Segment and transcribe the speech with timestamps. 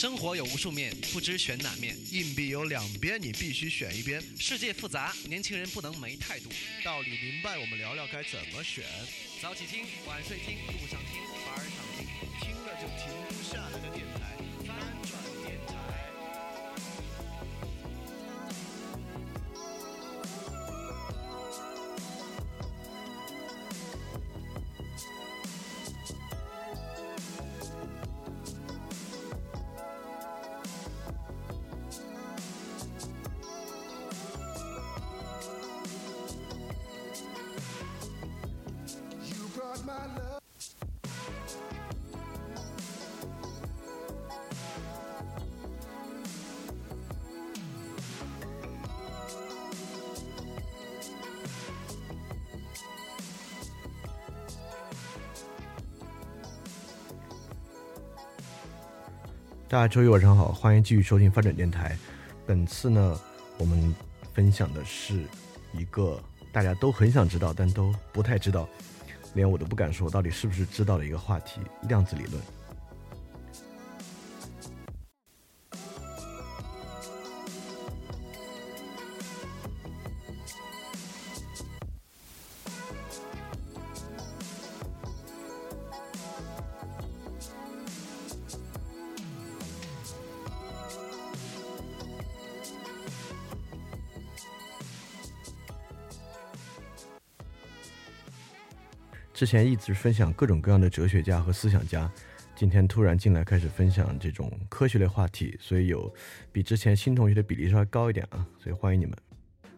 [0.00, 1.94] 生活有无数面，不知选哪面。
[2.10, 4.18] 硬币有两边，你必须选一边。
[4.38, 6.48] 世界复杂，年轻人不能没态度。
[6.82, 8.82] 道理明白，我们聊聊该怎么选。
[9.42, 10.98] 早起听，晚睡听，路上
[59.80, 61.96] 大家周一晚上好，欢迎继续收听发展电台。
[62.46, 63.18] 本次呢，
[63.56, 63.94] 我们
[64.34, 65.24] 分享的是
[65.72, 66.22] 一个
[66.52, 68.68] 大家都很想知道，但都不太知道，
[69.32, 72.42] 连我都不敢说到底是不是知道的一个话题——量子理论。
[99.40, 102.12] 之前一直分享各种各样的哲学家和思想家，
[102.54, 106.14] 今天突然进来开始分享这种科学类话题，所以有
[106.52, 109.16] 比之前新同学的比例稍微高一点啊，所以欢迎你们。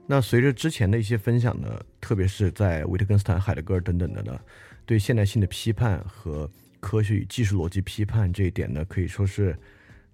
[0.05, 4.37] 那随着之前的一些分享呢，特别是在维特根斯坦、海德格尔等等的呢，
[4.85, 6.51] 对现代性的批判和
[6.81, 9.57] 科学与技术逻辑批判这一点呢，可以说是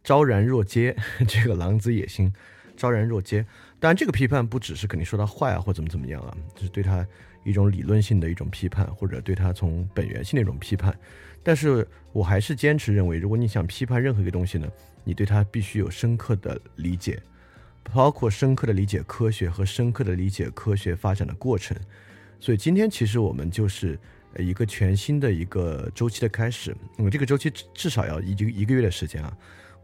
[0.05, 0.95] 昭然若揭，
[1.27, 2.31] 这个狼子野心
[2.79, 3.45] 昭然若揭。
[3.79, 7.07] 当然，这个批判不只是肯定说他坏啊或怎么怎么样啊，就是对他
[7.45, 10.97] 一种理论性的一种批判，或者对他从本源性的一种批判。
[11.43, 14.69] 但是我还是坚持认为，如果你想批判任何一个东西呢，
[15.05, 17.23] 你对它必须有深刻的理解，
[17.93, 21.77] 包括深刻的理解科学和深刻的理解科学发展的过程。
[22.41, 23.99] 所以今天其实我们就是
[24.37, 26.77] 一个全新的一个周期的开始。
[26.99, 29.35] 嗯，这个周期至少要一一个月的时间啊。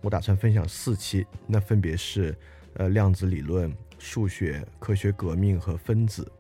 [0.03, 2.37] 我打算分享四期，那分别是
[2.75, 6.31] 呃量子理论、数学、科学革命和分子。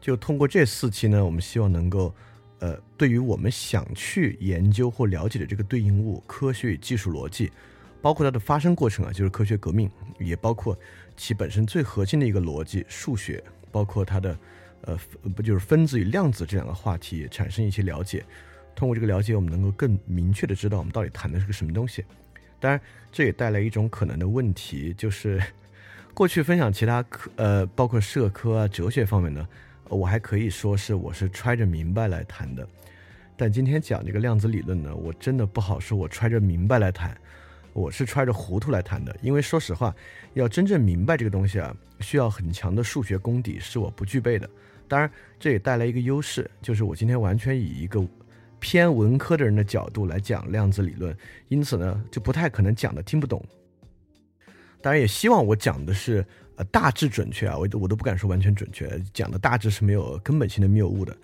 [0.00, 2.12] 就通过这四期呢，我们希望能够，
[2.58, 7.52] 呃，对于我们想去研究或了解的这个对应物——科学与技术逻辑，
[8.00, 10.76] 包括它的发生过程啊，就是科学革命，也包括
[11.16, 14.36] 其本身最核心的一个逻辑——数学，包括它的，
[14.80, 14.98] 呃，
[15.36, 18.24] 不就是分子与量子这两个话题产生一些了解。
[18.74, 22.04] 通过这个了解，我们能够更明确的知道我们到底谈的是个什么东西。
[22.62, 22.80] 当然，
[23.10, 25.42] 这也带来一种可能的问题，就是
[26.14, 29.46] 过去分享其他科，呃，包括社科啊、哲学方面呢。
[29.88, 32.66] 我还可以说是我是揣着明白来谈的，
[33.36, 37.14] 但今天讲这个量子理论呢，我真的不好说我揣着明白来谈，
[37.74, 39.14] 我是揣着糊涂来谈的。
[39.20, 39.94] 因为说实话，
[40.32, 44.48] 要真正明白这个东西啊，需要很强的数学功底，是我不具备的。
[44.88, 48.02] 当然，这也带来一个优势，就是我今天完全以一个
[48.62, 51.14] 偏文科的人的角度来讲量子理论，
[51.48, 53.44] 因此呢，就不太可能讲的听不懂。
[54.80, 56.24] 当然，也希望我讲的是。
[56.54, 61.16] 呃，大致准确啊，我都我都不敢说完全准确，讲的大致是没有根本性的谬误的。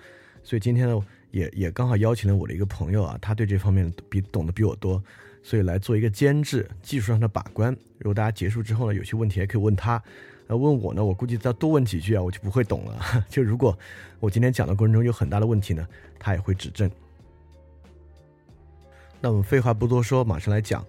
[0.43, 5.05] 所以今天呢，也也刚好邀请了我的一个朋友啊，他对这方面比懂得比我多，
[5.43, 7.77] 所以来做一个监制，技术上的把关。
[7.99, 10.03] 如果大家结束之后呢，有些问题也可以问他，
[10.47, 12.99] 呃，问我呢，我估计再多问几句啊，我就不会懂了。
[13.29, 13.79] 就如果
[14.21, 15.87] 我今天讲的过程中有很大的问题呢，
[16.19, 16.91] 他也会指正。
[19.21, 20.85] 那我们废话不多说，马上来讲。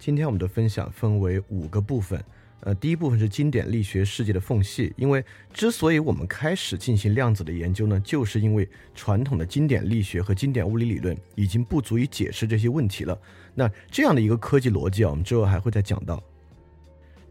[0.00, 2.22] 今天我们的分享分为五个部分。
[2.60, 13.16] 呃，第一部分是经典力学世界的缝隙，因为之所以我们开始进行量子的研究呢，就是因为传统的经典力学和经典物理理论已经不足以解释这些问题了。
[13.54, 16.20] 那这样的一个科技逻辑啊，我们之后还会再讲到。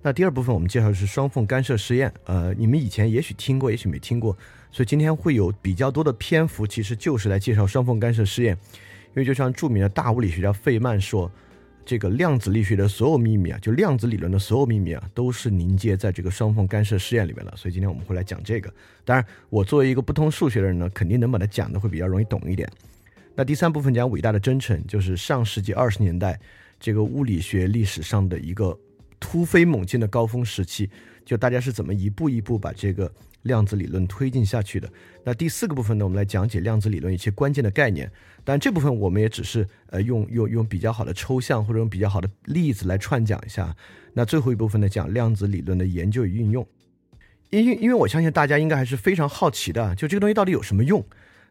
[0.02, 4.32] 那第二部分我们介绍的是双缝干涉实验，呃，你们以前也许听过，也许没听过，
[4.72, 8.58] 所以今天会有比较多的篇幅，其实就是来介绍双缝干涉实验。
[9.18, 11.30] 因为就像著名的大物理学家费曼说。
[11.90, 17.54] 这个量子力学的所有秘密啊，就量子理论的所有秘密啊，都是凝结在这个双缝干涉试验里面了。
[17.56, 18.70] 所以今天我们会来讲这个。
[19.06, 22.70] 当然，我作为一个不通数学的人呢，肯定能把它讲的会比较容易懂一点。
[23.36, 26.38] 那第三部分讲伟大的征程，就是上世纪二十年代
[26.78, 28.78] 这个物理学历史上的一个
[29.18, 30.90] 突飞猛进的高峰时期，
[31.24, 33.10] 就大家是怎么一步一步把这个
[33.48, 34.88] 量子理论推进下去的。
[35.24, 38.12] 那第四个部分呢，我们来讲解量子理论一些关键的概念。
[38.44, 43.76] 但这部分我们也只是呃用用用比较好的抽象或者用比较好的例子来串讲一下。
[44.14, 46.66] 那最后一部分呢，讲量子理论的研究与运用。
[47.50, 51.04] 因因因为我相信大家应该还是非常好奇的，就这个东西到底有什么用？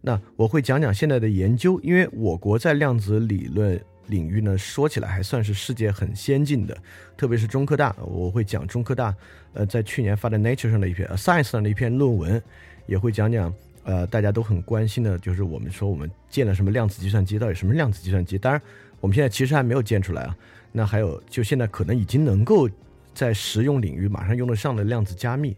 [0.02, 6.76] 那我会讲讲现在的研究，因为我国在量子理论领域呢，说起来还算是世界很先进的，
[7.16, 9.14] 特别是中科大，我会讲中科大
[9.52, 12.42] 呃在去年发的 Nature 上的一篇 Science 上的一篇论文，
[12.86, 13.52] 也会讲讲
[13.84, 18.38] 呃大家都很关心的，就是我们说我们建了什么量子计算机，到底什么量子计算机？
[18.38, 18.60] 当然
[19.00, 20.36] 我们现在其实还没有建出来啊。
[20.72, 22.68] 那还有就现在可能已经能够
[23.14, 25.56] 在实用领域马上用得上的量子加密。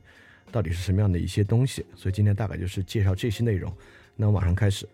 [0.51, 1.85] 到底是什么样的一些东西？
[1.95, 3.71] 所以今天大概就是介绍这些内容。
[4.17, 4.89] 那我马上开始。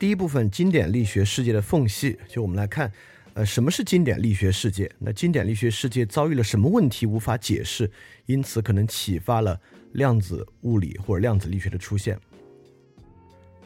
[0.00, 2.90] 第一部分，经典力学世界的缝隙，就我们来看，
[3.34, 4.90] 呃，什么是经典力学世界？
[4.98, 7.90] 那经典力学世界遭遇了什么问题无法解释？
[8.24, 9.60] 因此可能启发了
[9.92, 12.18] 量子物理或者量子力学的出现。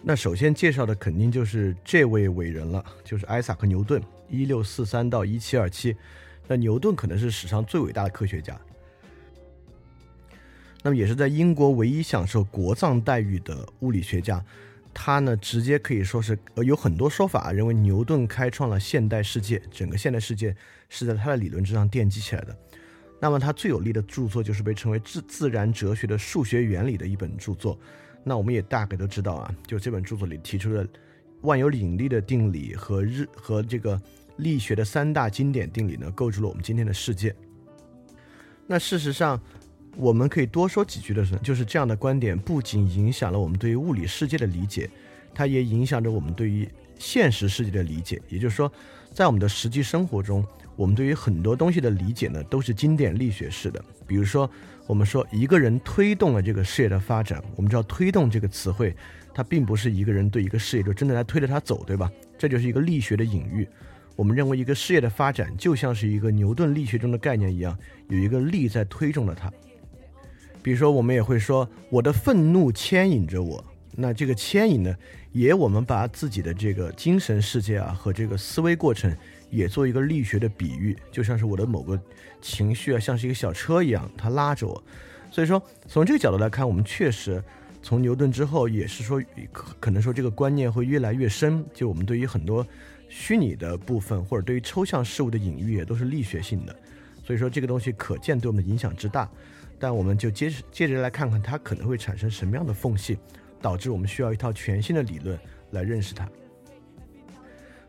[0.03, 5.95] 那首先介绍的肯定就是这位伟人了，就是艾萨克·牛顿，一六四三到一七二七。
[6.49, 8.61] 那牛顿可能是史上最伟大的科学家。
[10.83, 14.45] 那么也是在英国唯一享受国葬待遇的物理学家，
[14.95, 20.55] 他呢直接可以说是呃有很多说法认为牛顿开创了现代世界，整个现代世界
[20.89, 22.57] 是在他的理论之上奠基起来的。
[23.21, 27.79] 那么他最有力的著作就是被称为自自然哲学的数学原理的一本著作。
[28.23, 30.87] 那我们也大概都知道啊，就这本著作里提出的
[31.43, 34.01] 万有引力的定理和日和这个
[34.37, 37.35] 力学的三大经典定理呢，构筑了我们今天的世界。
[38.67, 39.41] 那事实上。
[39.97, 44.89] 我们可以多说几句的是，就是这样的观点不仅影响了我们对于物理世界的理解，
[45.35, 46.69] 它也影响着我们对于
[46.99, 48.21] 现实世界的理解。
[48.29, 48.71] 也就是说，
[49.13, 50.45] 在我们的实际生活中，
[50.77, 53.83] 我们对于很多东西的理解呢，都是经典力学式的。
[54.07, 54.51] 比如说，
[54.87, 58.95] 我们说一个人推动了这个事业的发展，我们知道“推动”这个词汇，
[59.33, 62.11] 它并不是一个人对一个事业就真的来推着它走，对吧？
[62.37, 63.67] 这就是一个力学的隐喻。
[64.17, 67.77] 我们认为一个事业的发展就像是一个牛顿力学中的概念一样，
[68.09, 69.53] 有一个力在推动着它。
[70.65, 73.63] 比如说，我们也会说我的愤怒牵引着我。
[73.95, 74.97] 那这个牵引呢，
[75.31, 79.15] 也我们把自己的这个精神世界啊和这个思维过程
[79.51, 82.01] 也做一个力学的比喻，就像是我的某个
[82.41, 84.83] 情绪啊，像是一个小车一样，它拉着我。
[85.31, 87.45] 所以说，从这个角度来看，我们确实
[87.83, 89.23] 从牛顿之后也是说，
[89.79, 91.63] 可能说这个观念会越来越深。
[91.75, 92.67] 就我们对于很多
[93.11, 96.75] 虚拟的部分或者对于抽象事物的隐喻，也都是力学性的。
[97.23, 99.29] 所以说，这个东西可见对我们的影响之大。
[99.79, 103.19] 但我们就接着接着来看看它可能会产生什么样的缝隙，
[103.61, 105.39] 导致我们需要一套全新的理论
[105.73, 106.29] 来认识它。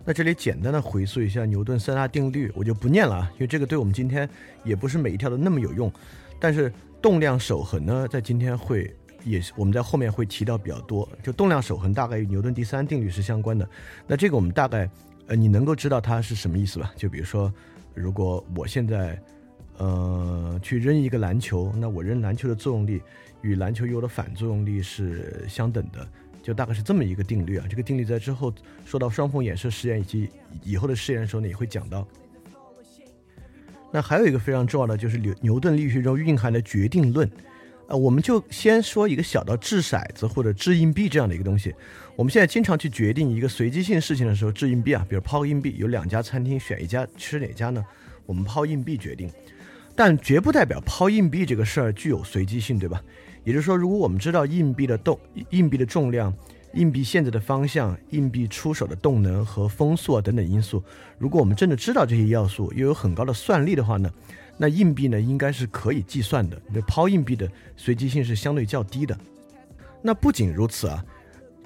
[0.04, 4.30] 那这里简单的回溯一下牛顿三大定律，我就不念了啊，因为这个对我们今天
[4.64, 5.92] 也不是每一条都那么有用。
[6.40, 6.72] 但是
[7.02, 8.94] 动量守恒呢，在今天会
[9.24, 11.08] 也是我们在后面会提到比较多。
[11.24, 13.68] 就动量守恒大概与牛顿第三定律是相关的。
[14.06, 14.90] 那这个我们大概
[15.28, 16.92] 呃你能够知道它是什么意思吧？
[16.96, 17.54] 就比如说，
[17.94, 19.20] 如果我现在。
[19.77, 23.01] 呃，去扔一个篮球，那我扔篮球的作用力
[23.42, 26.07] 与篮球有的反作用力是相等的，
[26.42, 27.66] 就大概是这么一个定律啊。
[27.69, 28.54] 这个定律在之后
[28.86, 30.30] 说到双缝衍射实验以及
[30.63, 32.07] 以后的实验的时候呢，也会讲到。
[33.92, 37.29] 那还有一个非常重要的就是牛牛顿力学中蕴含的决定论，
[37.88, 41.74] 呃，我们就先说一个小到掷骰子或者掷硬币这样的一个东西。
[42.15, 47.86] 我们现在经常去决定一个随机性事情的时候，掷硬币啊，比如抛硬币，有两家餐厅选一家吃哪家呢？
[48.25, 49.29] 我们抛硬币决定。
[49.96, 53.02] 但绝不代表抛硬币这个事儿具有随机性，对吧？
[53.46, 55.18] 也就是说，如果我们知道硬币的动、
[55.52, 56.34] 硬币的重量、
[56.74, 60.84] 硬币现在的方向、硬币出手的动能和风速啊等等因素，
[61.18, 64.12] 如果我们真的知道这些要素，又有很高的算力的话呢，
[64.58, 66.60] 那硬币呢应该是可以计算的。
[66.74, 69.18] 那抛硬币的随机性是相对较低的。
[70.02, 71.06] 那不仅如此啊，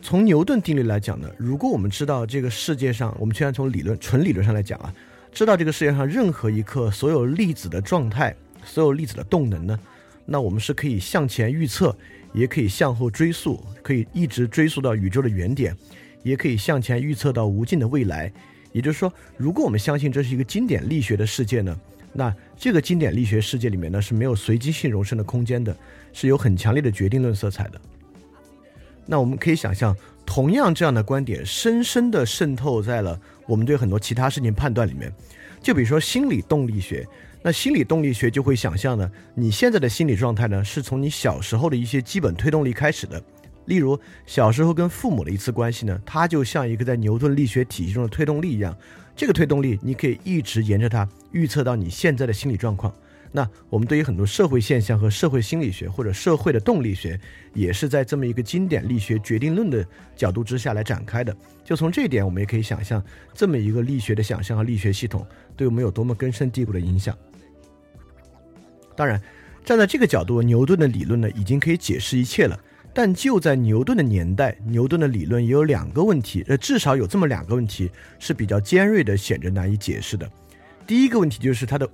[0.01, 4.93] 从牛顿定律来讲呢，如果我们知道这个世界上，我们虽然从理论、纯理论上来讲啊。
[5.31, 9.79] 知道这个世界上任何一刻所有粒子的状态，所有粒子的动能呢？
[10.25, 11.95] 那我们是可以向前预测，
[12.33, 15.75] 也可以向后追溯，可以一直追溯到宇宙的原点，
[16.23, 18.31] 也可以向前预测到无尽的未来。
[18.71, 21.75] 也就是说，如果我们相信这是一个经典力学的世界呢，
[22.13, 25.75] 那这个经典力学世界里面呢是没有随机性容身的空间的，
[26.13, 27.81] 是有很强烈的决定论色彩的。
[29.07, 35.11] 那我们可以想象，同样这样的观点深深地渗透在了我们对很多其他事情判断里面。
[35.59, 37.05] 就比如说心理动力学，
[37.41, 43.21] 那心理动力学就会想象呢，你现在的心理状态呢，是从你小时候的一些基本推动力开始的。
[43.65, 48.75] 例如，小时候跟父母的一次关系呢，它就像一个在牛顿力学体系中的推动力一样。
[49.15, 52.93] 这个推动力，你可以一直沿着它预测到你现在的心理状况。
[53.31, 57.19] 那我们对于很多社会现象和社会心理学或者社会的动力学，
[57.53, 61.35] 也是在这么一个经典力学决定论的角度之下来展开的。
[61.63, 63.03] 就从这一点，我们也可以想象
[63.35, 65.23] 这么一个力学的想象和力学系统
[65.55, 67.15] 对我们有多么根深蒂固的影响。
[68.95, 69.21] 当然，
[69.63, 72.59] 站在这个角度，牛顿的理论呢，已经可以解释一切了。
[72.95, 80.27] 但就在牛顿的年代，牛顿的理论也有两个问题，呃，至少有这么两个问题是比较尖锐的，显着难以解释的。
[80.87, 81.87] 第一个问题就是它的。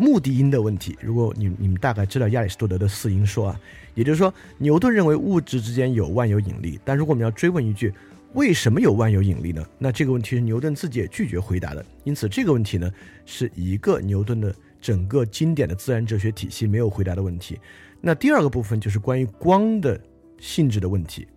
[0.00, 3.60] 目的因的问题，如果你你们大概知道亚里士多德的四因说啊，
[3.94, 7.92] 也就是说牛顿认为物质之间有万有引力，但如果我们要追问一句
[8.32, 9.62] 为什么有万有引力呢？
[9.78, 11.84] 那这个问题是牛顿自己也拒绝回答的。
[12.04, 12.90] 因此这个问题呢
[13.26, 17.60] 是一个牛顿的整个经典的自然哲学体系没有回答的问题。
[18.00, 20.00] 那第二个部分就是关于光的
[20.38, 21.28] 性质的问题。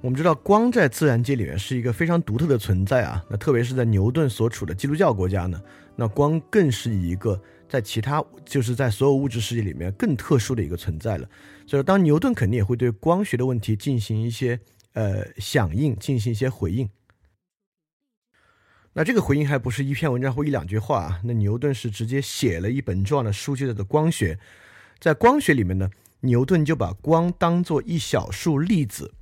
[0.00, 5.62] 我们知道光在自然界里面是一个非常独特的存在啊，那特别是在牛顿所处的基督教国家呢，
[5.94, 7.40] 那光更是一个。
[7.70, 11.28] 在其他，就是在所有物质世界里面更特殊的一个存在了。
[11.68, 14.58] 所以，当牛顿肯定也会对光学的问题进行一些
[14.94, 16.90] 呃响应，进行一些回应。
[18.92, 21.20] 那这个回应还不是一篇文章或一两句话啊。
[21.22, 24.34] 那牛顿是直接写了一本重要的书，就叫做《光学》。
[24.98, 25.88] 在光学里面呢，
[26.22, 29.14] 牛顿就把光当做一小束粒子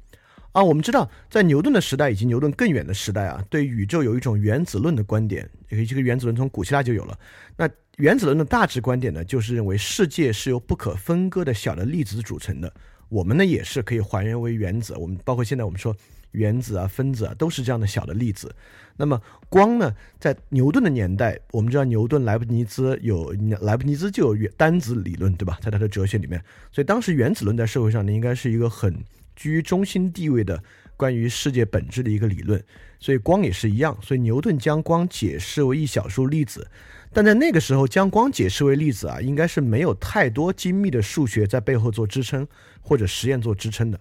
[0.53, 0.65] 啊。
[0.65, 5.47] 我们知道，在牛顿的时代以及牛顿更远的时代啊，对宇宙有一种原子论的观点。
[5.69, 7.19] 这个原子论从古希腊就有了。
[7.55, 12.73] 那原子论的大致观点呢，就是认为世界是由不可分割的小的粒子组成的。
[13.09, 14.95] 我们呢也是可以还原为原子。
[14.97, 15.97] 我们包括现在我们说
[16.31, 18.55] 原子啊、分子啊，都是这样的小的粒子。
[18.97, 25.59] 那么光呢，在牛顿的年代，我们知道牛顿、莱布尼兹有莱布尼兹就有单子理论，对吧？
[25.61, 26.41] 在他的哲学里面，
[26.71, 28.97] 所以当时原子论在社会上呢，应该是一个很
[29.35, 30.63] 居于中心地位的
[30.97, 32.63] 关于世界本质的一个理论。
[33.01, 33.99] 所以光也是一样。
[34.01, 36.65] 所以牛顿将光解释为一小束粒子。
[37.11, 42.47] 但在那个时候，将光解释为粒子啊，应该是没有太多精密的数学在背后做支撑，
[42.83, 43.99] 或者实验做支撑的。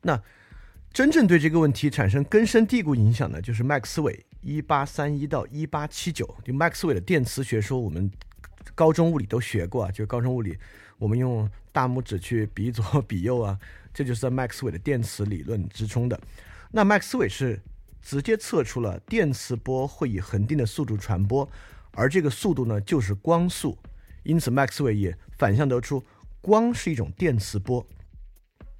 [0.00, 0.22] 那
[0.92, 8.10] 真正对这个问题产生根深蒂固影响的，就是麦克斯韦一八三一到一八七九，就麦克斯韦的电磁学说，我们
[8.74, 10.56] 高中物理都学过啊，就高中物理，
[10.98, 13.58] 我们用大拇指去比左 比右啊，
[13.92, 16.20] 这就是在麦克斯韦的电磁理论之中的。
[16.70, 17.60] 那麦克斯韦是。
[18.02, 21.48] 直接测出了电磁波会以恒定的速度传播，
[21.92, 23.78] 而这个速度呢就是光速，
[24.24, 26.04] 因此麦克斯韦也反向得出
[26.40, 27.86] 光是一种电磁波。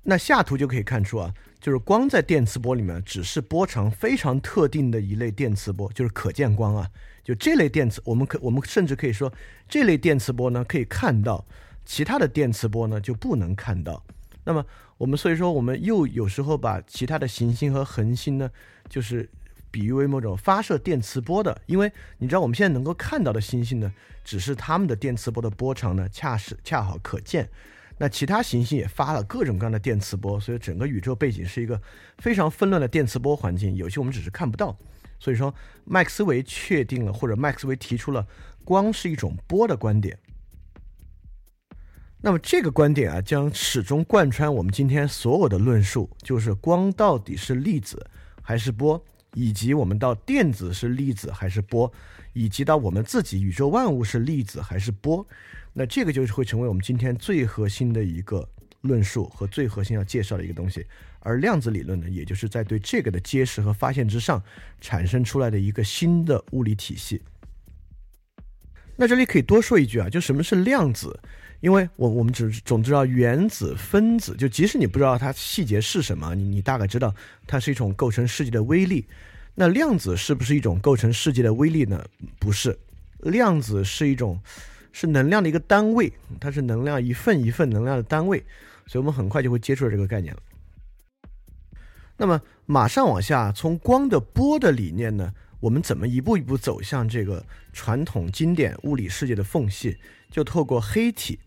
[0.02, 6.90] 那下图就可以看出啊，就是光在电磁波里面只是波长非常特定的一类电磁波，就是可见光啊。
[7.22, 9.32] 就这类电磁，我们可我们甚至可以说，
[9.68, 11.46] 这类电磁波呢可以看到，
[11.84, 14.04] 其他的电磁波呢就不能看到。
[14.44, 14.66] 那么
[15.02, 18.48] 我们所以说，我们又有时候把其他的行星和恒星呢。
[18.88, 19.28] 就是
[19.68, 23.92] 比喻为某种发射电磁波的，因为你知道我们现在能够看到的星星呢，
[24.22, 27.48] 只是它们的电磁波的波长呢，恰是恰好可见。
[27.98, 31.80] 那其他行星也发了各种各样的电磁波，所以整个宇宙背景是一个
[32.18, 33.74] 非常纷乱的电磁波环境。
[33.74, 34.76] 有些我们只是看不到。
[35.18, 35.52] 所以说，
[35.84, 38.24] 麦克斯韦确定了，或者麦克斯韦提出了
[38.64, 40.16] 光是一种波的观点。
[42.22, 48.02] 那么这个观点啊，将始终贯穿我们今天所有的论述，就是光到底是粒子。
[48.44, 49.00] 还是波，
[49.34, 51.90] 以及我们到电子是粒子还是波，
[52.32, 55.24] 以及到我们自己宇宙万物是粒子还是波，
[55.72, 58.46] 那这个就是会成为我们今天最核心的一个
[58.80, 60.84] 论述和最核心要介绍的一个东西。
[61.20, 64.42] 而量子理论呢，也就是在对这个的揭示和发现之上
[64.80, 67.22] 产生出来的一个新的物理体系。
[68.96, 71.20] 那这里可以多说一句啊，就什么是量子？
[71.62, 77.14] 因为我我们只总知道原子、分子，就即使你不知道它细节是什么，你你大概知道
[77.46, 79.06] 它是一种构成世界的微粒。
[79.54, 82.04] 那量子是不是一种构成世界的微粒呢？
[82.40, 82.76] 不是，
[83.20, 84.40] 量子是一种
[84.92, 88.44] 是能量的一个单位，它是能量一份一份能量的单位，
[88.86, 90.40] 所以我们很快就会接触到这个概念了。
[92.16, 99.96] 那么马上往下，从光的波的理念呢，我们怎么一步一步走向这个传统经典物理世界的缝隙？
[100.28, 101.38] 就透过黑体。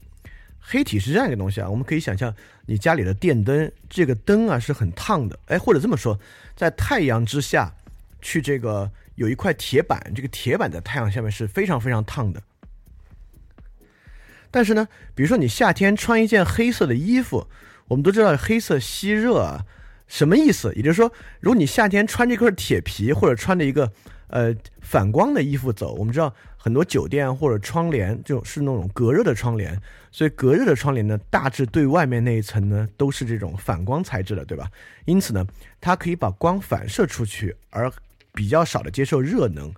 [0.67, 2.33] 黑体是这样一个东西啊，我们可以想象
[2.65, 6.19] 你家里的电灯，这个灯啊是很烫的，哎，或者这么说，
[6.55, 7.71] 在太阳之下，
[8.19, 12.41] 去这个有一块铁板，这个铁板在太阳下面是非常非常烫的。
[14.49, 17.47] 但是呢，比如说你夏天穿一件黑色的衣服，
[17.87, 19.63] 我们都知道黑色吸热啊，
[20.07, 20.73] 什么意思？
[20.75, 23.91] 也就是说，如果你夏天穿这块铁皮，或者穿着一个
[24.29, 26.33] 呃反光的衣服走，我们知道。
[26.57, 29.79] 很多酒店或者窗帘就是那种隔热的窗帘，
[30.15, 34.71] 所以隔热的窗帘呢，大致对外面那一层呢都是这种反光材质的，对吧？
[35.03, 35.45] 因此呢，
[35.81, 37.91] 它可以把光反射出去，而
[38.33, 39.69] 比较少的接受热能。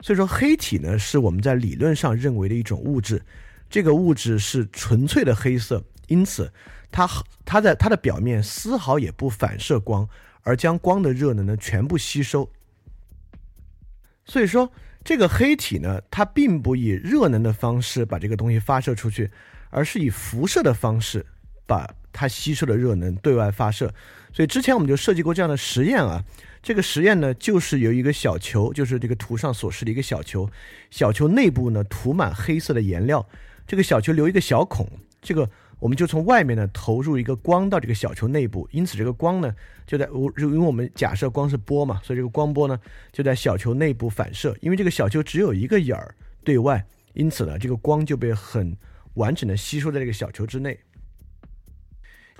[0.00, 3.20] 所以说黑体呢是我们在理论上认为的一种物质，
[3.68, 6.48] 这个物质是纯粹的黑色，因此
[6.92, 7.08] 它
[7.44, 10.08] 它在它的表面丝毫也不反射光，
[10.42, 12.48] 而将光的热能呢全部吸收。
[14.24, 14.70] 所以说
[15.02, 19.28] 这个黑体呢，它并不以热能的方式把这个东西发射出去，
[19.70, 21.24] 而是以辐射的方式
[21.66, 23.92] 把它吸收的热能对外发射。
[24.32, 26.22] 所以之前我们就设计过这样的实验啊。
[26.62, 30.46] 这个实验呢，就是有一个小球，就是这个图上所示的一个小球，
[30.90, 33.26] 小球内部呢涂满黑色的颜料，
[33.66, 34.86] 这个小球留一个小孔，
[35.22, 35.48] 这个
[35.78, 39.54] 我们就从外面呢投入一个光到这个小球内部，因此这个光呢
[39.86, 42.78] 就在我，因为我们假设光是波嘛，所以这个光波呢
[43.10, 46.84] 就在小球内部反射，因为这个小球只有一个眼儿对外，
[47.14, 48.76] 因此呢这个光就被很
[49.14, 50.78] 完整的吸收在这个小球之内。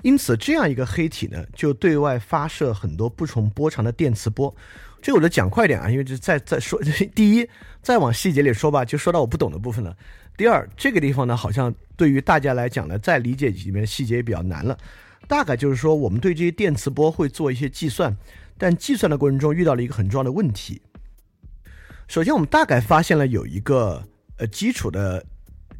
[0.03, 4.55] 因此，这样一个黑体呢，就对外发射很多不同波长的电磁波。
[4.99, 6.79] 这我就讲快点啊，因为这再再说，
[7.13, 7.47] 第一，
[7.81, 9.95] 再往细节里说吧，就说到我不懂的部分了。
[10.37, 14.75] 第二，这个地方呢，好像对于大家来讲呢，再理解里面细节也比较难了。
[15.27, 18.15] 大概就是说，我们对这些电磁波会做一些计算，
[18.57, 20.81] 但计算的过程中遇到了一个很重要的问题。
[22.07, 24.03] 首先，我们大概发现了有一个
[24.37, 25.23] 呃基础的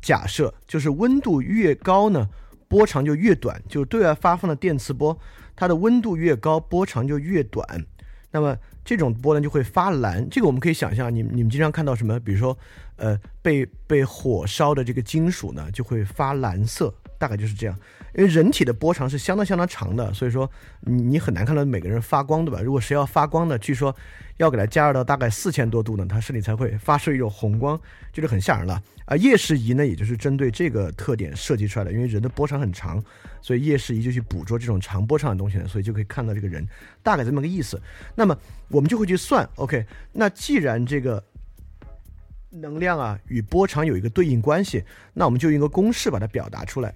[0.01, 2.27] 假设，就是温度越高呢。
[2.67, 5.19] 波长就越短，就对外发放的电磁波，
[5.57, 7.85] 它的温度越高，波长就越短。
[8.31, 8.55] 那么
[8.85, 10.25] 这种波呢就会发蓝。
[10.29, 12.17] 这个我们可以想象，你你们经常看到什么？
[12.21, 12.57] 比如说，
[12.95, 17.77] 呃，被被火烧的这个金属呢，就会发蓝色，大概就是这样。
[18.13, 20.49] 因为人体的波长是相当相当长的，所以说
[20.81, 22.61] 你很难看到每个人发光，对吧？
[22.61, 23.95] 如果谁要发光的，据说
[24.37, 27.79] 要给它加热到大概四千多度呢，它身体才会发射一种红光，
[28.11, 28.81] 就是很吓人了。
[29.05, 33.03] 而夜视仪呢，也就是针对这个特点设计出来的，因为人的波长很长，
[33.41, 36.67] 所以夜视仪就去捕捉这种长波长的东西呢，所以就可以看到这个人，
[37.01, 37.81] 大概这么个意思。
[38.15, 38.37] 那么
[38.69, 41.23] 我们就会去算，OK，那既然这个
[42.49, 46.93] 能量啊与波长有一个对应关系，那我们就用一个公式把它表达出来。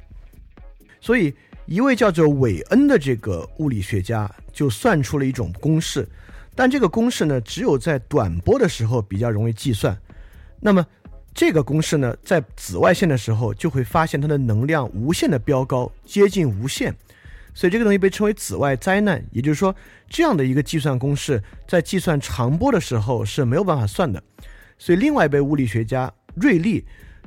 [1.05, 1.31] 所以，
[1.67, 6.03] 一位叫做韦恩的这个物理学家就算出了一种公式，
[6.55, 9.95] 但这个公式呢，只有在短波的时候比较容易计算。
[10.59, 10.83] 那么，
[11.31, 16.91] 这个公式呢，在紫外线的时候就会发现它的能量无限的飙高，接近无限。
[17.53, 19.23] 所以，这个东西被称为紫外灾难。
[19.31, 19.75] 也就是说，
[20.09, 24.23] 这样的一个计算公式在计算长波的时候是没有办法算的。
[24.79, 26.83] 所以，另外一位物理学家瑞利。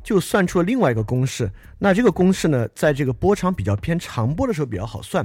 [0.09, 5.23] 就算出了另外一个公式，那这个公式呢，在这个波长比较偏长波的时候比较好算。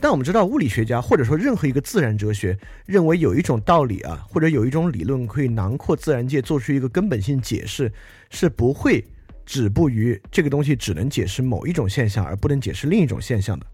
[0.00, 7.92] 但我们知道，物理学家或者说任何一个自然哲学认为有一种道理啊，或者有一种理论可以囊括自然界，做出一个根本性解释，
[8.30, 9.04] 是不会
[9.44, 13.66] 止步于这个东西只能解释某一种现象，而不能解释另一种现象的。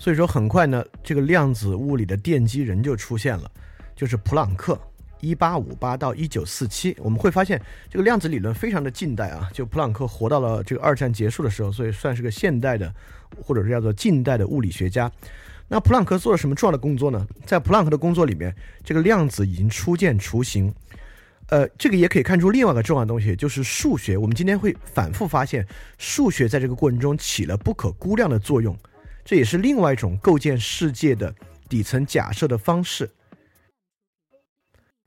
[0.00, 3.48] 所以说，很快呢，这个量子物理的奠基人就出现了，
[3.94, 4.76] 就是普朗克。
[5.24, 12.92] 一八五八到一九四七，我们会发现这个量子理论非常的近代啊，就普朗克活到了这个二战结束的时候，所以算是个现代的，
[13.42, 15.10] 或者是叫做近代的物理学家。
[15.66, 17.26] 那普朗克做了什么重要的工作呢？
[17.46, 20.72] 在普朗克的工作里面，这个量子已经初见雏形。
[21.48, 24.16] 呃，这个也可以看出另外一个重要的东西，就是数学。
[24.16, 25.66] 我们今天会反复发现，
[25.98, 28.76] 数学在这个过程中起了不可估量的作用，
[29.24, 31.34] 这也是另外一种构建世界的
[31.68, 33.10] 底层假设的方式。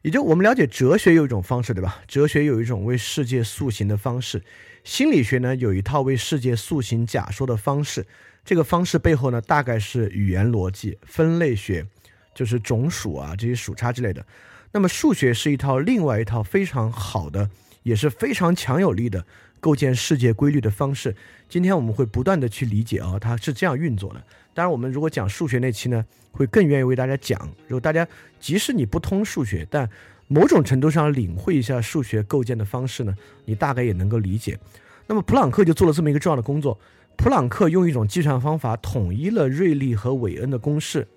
[0.07, 1.99] 也就我们了解哲学有一种方式，对吧？
[2.07, 4.41] 哲学有一种为世界塑形的方式，
[4.85, 8.07] 心理学呢有一套为世界塑形假说的方式。
[8.45, 11.85] 这个方式背后呢，大概是语言逻辑、分类学，
[12.33, 14.25] 就是种属啊这些属差之类的。
[14.71, 17.49] 那么数学是一套另外一套非常好的，
[17.83, 19.25] 也是非常强有力的
[19.59, 21.13] 构建世界规律的方式。
[21.49, 24.23] 今天我们会不断的去理解啊，它是这样运作的。
[24.57, 27.39] 当然，我们如果讲数学那期呢，会更愿意为大家讲。
[27.67, 28.07] 如果大家
[28.39, 29.87] 即使你不通数学，但
[30.27, 33.13] 某种程度上领会一下数学构建的方式呢，
[33.45, 34.57] 你大概也能够理解。
[35.05, 36.75] 那么普朗克就做了这么一个重要的工作。
[37.17, 41.07] 普朗克用一种计算方法统一了瑞利和韦恩的公式。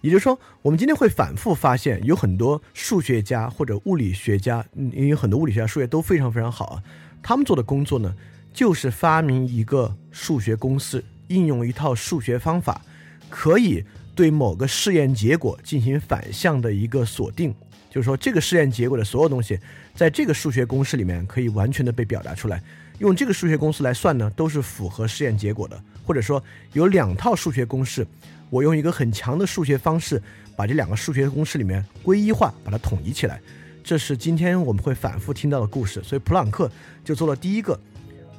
[0.00, 6.82] 也就是说，我们今天会反复发现，有很多数学家或者物理学家，因为很多物理学家数学都非常非常好啊，
[7.22, 8.16] 他们做的工作呢，
[8.54, 11.04] 就是发明一个数学公式。
[11.28, 12.80] 应用一套数学方法，
[13.28, 13.84] 可以
[14.14, 17.54] 对某个试验结果进行反向的一个锁定，
[17.90, 19.58] 就是说这个试验结果的所有东西，
[19.94, 22.62] 在这个数学公式里面可以完全的被表达出来。
[22.98, 25.78] 用这个数学公式来算呢，都是符合试验结果的。
[26.06, 28.06] 或者说有两套数学公式，
[28.48, 30.22] 我用一个很强的数学方式
[30.56, 33.40] 把这两个数学公式里面归一化，把它统一起来。
[33.84, 36.02] 这是今天我们会反复听到的故事。
[36.02, 36.70] 所以普朗克
[37.04, 37.78] 就做了第一个。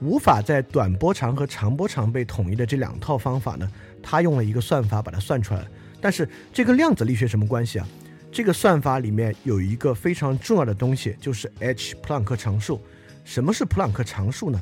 [0.01, 3.69] 无法在短波长和长波长被统一的这两套方法呢，
[4.01, 5.67] 他用了一个算法把它算出来了。
[5.99, 7.87] 但是这跟量子力学什么关系啊？
[8.31, 12.79] 这个算法里面有一个非常重要的东西，就是 h 普朗克常数。
[13.23, 14.61] 什么是普朗克常数呢？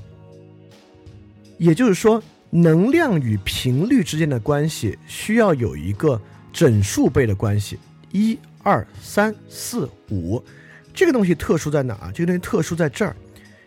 [1.58, 6.20] 也就是说，能量与频率之间的关系需要有一个
[6.54, 7.78] 整数倍的关系，
[8.12, 10.42] 一、二、三、四、五。
[10.94, 12.12] 这个东西特殊在哪儿？
[12.14, 13.16] 这个东西特殊在这儿。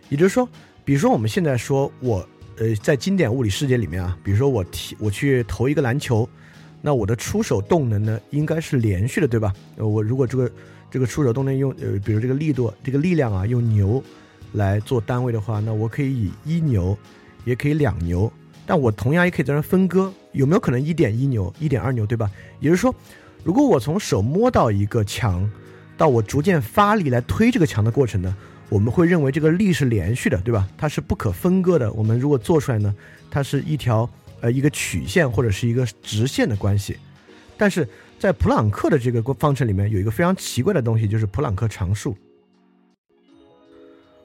[0.09, 0.49] 也就是说，
[0.89, 6.27] 比如说我们现在说我呃在经典物理世界里面啊，比如说我踢我去投一个篮球，
[6.81, 9.53] 那我的出手动能呢应该是连续的，对吧？
[9.77, 10.51] 呃，我如果这个
[10.91, 14.03] 这个出手动能用呃比如这个力度这个力量啊用牛
[14.55, 16.97] 来做单位的话，那我可以以一牛，
[17.45, 18.33] 也可以两牛，
[18.65, 22.31] 但我同样也可以在这分割，有没有可能一点一牛、一点二牛，对吧？
[22.61, 22.95] 也就是说，
[23.45, 25.47] 如果我从手摸到一个墙，
[25.99, 28.35] 到我逐渐发力来推这个墙的过程呢，
[28.69, 30.69] 我们会认为这个力是连续的，对吧？
[30.77, 31.91] 它是不可分割的。
[31.93, 32.95] 我们如果做出来呢，
[33.31, 34.09] 它是一条
[34.41, 36.97] 呃一个曲线或者是一个直线的关系。
[37.57, 42.17] 但是在普朗克的这个方程里面有一个非常奇怪的东西，就是普朗克常数。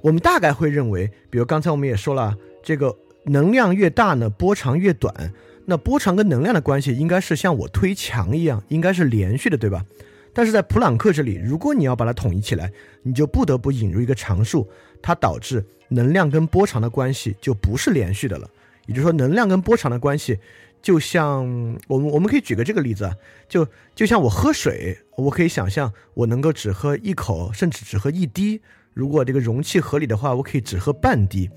[0.01, 2.93] 我们大概会认为，比如刚才我们也说了，这个
[3.25, 5.33] 能量越大呢，波长越短。
[5.65, 9.85] 那波长跟能量的关系应该是像我推墙一样，应该是连续的，对吧？
[10.33, 12.71] 但是在普朗克这里，如果你要把它统一起来，
[13.03, 14.67] 你就不得不引入一个常数，
[15.01, 18.49] 它导致能量跟波长的关系就不是连续的了。
[18.87, 20.39] 也就是说，能量跟波长的关系，
[20.81, 21.45] 就像
[21.87, 23.15] 我们我们可以举个这个例子啊，
[23.47, 23.65] 就
[23.95, 28.59] 就像我喝水，我可以想象我能够只喝一口，甚至只喝一滴。
[28.93, 31.49] 如果这个容器合理的话，我可以只喝半滴，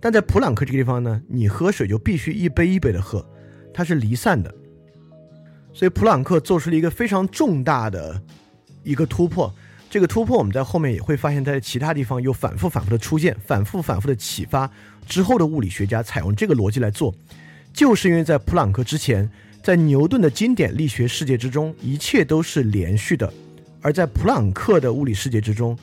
[0.00, 3.24] 但在普朗克这个地方呢，你喝水就必须一杯一杯的喝，
[3.72, 4.52] 它是离散的。
[5.72, 8.20] 所以普朗克做出了一个非常重大的
[8.82, 9.52] 一个突破。
[9.90, 14.70] 这个突破我们在后面也会发现，在其他地方又反复反复的出现，反复反复的启发
[15.06, 17.14] 之后的物理学家采用这个逻辑来做，
[17.72, 19.30] 就是因为在普朗克之前，
[19.62, 23.32] 在牛顿的经典力学世界之中，一切都是连续的，
[23.80, 25.78] 而在普朗克的物理世界之中。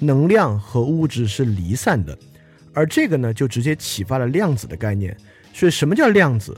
[0.00, 2.16] 能量和物质是离散的，
[2.72, 5.16] 而这个呢，就直接启发了量子的概念。
[5.52, 6.56] 所以，什么叫量子？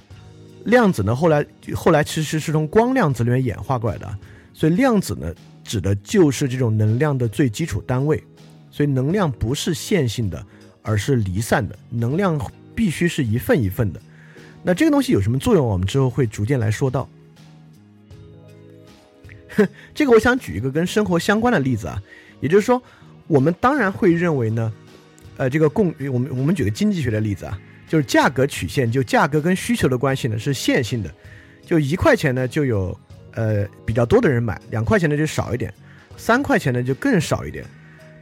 [0.65, 1.45] 量子呢，后来
[1.75, 4.19] 后来其实是从光量子里面演化过来的。
[4.53, 8.23] 所以，量子呢，指的就是这种能量的最基础单位。
[8.71, 10.45] 所以，能量不是线性的，
[10.83, 11.79] 而是离散的。
[11.89, 12.39] 能量
[12.75, 14.01] 必须是一份一份的。
[14.63, 15.67] 那这个东西有什么作用？
[15.67, 17.09] 我们之后会逐渐来说到。
[19.57, 22.03] 哼这个我想举一个跟生活相关的例子啊，
[22.41, 22.83] 也就是说。
[23.27, 24.73] 我们当然会认为呢，
[25.37, 27.57] 呃，这个共我们我们举个经济学的例子啊，
[27.91, 31.13] 就是价格曲线，就价格跟需求的关系呢是线性的，
[31.67, 32.97] 就一块钱呢就有
[33.33, 35.75] 呃比较多的人买，两块钱呢就少一点，
[36.17, 37.65] 三块钱呢就更少一点。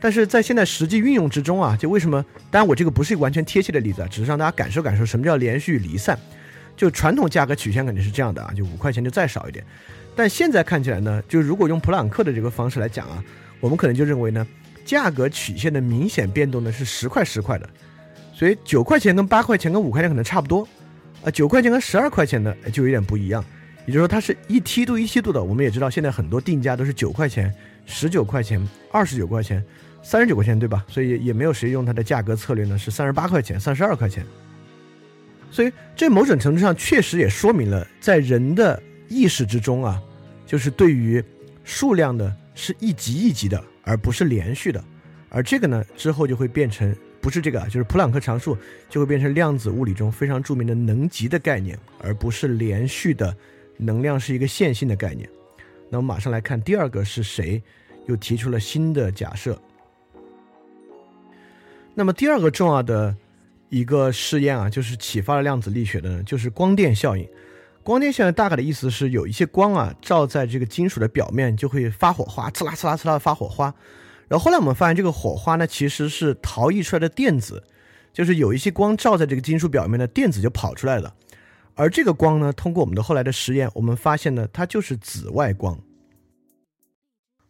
[0.00, 2.24] 但是在现在实际运用之中啊，就为什么？
[2.50, 6.18] 当然我这个不是一个完全贴切的例子啊，只是让大家感受感受什么叫连续离散。
[6.74, 9.62] 就传统价格曲线肯定是这样的啊，就五块钱就再少一点。
[10.16, 13.22] 但现在看起来呢，就如果用普朗克的这个方式来讲啊，
[13.60, 14.46] 我们可能就认为呢。
[14.84, 17.68] 价格曲线的明显变动呢是十块十块的，
[18.38, 20.66] 所以九块钱跟八块钱跟五块钱可能差不多，
[21.24, 23.44] 啊九块钱跟十二块钱呢就有点不一样，
[23.84, 25.42] 也就是说它是一梯度一梯度的。
[25.42, 27.52] 我们也知道现在很多定价都是九块钱、
[27.84, 29.60] 十九块钱、二十九块钱、
[30.04, 30.84] 三十九块钱，对吧？
[30.86, 34.24] 所以也没有谁用它的价格策略呢是三十八块钱、三十二块钱。
[35.50, 40.00] 所以这某种程度上确实也说明了在人的意识之中啊，
[40.46, 41.20] 就是对于
[41.64, 43.62] 数量的是一级一级的。
[43.82, 44.84] 而不是连续的，
[45.30, 48.56] 而这个呢之后就会变成不是这个，就是普朗克常数
[48.88, 53.36] 就会变成量子物理中非常著名的能级的概念，而不是连续的
[53.76, 55.28] 能量是一个线性的概念。
[55.90, 57.62] 那我们马上来看第二个是谁
[58.06, 59.60] 又提出了新的假设。
[61.94, 63.14] 那么第二个重要的
[63.68, 67.28] 一个试验啊，就是启发了量子力学的，就是光电效应。
[67.82, 73.74] 光电效应大概的意思是，有一些光啊照在这个金属的表面，就会发火花，呲啦呲啦呲啦发火花。
[74.28, 77.62] 然后后来我们发现，这个火花呢其实是逃逸出来的电子，
[78.12, 81.14] 就是有一些光照在这个金属表面的电子就跑出来了。
[81.74, 85.78] 而这个光呢，通过我们的后来的实验，我们发现呢，它就是紫外光。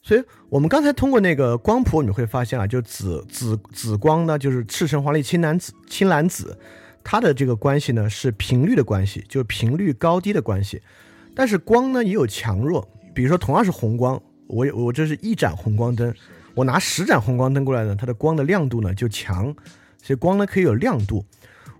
[0.03, 6.59] 所以我们刚才通过那个光谱，你会发现啊，就紫紫紫光呢，就是赤橙黄绿青蓝紫青蓝紫。
[7.03, 10.81] 它的这个关系呢是频率的关系，就是频率高低的关系。
[11.35, 16.14] 但是光呢也有强弱，比如说同样是红光，我我这是一盏红光灯，
[16.59, 19.55] 我拿十盏红光灯过来呢，它的光的亮度呢就强，
[20.03, 21.25] 所以光呢可以有亮度。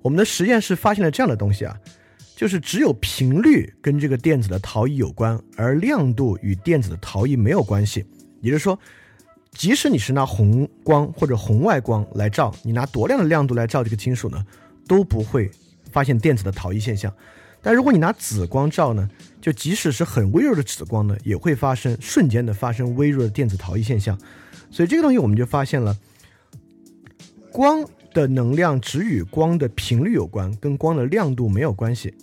[0.02, 1.76] 我们的实验室发现了这样的东西啊，
[2.36, 8.06] 就是只有频率跟这个电子的逃逸有关，而亮度与电子的逃逸没有关系。
[8.40, 8.78] 也就是说，
[9.50, 14.46] 即使你是拿红光或者红外光来照，你拿多亮的亮度来照这个金属呢？
[14.86, 15.50] 都不会
[15.90, 17.12] 发现电子的逃逸现象，
[17.60, 19.10] 但但如果你拿紫光照呢，
[19.40, 24.16] 就即使是很微弱的紫光呢，也会发生瞬间的发生微弱的电子逃逸现象。
[24.70, 25.96] 所以这个东西我们就发现了，
[27.50, 32.14] 光的能量只与光的频率有关，跟光的亮度没有关系。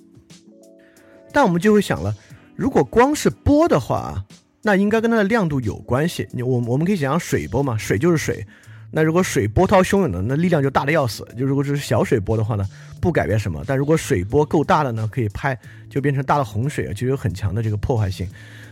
[1.32, 2.16] 但我们就会想了，
[2.56, 4.26] 如果光是波的话，
[4.62, 6.28] 那应该跟它的亮度有关系。
[6.32, 8.46] 你我我们可以想象水波嘛，水就是水。
[8.92, 11.28] 那如果水波涛汹涌的，那力量就大的要死。
[11.38, 12.66] 就如果只是小水波的话呢，
[13.02, 13.62] 不改变什么。
[13.68, 15.58] 但如果水波够大的呢，可以拍
[15.90, 18.26] 就变成大的洪水，就有很强的这个破坏性。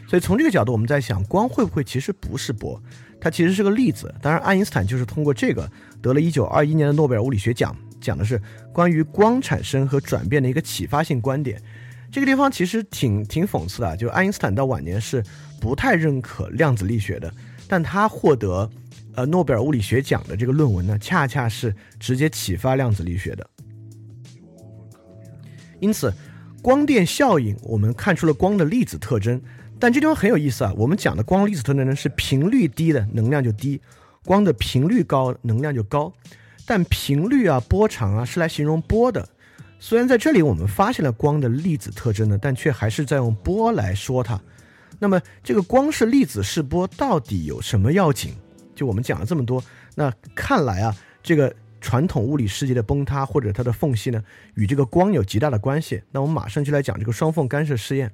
[0.07, 2.81] 所以从这个角度，我们在想，光会不会其实不是波，
[3.23, 4.13] 它其实是个例子。
[4.21, 8.41] 当然，爱因斯坦就是通过这个得了一九二一年的诺贝尔物理学奖，讲的是
[8.73, 11.61] 关于光产生和转变的一个启发性观点。
[12.11, 15.23] 这个地方其实挺挺讽刺的，就爱因斯坦到晚年是
[15.61, 17.33] 不太认可量子力学的，
[17.67, 18.69] 但他获得。
[19.15, 23.47] 呃，诺贝尔物理学奖的这个论文呢，恰恰是直接启发量子力学的。
[25.79, 26.11] 因此，
[26.63, 29.39] 光电效应我们看出了光的粒子特征，
[29.83, 30.71] 但这地方很有意思啊。
[30.77, 33.81] 我们讲的光粒子特征呢，是频率低的能量就低，
[34.23, 36.13] 光的频率高能量就高。
[36.65, 39.27] 但频率啊、波长啊是来形容波的。
[39.79, 44.39] 虽然在这里我们发现了光的粒子特征呢，但却还是在用波来说它。
[44.99, 48.33] 那么，这个光是粒子是波到底有什么要紧？
[48.73, 49.61] 就我们讲了这么多，
[49.95, 56.01] 那看来啊，这个传统物理世界的崩塌或者它的缝隙呢，与这个光有极大的关系。
[56.09, 58.09] 那我们马上就来讲这个双缝干涉试验。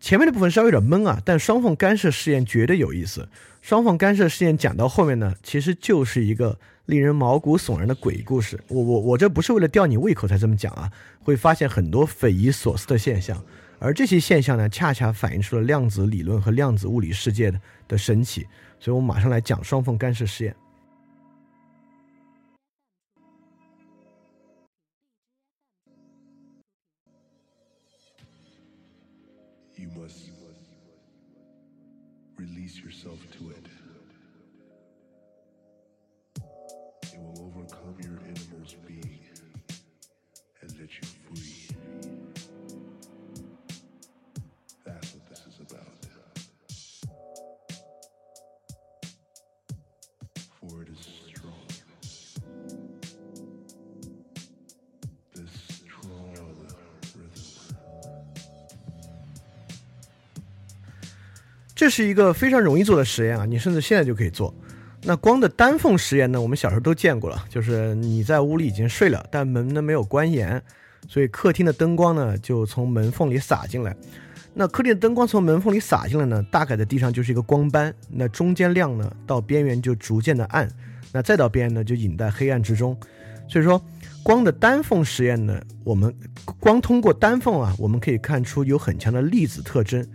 [0.00, 3.28] 前面的部分稍微有点闷啊，但双缝干涉试验绝对有意思。
[3.60, 8.58] 双缝干涉试验讲到后面呢，其实就是一个令人毛骨悚然的鬼故事。
[8.68, 10.90] 我我我这不是为了吊你胃口才这么讲啊，
[11.22, 13.44] 会发现很多匪夷所思的现象，
[13.78, 18.46] 而这些现象呢，恰恰反映出了量子理论和量子物理世界的的神奇。
[18.78, 20.56] 所以，我们马上来讲双缝干涉试验。
[61.90, 64.54] 是一个非常容易做的实验啊，你甚至现在就可以做。
[65.02, 66.40] 那光的单缝实验呢？
[66.40, 70.62] 我们小时候都见过了，就是你在屋里已经睡了，但门呢没有关严，
[71.08, 73.96] 所以客厅的灯光呢就从门缝里洒进来。
[74.52, 77.94] 那客厅的灯光从门缝里洒进来呢，大概在地上就是一个光斑。
[78.10, 80.68] 那中间亮呢，到边缘就逐渐的暗，
[81.12, 82.94] 那再到边缘呢就隐在黑暗之中。
[83.48, 83.82] 所以说，
[84.22, 86.14] 光的单缝实验呢，我们
[86.58, 90.06] 光通过单缝啊，我们可以看出有很强的粒子特征。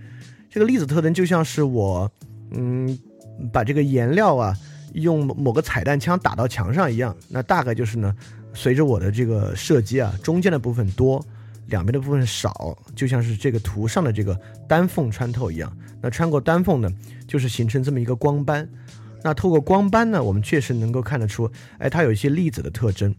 [0.55, 2.09] 这个粒子特征就像是我，
[2.51, 2.97] 嗯，
[3.51, 4.55] 把这个颜料啊
[4.93, 7.13] 用某个彩弹枪打到墙上一样。
[7.27, 8.15] 那大概就是呢，
[8.53, 11.21] 随着我的这个射击啊，中间的部分多，
[11.65, 15.69] 两边的部分少，就像是这个图上的这个单缝穿透一样。
[16.01, 16.89] 那穿过单缝呢，
[17.27, 18.65] 就是形成这么一个光斑。
[19.25, 23.13] 那透过光斑呢，我们确实能够看得出，哎，它有一些粒子的特征。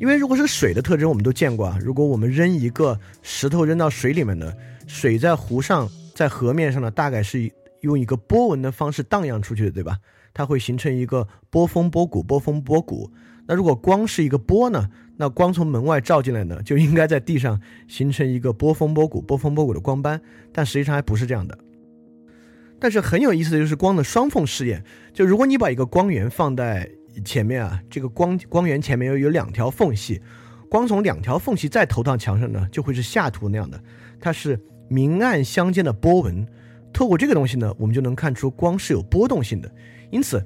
[0.00, 1.78] 因为如果是水的特征，我们都见过啊。
[1.80, 4.52] 如果我们扔一个石头扔到水里面呢？
[4.94, 9.98] 水在湖上，在河面上呢，大概是用一个波纹的方式荡漾出去的，对吧？
[10.32, 13.10] 它会形成一个波峰波谷，波峰波谷。
[13.46, 14.88] 那如果光是一个波呢？
[15.16, 20.20] 那光从门外照进来呢，就应该在地上形成一个波峰波谷、波峰波谷的光斑。
[20.52, 21.58] 但实际上还不是这样的。
[22.78, 24.84] 但是很有意思的就是光的双缝试验。
[25.12, 26.88] 就如果你把一个光源放在
[27.24, 30.22] 前面啊，这个光光源前面有有两条缝隙，
[30.70, 33.82] 光从两条缝隙再投到墙上呢，就会是下图那样的，
[34.20, 34.56] 它是。
[34.88, 36.46] 明暗相间的波纹，
[36.92, 39.70] 透过这个东西呢，我们就能看出光是有波动性的。
[40.10, 40.44] 因此，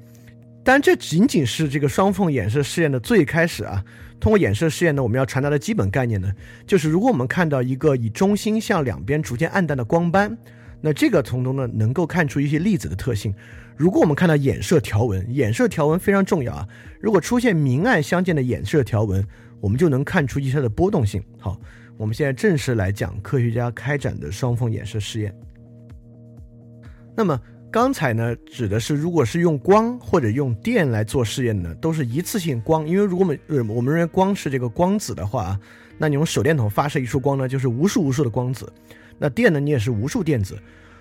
[0.63, 3.83] 但这仅仅是这个双缝衍射试验的最开始啊。
[4.19, 6.31] 通过衍射试验呢，我们要传达的基本概念呢，
[6.67, 10.37] 就是如果我们看到一个以中心向两边逐渐暗淡的光斑，
[10.81, 13.33] 那这个从中呢能够看出一些粒子的特性。
[13.77, 16.67] 如果我们看到衍射条纹，衍射条纹非常重要啊。
[16.99, 19.25] 如果出现明暗相间的衍射条纹，
[19.61, 21.23] 我们就能看出一些它的波动性。
[21.37, 21.57] 好。
[21.99, 25.35] 我们现在正式来讲科学家开展的双缝衍射试验。
[27.13, 27.37] 那么
[27.69, 32.87] 刚才呢，指的是如果是用光或者用电来做试验呢，都是一次性光。
[32.87, 35.59] 因为如果我们呃我们认为光是这个光子的话，
[35.97, 38.71] 那你用手电筒发射一束光呢，就是无数无数的光子。
[39.17, 40.57] 那电呢，你也是无数电子。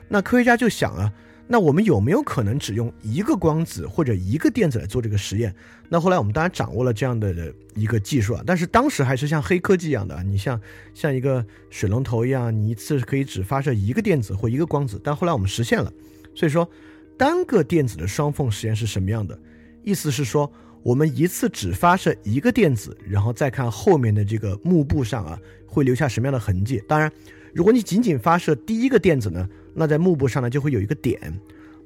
[0.09, 1.13] 那科学家就想啊，
[1.51, 5.55] 那我们有没有可能只用一个光子或者一个电子来做这个实验？
[5.89, 10.61] 那后来我们当然掌握了这样的一个技术啊，但是当时还是像黑科技一样的，你像
[10.93, 15.01] 像一个水龙头一样，你一次可以只发射一个电子或一个光子。
[15.03, 15.91] 但后来我们实现了，
[16.35, 16.69] 所以说
[17.17, 19.39] 单个电子的双缝实验是什么样的？
[19.83, 26.83] 意思是说，我们一次只发射一个电子，然后再看后面的这个幕布上啊会留下什么样的痕迹。
[26.87, 27.11] 当然，
[27.55, 29.49] 如果你仅仅发射第一个电子呢？
[29.79, 31.33] 那在幕布上呢，就会有一个点，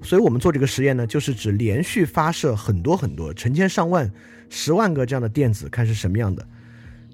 [0.02, 4.10] 所以我们做这个实验呢，就是指连续发射很多很多、成千上万、
[4.48, 6.44] 十万个这样的电子，看是什么样的。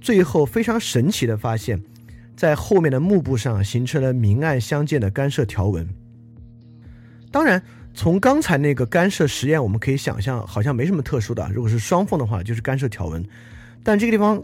[0.01, 1.83] 最后非常神奇的发现，
[2.37, 5.89] 在后面的幕布上形成了明暗相间的干涉条纹。
[7.31, 7.63] 当然，
[7.93, 11.51] 从刚才那个干涉实验，我们可以想象，好像没什么特殊的。
[11.53, 13.23] 如果是双缝的话，就是干涉条纹。
[13.83, 14.43] 但这个地方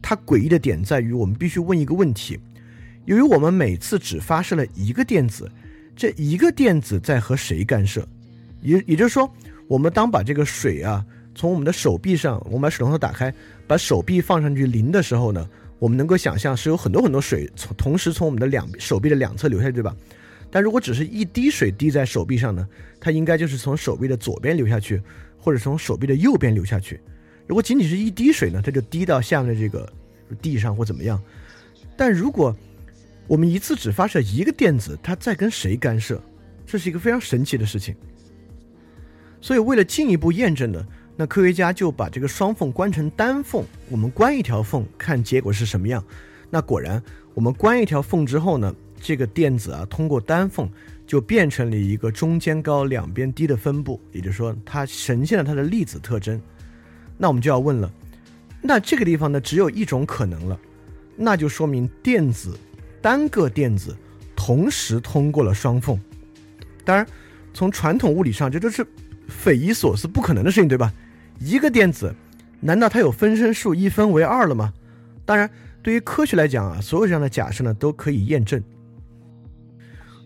[0.00, 2.40] 它诡异的点在于，我们必须问一个问题：
[3.04, 5.50] 由于我们每次只发射了一个电子。
[5.96, 8.06] 这一个电子在和谁干涉？
[8.60, 9.28] 也也就是说，
[9.66, 11.04] 我们当把这个水啊
[11.34, 13.32] 从我们的手臂上，我们把水龙头打开，
[13.66, 19.96] 把手臂放上去淋的时候呢，我们能够想象是有很多很多水从同时从我们的两手臂的两侧流下去，对吧？
[20.50, 22.68] 但如果只是一滴水滴在手臂上呢，
[23.00, 25.02] 它应该就是从手臂的左边流下去，
[25.38, 27.00] 或者从手臂的右边流下去。
[27.46, 29.90] 如果仅仅是一滴水呢，它就滴到下面的这个
[30.42, 31.20] 地上或怎么样。
[31.96, 32.54] 但如果
[33.26, 36.20] 我们一次只发射一个电子，它在跟谁干涉？
[36.64, 37.94] 这是一个非常神奇的事情。
[39.40, 40.84] 所以，为了进一步验证呢，
[41.16, 46.02] 那科学家就把这个双缝关成单缝，我们关一条缝，看结果是什么样。
[46.50, 47.02] 那果然，
[47.34, 50.68] 我们关一条缝之后呢，这个电子啊，通过单缝
[51.06, 56.40] 就变成了一个中间高、两边低的分布，也就是说，它呈现了它的粒子特征。
[57.18, 57.92] 那我们就要问了，
[58.62, 60.58] 那这个地方呢，只有一种可能了，
[61.16, 62.58] 那就说明电子。
[63.00, 63.96] 单个电子
[64.34, 65.98] 同时通过了双缝，
[66.84, 67.06] 当然，
[67.54, 68.86] 从传统物理上，这都是
[69.28, 70.92] 匪夷所思、不可能的事情，对吧？
[71.38, 72.14] 一个电子，
[72.60, 74.72] 难道它有分身术一分为二了吗？
[75.24, 75.50] 当然，
[75.82, 78.62] 对于科学来讲啊，所有这样的假设呢都可以验证。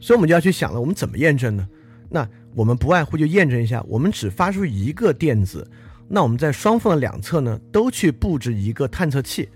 [0.00, 1.68] 所以我们就要去想了，我们怎么验证呢？
[2.08, 5.66] 那我们不外乎就验证一下，我们只发出一个电子，
[6.08, 9.48] 那我们在双缝的两侧呢，都去布置一个探测器。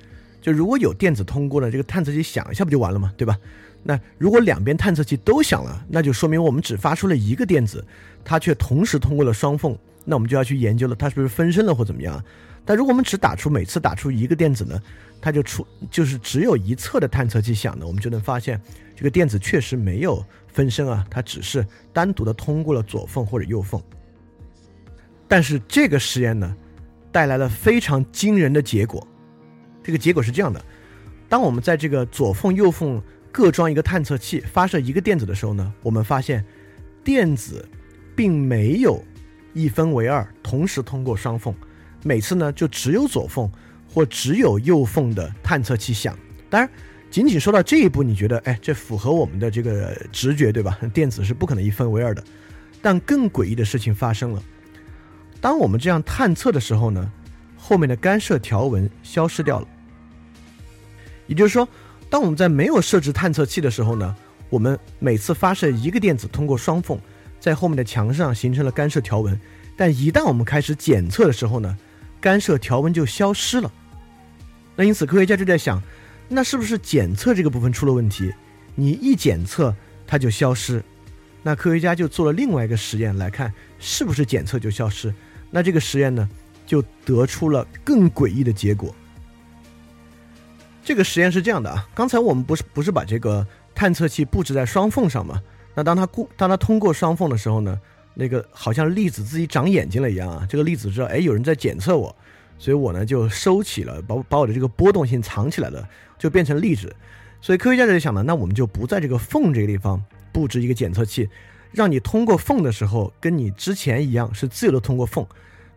[0.45, 3.11] 就如果有电子通过呢，这个探测器响一下不就完了吗？
[3.17, 3.35] 对吧？
[3.83, 7.83] 那如果两边探测器都响了，那就说明我们只发出了一个电子，
[8.23, 12.23] 它却同时通过了双缝，那我们就要去研究了，它是不是分身了或怎么样？
[12.63, 14.79] 但如果我们只打出每次打出一个电子呢，
[15.19, 18.61] 它就出就是只有一侧的探测器响呢，我们就能发现
[18.95, 23.83] 这个电子确实没有分身啊，它只是单独的通过了左缝或者右缝。
[25.27, 26.55] 但是这个实验呢，
[27.11, 29.09] 带来了非常惊人的结果。
[29.85, 30.61] 这个结果是这样的：
[31.29, 36.45] 当我们在这个左缝、右缝各装一个探测器，发射一个电子的时候呢，我们发现
[37.05, 37.69] 电子
[38.17, 39.05] 并没有
[39.53, 41.55] 一分为二，同时通过双缝。
[42.03, 43.51] 每次呢，就只有左缝
[43.93, 46.19] 或只有右缝的探测器响。
[46.49, 46.71] 当然，
[47.11, 50.79] 仅仅说到这一步，你觉得哎，这符合我们的这个直觉，对吧？
[50.93, 52.25] 电子是不可能一分为二的。
[52.81, 54.43] 但更诡异的事情发生了：
[55.41, 57.11] 当我们这样探测的时候呢，
[57.57, 59.69] 后面的干涉条纹消失掉了。
[61.27, 61.69] 也就是说，
[62.11, 64.15] 当我们在没有设置探测器的时候呢，
[64.51, 66.99] 我们每次发射一个电子通过双缝，
[67.41, 69.39] 在后面的墙上形成了干涉条纹。
[69.77, 71.77] 但一旦我们开始检测的时候呢，
[72.21, 73.73] 干涉条纹就消失了。
[74.77, 75.83] 那因此，科学家就在想，
[76.29, 78.33] 那是不是检测这个部分出了问题？
[78.75, 79.75] 你一检测
[80.07, 80.83] 它就消失。
[81.43, 85.13] 那科学家就做了另外一个实验来看，是不是检测就消失？
[85.51, 86.29] 那这个实验呢，
[86.67, 88.95] 就得出了更诡异的结果。
[90.85, 93.45] 这个实验是这样的啊，刚才我们不是不是把这个
[93.75, 95.43] 探测器布置在双缝上吗？
[95.75, 97.81] 那当它过当它通过双缝的时候呢，
[98.13, 102.15] 那个好像粒子自己长眼睛了一样啊，这个粒子知道哎有人在检测我，
[102.59, 106.95] 所以我呢就收起了，把把我的这个波动性藏起来了，就变成粒子。
[107.41, 111.27] 所以科学家在想呢，那我们就不在这个缝这个地方布置一个检测器，
[111.73, 115.27] 让你通过缝的时候跟你之前一样是自由的通过缝，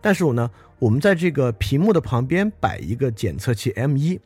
[0.02, 4.20] 但是我呢，我们在这个屏幕的旁边摆一个检测器 M 一。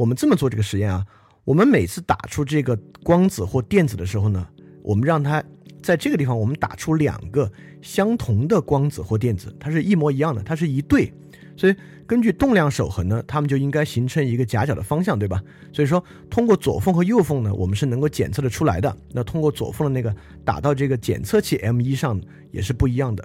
[0.00, 1.04] 我们这么做这个实验啊，
[1.44, 4.48] 我们每次打出这个光子或电子的时候呢，
[4.82, 5.44] 我们让它
[5.82, 11.12] 在这个地方，我们打出两个相同的光子或电子，它是一模一样的，它是一对，
[11.54, 11.76] 所以
[12.06, 15.38] 根据动量守恒呢，它们就应该形成一个夹角的方向，对吧？
[15.70, 18.96] 所以说，通过左缝和右缝呢，我们是能够检测的出来的。
[19.12, 22.18] 那通过左缝的那个打到这个检测器 M 一上
[22.52, 23.22] 也是不一样的。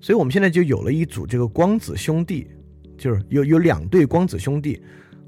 [0.00, 2.48] 所以我们现在就有了一组这个光子兄弟，
[2.98, 4.82] 就是有有两对光子兄弟。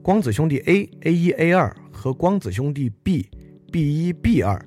[0.04, 3.26] 光子兄弟 A A 一 A 二和光子兄弟 B
[3.72, 4.62] B 一 B 二，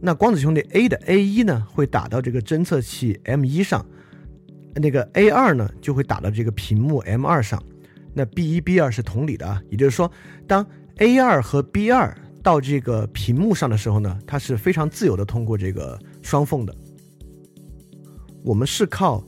[0.00, 3.84] 那光子兄弟 A 的 A 一呢会打到这个侦测器 M 一上，
[4.76, 7.62] 那个 A 二呢就会打到这个屏幕 M 二上。
[8.14, 10.10] 那 B 一 B 二是同理的啊，也就是说，
[10.46, 10.66] 当
[10.96, 16.74] A 二和 B 二到这个屏幕上的时候呢，它是非常自由的通过这个双缝的。
[18.42, 19.22] 我们是靠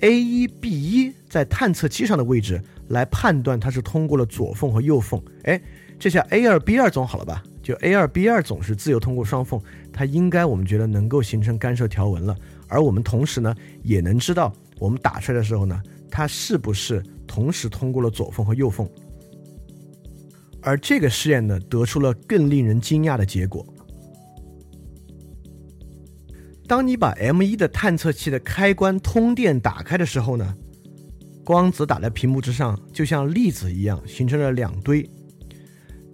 [0.00, 5.20] A 一 B 一在探测器上的位置来判断它是通过了左缝和右缝。
[5.44, 5.60] 哎，
[5.98, 7.42] 这下 A 二 B 二总好了吧？
[7.62, 9.60] 就 A 二 B 二总是自由通过双缝，
[9.92, 12.36] 它应该我们觉得能够形成干涉条纹了。
[12.68, 15.80] 而我们同时呢，也能知道我们打出来的时候呢，
[16.10, 18.88] 它是不是同时通过了左缝和右缝。
[20.62, 23.64] 而这个试验呢，得出了更令人惊讶的结果。
[26.66, 30.54] 当你把 M 一的探测器的开关通电打开的时候呢，
[31.50, 35.04] 光子打在屏幕之上，就像粒子一样形成了两堆。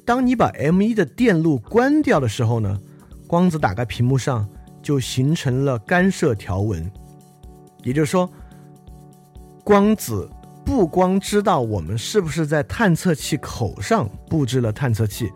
[0.02, 2.80] 当你把 M 一的电路关掉的时候呢，
[3.26, 4.48] 光子打开屏幕上
[4.82, 6.90] 就形成了干涉条纹。
[7.82, 8.32] 也就是说，
[9.62, 10.26] 光子。
[10.64, 15.30] 不光知道我们是不是在探测器口上布置了探测器，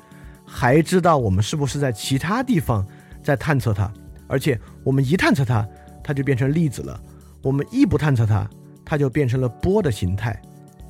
[0.47, 2.85] 还知道我们是不是在其他地方
[3.23, 3.93] 在探测它。
[4.27, 5.69] 而且我们一探测它，
[6.03, 6.99] 它就变成粒子了；
[7.43, 8.49] 我们一不探测它，
[8.91, 10.43] 它就变成了波的形态。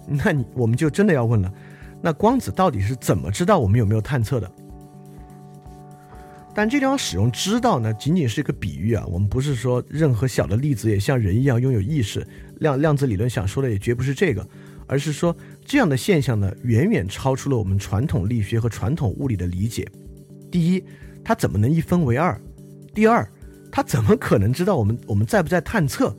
[0.06, 1.52] 那你我们就真的要问了：
[2.00, 4.50] 那光子到底是怎么知道我们有没有探测的？
[6.54, 9.04] 但这地方使用“知道”呢，仅仅是一个比喻啊。
[9.06, 12.26] 我们不是说任何小的粒子也像人一样拥有意识。
[12.60, 14.48] 量量子理论想说的也绝不是这个，
[14.86, 19.86] 而是说这样的现象呢，远远超出了我们传统力学和传统物理的理解。
[20.50, 20.82] 第一，
[21.22, 22.40] 它怎么能一分为二？
[22.94, 23.30] 第二，
[23.70, 26.16] 它怎么可能知道我们我们在不在探测？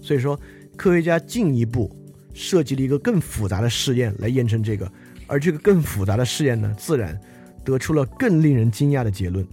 [0.00, 0.38] 所以说，
[0.82, 1.88] 科学家进一步
[2.34, 4.90] 设计了一个更复杂的试验来验证这个，
[5.28, 7.16] 而这个更复杂的试验呢，自然
[7.62, 9.46] 得出了更令人惊讶的结论。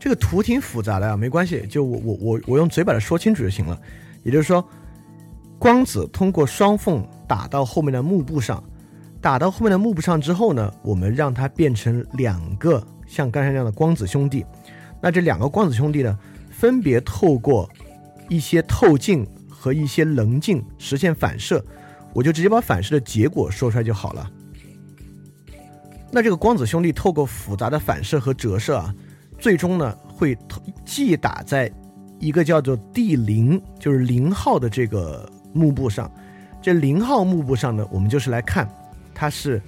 [0.00, 3.78] 这个图挺复杂的啊，没关系，就我我我我用嘴把它说清楚就行了。
[4.22, 4.66] 也就是说，
[5.58, 8.64] 光子通过双缝打到后面的幕布上，
[9.20, 14.42] 打到后面的幕布上之后呢，我们让它变成两个像刚才那样的光子兄弟。
[15.02, 16.18] 那这两个光子兄弟呢，
[16.50, 17.68] 分别透过
[18.30, 19.26] 一些透镜
[19.64, 21.64] 和一些棱镜实现反射。
[22.12, 24.30] 我就直接把反射的结果说出来就好了。
[26.12, 28.94] 那这个光子兄弟透过复杂的反射和折射啊，
[29.38, 30.36] 最终呢会
[30.84, 31.72] 既打在。
[32.20, 36.10] 一个叫做 D 零，就是零号的这个幕布上，
[36.62, 38.66] 这零号幕布上呢，我们就是来看，
[39.12, 39.60] 它是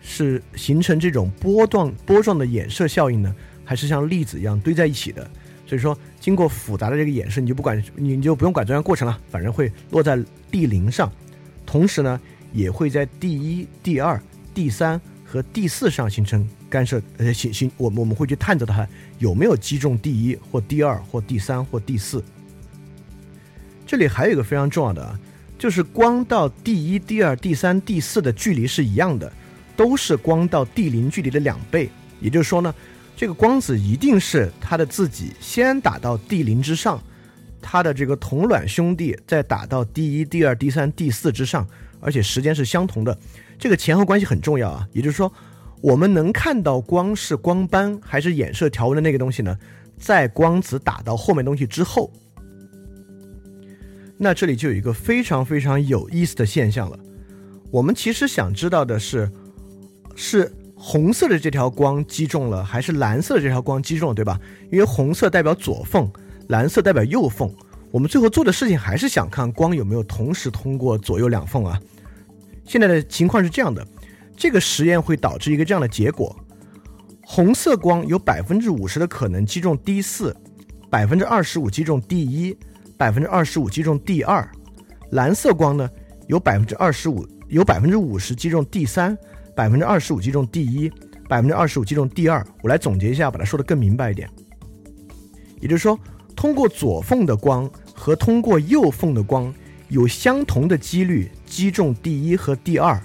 [0.00, 5.28] 是形成这种波状波状的衍射效应呢，还是像粒子一样堆在一起的？
[5.72, 11.10] 所以说，经过复杂的这个演示，你就不管你就不用管这样过程了，反正会落在 D 零上，
[11.64, 12.20] 同时呢，
[12.52, 14.20] 也会在 D 一、D 二、
[14.52, 18.86] D 三和 D 四上形成干涉，呃，形形，我我们会去探测它。
[19.18, 22.22] 有没有击中第一或第二或第三或第四？
[23.86, 25.18] 这里还有一个非常重要的啊，
[25.58, 29.32] 就是光到第一、第二、第三、第四的距离是一样的，
[29.74, 31.88] 都是光到第零距离的两倍。
[32.20, 32.72] 也就是说呢，
[33.22, 37.00] 这个光子一定是它的自己先打到第零之上，
[37.60, 41.64] 它的这个同卵兄弟再打到第一、第二、第三、第四之上，
[42.00, 43.16] 而且时间是相同的。
[43.60, 45.32] 这个前后关系很重要啊，也就是说。
[45.80, 49.56] 我们能看到光是光斑还是衍射条纹的那个东西呢？
[49.96, 52.12] 在光子打到后面东西之后，
[54.18, 56.98] 那这里就有一个非常非常有意思的现象了。
[57.70, 59.30] 我们其实想知道的是，
[60.16, 60.52] 是
[60.84, 64.36] 红色的这条光击中了，还是蓝色的这条光击中了，对吧？
[64.68, 66.10] 因为红色代表左缝，
[66.48, 67.48] 蓝色代表右缝。
[67.92, 71.80] 我们最后做的事情还是想看光有没有同时通过左右两缝啊。
[72.64, 73.86] 现在的情况是这样的。
[74.36, 76.34] 这个实验会导致一个这样的结果：
[77.22, 80.36] 红色光有百分之五十的可能击中 D 四，
[80.90, 82.58] 百分之二十五击中 D 一，
[82.96, 84.44] 百分之二十五击中 D 二；
[85.12, 85.88] 蓝色光呢，
[86.26, 89.16] 有百分之二十五，有百分之五十击中 D 三，
[89.54, 90.90] 百分之二十五击中第一，
[91.28, 92.44] 百分之二十五击中第二。
[92.62, 94.28] 我来总结一下，把它说的更明白一点。
[95.60, 95.98] 也就是说，
[96.34, 99.52] 通过左缝的光和通过右缝的光
[99.88, 103.00] 有相同的几率击中第一和第二。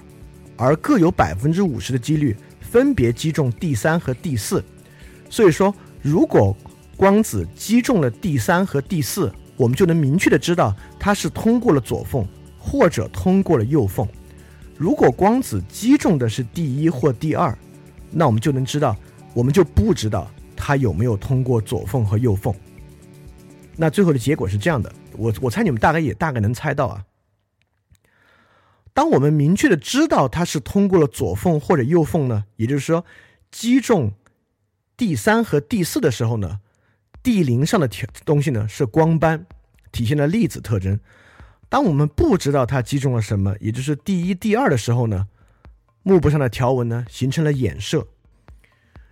[0.56, 4.60] 而各有百分之五十的几率分别击中第三和第四，
[5.30, 5.72] 所以说，
[6.02, 6.56] 如果
[6.96, 12.26] 光子击中了第三和第四，我们就能明确的知道它是通过了左缝
[12.58, 14.04] 或者通过了右缝。
[14.78, 17.56] 如果光子击中的是第一或第二，
[18.12, 18.96] 那我们就能知道，
[19.34, 22.54] 我们就不知道它有没有通过左缝和右缝。
[23.76, 27.04] 那最后的结果是这样的，我我猜你们大概也大概能猜到啊。
[28.94, 33.04] 当我们明确的知道它是通过了左缝或者右缝呢，也就是说，
[33.50, 34.12] 击中
[34.96, 36.60] 第三和第四的时候呢，
[37.20, 39.44] 第零上的条东西呢是光斑，
[39.90, 41.00] 体现了粒子特征。
[41.68, 45.28] 当我们不知道它击中了什么，也就是第一、第二的时候呢，
[46.02, 48.06] 幕布上的条纹呢形成了衍射。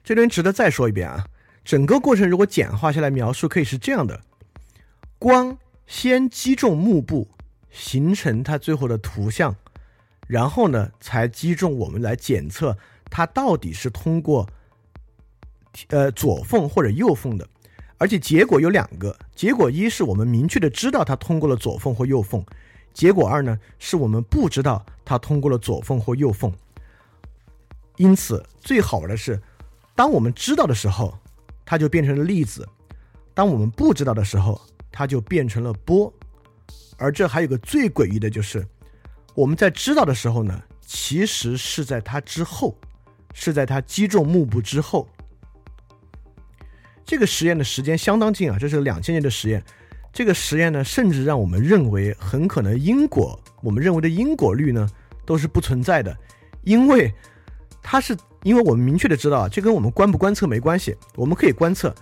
[0.03, 1.27] 这边值得再说一遍啊，
[1.65, 4.23] 整个过程如果简化下来描述，可以是这样的：
[5.19, 7.29] 光先击中幕布，
[7.71, 9.55] 形成它最后的图像，
[10.27, 12.79] 然后呢才击中我们来检测
[13.11, 14.49] 它到底是通过
[15.89, 17.47] 呃左缝或者右缝的。
[17.99, 22.45] 而且结果有两个，结果一是我们明确的知道它通过了左缝或右缝，
[22.93, 26.53] 结果二呢是我们不知道它通过了左缝或右缝。
[27.97, 29.41] 因此，最好玩的是，
[29.95, 31.19] 当我们知道的时候，
[31.65, 32.63] 它就变成了粒子；
[33.33, 34.61] 当我们不知道的时候，
[34.93, 36.13] 它就变成了波。
[36.99, 38.67] 而这还有个最诡异的就是，
[39.35, 42.77] 我们在知道的时候呢，其实是在它之后，
[43.33, 45.09] 是在它击中幕布之后。
[47.07, 49.63] 这个实验的时间相当近啊，这是两千年的实验。
[50.13, 54.89] 这个实验呢，甚至让我们认为很可能因果，我们认为的因果律呢，
[55.25, 56.17] 都是不存在的，
[56.65, 57.15] 因为
[57.81, 60.97] 它是因为我们明确的知道啊，这跟我们观不观测没关系。
[61.15, 61.95] 我们可以观测，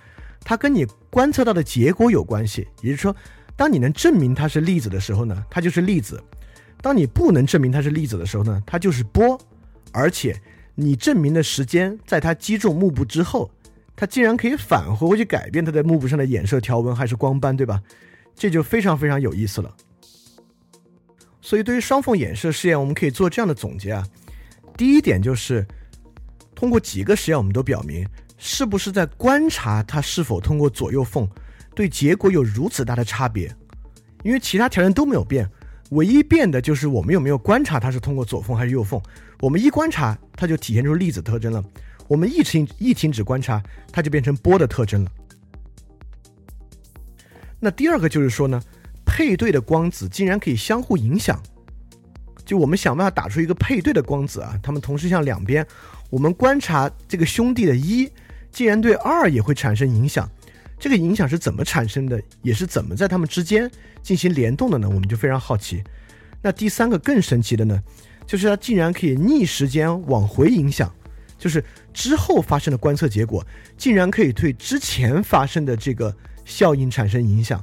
[0.43, 2.67] 它跟你观测到的结果有关系。
[2.81, 3.15] 也就是说，
[3.57, 6.17] 当你能证明它是粒子的时候呢，它就是粒子；
[6.81, 9.39] 当你不能证明它是粒子的时候呢，它就是波。
[9.93, 10.41] 而且
[10.75, 13.51] 你证明的时间在它击中幕布之后。
[13.97, 17.81] 它竟然可以返回回去改变它在幕布上的衍射条纹还是光斑，对吧？
[18.35, 19.75] 这就非常非常有意思了。
[21.41, 24.07] 所以对于双缝衍射试验，我们可以做这样的总结啊。
[24.77, 25.65] 第一点就是，
[26.55, 28.05] 通过几个实验，我们都表明，
[28.37, 31.29] 是不是在观察它是否通过左右缝，
[31.75, 33.55] 对结果有如此大的差别？
[34.25, 35.49] 因为其他条件都没有变，
[35.91, 39.01] 唯一变的就是我们有没有观察它是通过左缝还是右缝。
[39.41, 41.63] 我们一观察，它就体现出粒子特征了。
[42.09, 45.11] 我们一停一停止观察，它就变成波的特征了。
[47.61, 48.63] 那第二个就是说呢，
[49.07, 51.43] 配对的光子竟然可以相互影响。
[52.45, 55.67] 就我们想办法打出一个配对的光子啊，它们同时向两边。
[56.11, 58.07] 我们观察这个兄弟的一，
[58.53, 60.29] 竟然对二也会产生影响。
[60.79, 62.23] 这个影响是怎么产生的？
[62.43, 63.71] 也是怎么在它们之间
[64.03, 64.87] 进行联动的呢？
[64.87, 65.83] 我们就非常好奇。
[66.43, 67.83] 那第三个更神奇的呢，
[68.27, 70.95] 就是它竟然可以逆时间往回影响。
[71.45, 76.17] 就是之后发生的观测结果，竟然可以对之前发生的这个
[76.47, 77.63] 效应产生影响。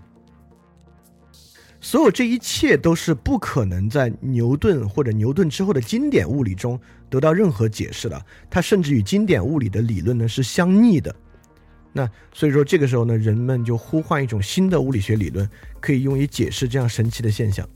[1.80, 6.80] 所有这一切都是不可能在牛顿或者牛顿之后的经典物理中
[7.10, 8.24] 得到任何解释的。
[8.52, 11.16] 它甚至与经典物理的理论呢是相逆的。
[11.92, 17.68] 那所以说这个时候呢，人们就呼唤一种新的物理学理论，可以用于解释这样神奇的现象。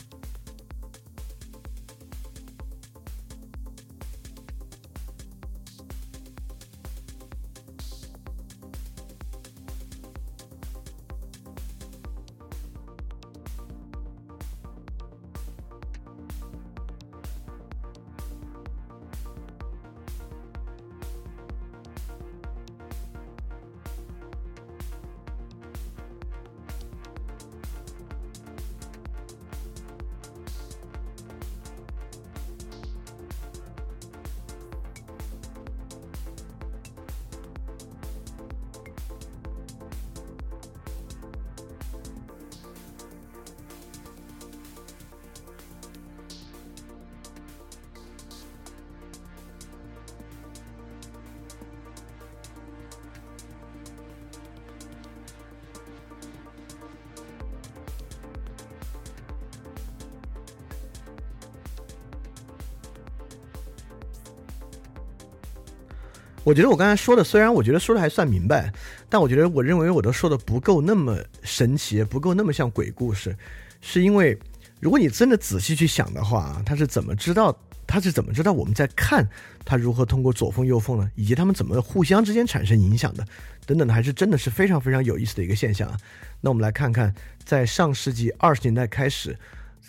[66.46, 68.72] 我觉得我刚才说的，虽然我觉得说的还算明白，
[69.10, 73.36] 但我觉得我认为我都说的不够那么神奇，不够那么像鬼故事，
[73.82, 74.38] 是因为
[74.80, 79.28] 如果你真的仔细去想的话，他是怎么知道他是怎么知道我们在看
[79.66, 81.10] 他如何通过左缝右缝呢？
[81.16, 83.26] 以及他们怎么互相之间产生影响的，
[83.66, 85.98] 等等的，还是真的是非常非常有意思的一个现象啊。
[86.42, 87.12] 那我们来看看，
[87.44, 89.36] 在上世纪二十年代开始，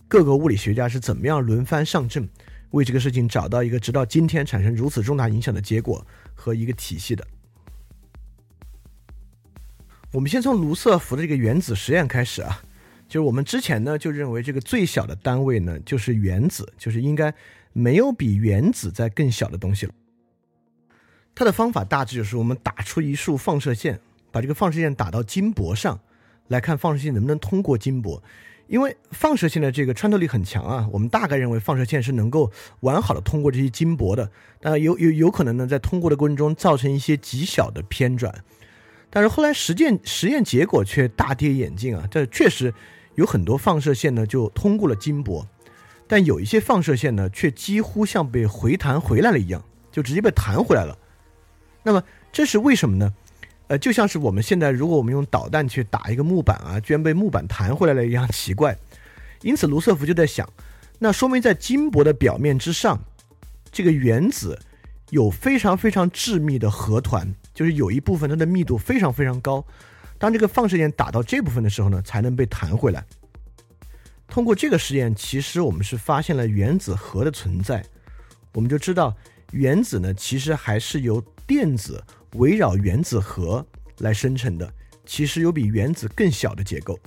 [0.08, 2.26] 各个物理学家是怎么样轮番上阵，
[2.70, 6.06] 为这个事情找到一个直到今天产生如此重大影响的结果。
[6.38, 7.26] 和一个体系的，
[10.12, 12.62] 我们先从卢瑟福的这个原子实验开始啊，
[13.08, 17.32] 就是我们之前呢就认为这个最小的单位呢就是原子，就是应该
[17.72, 19.94] 没有比原子在更小的东西了。
[21.34, 23.98] 它的方法大致就是我们打出一束放射线，
[24.30, 25.98] 把这个放射线打到金箔上，
[26.48, 28.22] 来看放射线能不能通过金箔。
[28.68, 32.50] 因为放射线的这个穿透力很强啊，我们大概认为放射线是能够
[32.80, 38.44] 完好的通过这些金箔的，但有有有可能呢，在通过的过程中造成一些极小的偏转。
[39.08, 42.74] 但是后来实践实验结果却大跌眼镜啊，这确实
[43.14, 45.46] 有很多放射线呢就通过了金箔，
[46.08, 50.98] 但有一些放射线呢却几乎像被回弹回来了一样，就直接被弹回来了。
[51.84, 52.02] 那么
[52.32, 53.14] 这是为什么呢？
[53.68, 58.76] 呃，就像是我们现在如果我们用导弹去打一个木板啊，居然被木板弹回来了一样奇怪。
[59.42, 60.48] 因此卢瑟福就在想，
[61.00, 63.02] 那说明在金箔的表面之上，
[63.72, 64.58] 这个原子
[65.10, 69.64] 有非常非常致密的核团，就是有一部分它的密度非常非常高。
[70.16, 73.04] 当这个放射线打到这部分的时候呢，才能被弹回来。
[74.28, 77.84] 通过这个实验，其实我们是发现了原子核的存在。
[78.52, 79.14] 我们就知道，
[79.50, 82.02] 原子呢其实还是由电子。
[82.36, 83.64] 围绕原子核
[83.98, 84.72] 来生成的，
[85.04, 86.98] 其实有比原子更小的结构，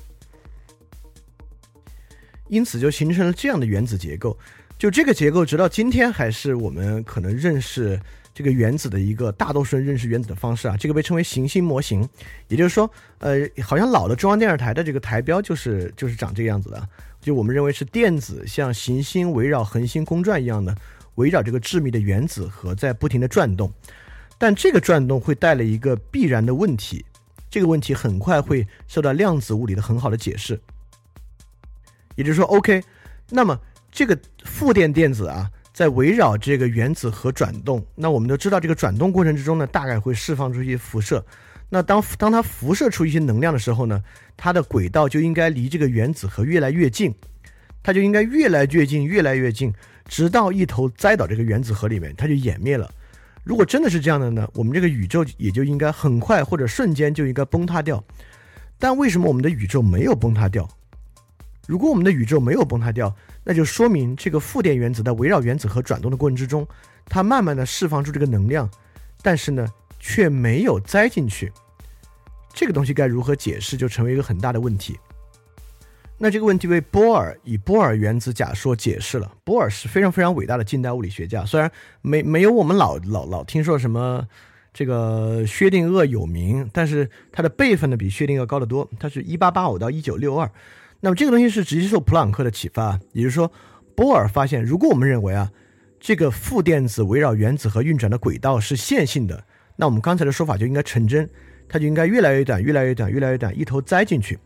[2.48, 4.38] 因此就形成了这样的原子结构。
[4.78, 8.00] 就这个结构，直到今天还是我们可能认识
[8.34, 10.78] 这个原子的一个大多数人认识原子的方式啊。
[10.78, 12.08] 这个被称为行星模型，
[12.48, 16.90] 也就是说，呃，好像老的中央电视台的这个台标就是就是长这个样子的。
[17.20, 20.74] 就我们认为是电子像行星围绕恒星公转一样的，
[21.16, 23.70] 围绕这个致密的原子核在不停的转动。
[24.40, 27.06] 但这个转动会带来一个必然的问题，
[27.50, 30.60] 这个问题很快会受到量子物理的很好的解释。
[32.16, 32.82] 也就是说，OK，
[33.30, 33.60] 那么
[33.92, 41.24] 这个负电电子啊，在围绕这个原子核转动，那我们都知道，这个转动过程之中呢，大概会释放出一些辐射。
[41.70, 44.04] 那当当它辐射出一些能量的时候呢，
[44.36, 47.14] 它的轨道就应该离这个原子核越来越近，
[47.84, 49.74] 它就应该越来越近，越来越近，
[50.08, 52.90] 直到一头栽到这个原子核里面，它就湮灭了。
[53.44, 54.48] 如果真的是这样的呢？
[54.54, 58.04] 我们这个宇宙也就应该很快或者瞬间就应该崩塌掉。
[58.78, 60.70] 但为什么我们的宇宙没有崩塌掉？
[61.68, 66.68] 如果我们的宇宙没有崩塌掉，那就说明这个负电原子在围绕原子核转动的过程之中，
[67.06, 68.70] 它慢慢的释放出这个能量，
[69.22, 69.68] 但是呢
[70.00, 71.52] 却没有栽进去。
[72.54, 75.00] 这个东西该如何解释，就成为一个很大的问题。
[76.22, 79.32] 那这个问题被波尔以波尔原子假说解释了。
[79.46, 84.28] 波尔是非常非常伟大的近代物理学家，虽然没没有我们老老老听说什么
[84.74, 88.90] 这个薛定谔有名，但是他的辈分呢比薛定谔高得多。
[89.00, 90.52] 他是一八八五到一九六二。
[91.00, 93.50] 那么这个东西是直接受普朗克的启发，也就是说，
[93.96, 95.50] 波尔发现，如果我们认为啊
[96.02, 99.42] 这个负电子围绕原子核运转的轨道是线性的，
[99.78, 101.30] 那我们刚才的说法就应该成真，
[101.70, 104.38] 它就应该越来越短，越来越短，越来越短，一头栽进去。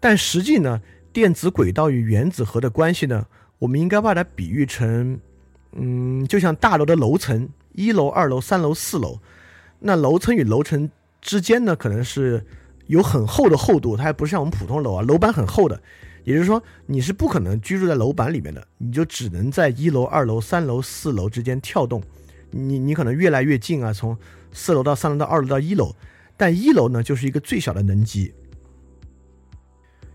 [0.00, 0.80] 但实际呢？
[1.12, 3.26] 电子轨道与原子核的关系呢？
[3.58, 5.18] 我们应该把它比喻成，
[5.72, 9.18] 嗯，就像大楼的楼层，一楼、二楼、三楼、四楼。
[9.80, 10.90] 那楼层与楼层
[11.20, 12.44] 之间呢，可能是
[12.86, 15.80] 有很厚的厚度，它还不是像我们普通楼啊，楼板很厚的。
[16.24, 22.02] 也就是说，你是不可能居住在楼板里面的，你就只能在一楼、二楼、三楼、四楼之间跳动。
[22.50, 24.16] 你你可能越来越近啊，从
[24.52, 25.94] 四楼到三楼到二楼到一楼，
[26.36, 28.32] 但一楼呢，就是一个最小的能级。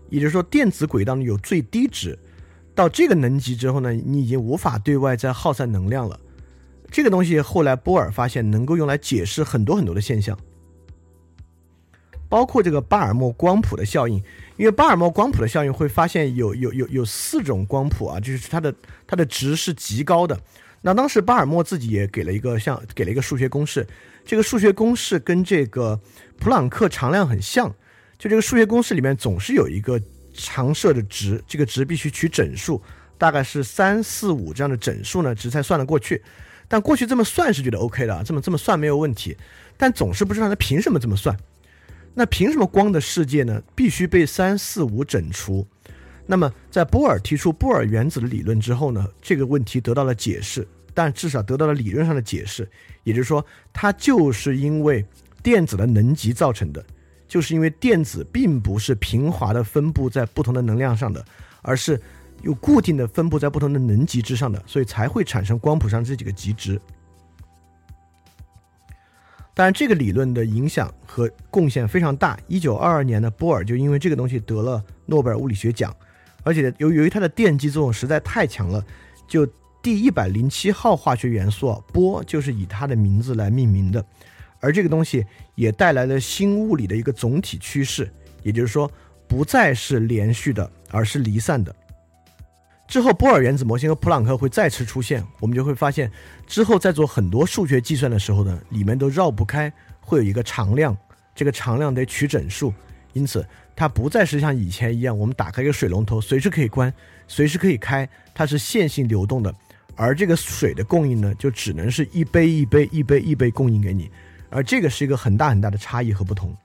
[0.08, 2.18] 也就是说，电子轨道呢有最低值，
[2.74, 6.18] 到这个能级之后呢，你已经无法对外再耗散能量了。
[6.90, 10.38] 这个东西后来波尔发现能够用来解释很多很多的现象，
[12.28, 14.22] 包括这个巴尔默光谱的效应。
[14.56, 18.74] 因为巴尔默光谱的效应会发现有有有有四种光谱啊，就是它的
[19.06, 20.40] 它的值是极高的。
[20.80, 23.86] 那当时巴尔默自己也给了一个像给了一个数学公式，
[24.24, 26.00] 这个数学公式跟这个
[26.38, 27.74] 普朗克常量很像。
[28.18, 30.00] 就这个数学公式里面总是有一个
[30.32, 32.80] 常设的值，这个值必须取整数，
[33.18, 36.22] 大概是三四五这样的整数呢，值才算得过去。
[36.68, 39.36] 但过去这么算是觉得 OK 的啊，这么这么算没有问题。
[39.76, 41.36] 但总是不知道它凭什么这么算。
[42.14, 45.66] 那凭什么光的世界呢必须被三四五整除？
[46.26, 52.68] 那么在波尔提出波尔原子的理论之后呢，这个问题得到了解释，但至少得到了理论上的解释，
[53.04, 55.04] 也就是说，它就是因为
[55.42, 56.84] 电子的能级造成的。
[57.36, 61.22] 就是因为电子并不是平滑的分布在不同的能量上的，
[61.60, 62.00] 而是
[62.40, 66.80] 有固定的分布在不同的能级之上的，所以才会产生光谱上这几个极值。
[69.52, 72.38] 当然，这个理论的影响和贡献非常大。
[72.48, 75.94] 一九二二年呢，波尔就因为这个东西得了诺贝尔物理学奖，
[76.42, 78.82] 而且由由于它的电击作用实在太强了，
[79.28, 79.46] 就
[79.82, 84.02] 第一百零七号化学元素波就是以它的名字来命名的。
[84.58, 85.22] 而这个东西
[85.56, 88.08] 也带来了新物理的一个总体趋势，
[88.44, 88.88] 也就是说，
[89.26, 91.74] 不再是连续的，而是离散的。
[92.86, 96.08] 之后，波尔原子模型和普朗克会再次出现，我们就会发现，
[96.46, 100.96] 之后在做很多数学计算的时候呢，里面都绕不开会有一个常量，
[101.34, 102.72] 这个常量得取整数，
[103.12, 103.44] 因此
[103.74, 106.94] 它不再是像以前一样，我们打开一个水龙头，随时可以关，
[107.26, 109.52] 随时可以开，它是线性流动的。
[109.96, 114.08] 而这个水的供应呢，就只能是一杯一杯一杯一杯供应给你，
[114.50, 116.56] 而这个是一个很大很大的差异和不同。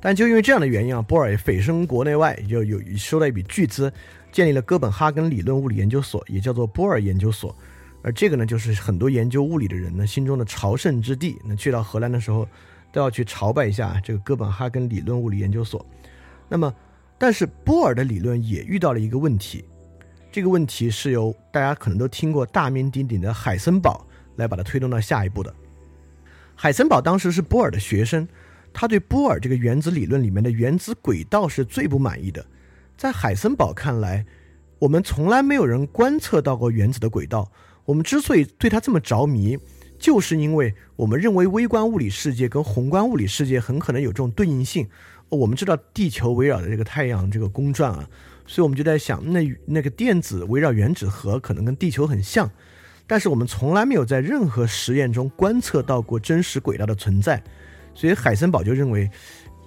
[0.00, 3.92] 但就因为这样的原因啊，波尔也蜚声国内外，就有收了一笔巨资，
[4.32, 7.56] 建立了哥本哈根理论物理研究所，也叫做波尔研究所。
[8.02, 11.38] 而这个呢，就是很多研究物理的人呢心中的朝圣之地。
[11.44, 12.48] 那去到荷兰的时候，
[12.90, 15.86] 都要去朝拜一下这个哥本哈根理论物理研究所。
[16.48, 16.74] 那么，
[17.16, 19.64] 但是波尔的理论也遇到了一个问题，
[20.32, 25.54] 这个问题是由大家可能都听过大名鼎鼎的海森堡来把它推动到下一步的。
[26.62, 28.28] 海森堡当时是波尔的学生。
[28.72, 32.46] 他对波尔这个原子理论里面的原子轨道是最不满意的。
[32.96, 34.24] 在海森堡看来，
[34.78, 37.50] 我们从来没有人观测到过原子的轨道。
[37.84, 39.58] 我们之所以对它这么着迷，
[39.98, 44.88] 就是因为我们认为微观物理世界跟宏观物理世界很可能有这种对应性。
[45.30, 48.08] 我们知道地球围绕着这个太阳这个公转啊，
[48.46, 52.48] 所以我们就在想，那那个电子围绕原子核可能跟地球很像，
[53.12, 57.42] 但是我们从来没有在任何实验中观测到过真实轨道的存在。
[57.92, 59.10] 所以海森堡就认为，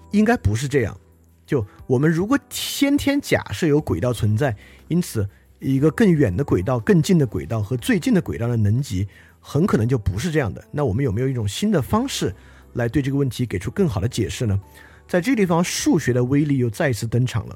[0.10, 0.98] 应该不是这样。
[1.46, 4.56] 就我们如果先天假设有轨道存在，
[4.88, 5.30] 因此
[5.60, 9.08] 一个更远的轨道、更近的轨道和最近的轨道的能级，
[9.39, 10.66] 很可能就不是这样的。
[10.72, 12.34] 那我们有没有一种新的方式
[12.74, 14.60] 来对这个问题给出更好的解释呢？
[15.08, 17.56] 在这个地方，数学的威力又再一次登场了。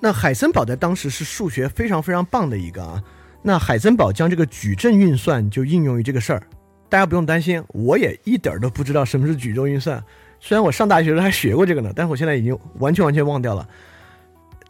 [0.00, 3.00] 那海森堡在当时是数学非常非常棒的一个啊。
[3.42, 6.42] 那海森堡将这个矩阵运算就应用于这个事儿。
[6.88, 10.02] 大家不用担心，我也一点儿都不知道什么是矩阵运算。
[10.40, 13.68] 虽然我上大学时还学过这个呢，但是我现在已经完全完全忘掉了。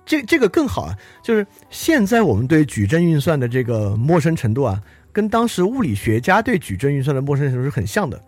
[0.05, 8.21] 这这个更好啊，就是现在我们对矩阵运算的这个陌生程度啊，跟当时物理学家对矩阵运算的陌生程度是很像的。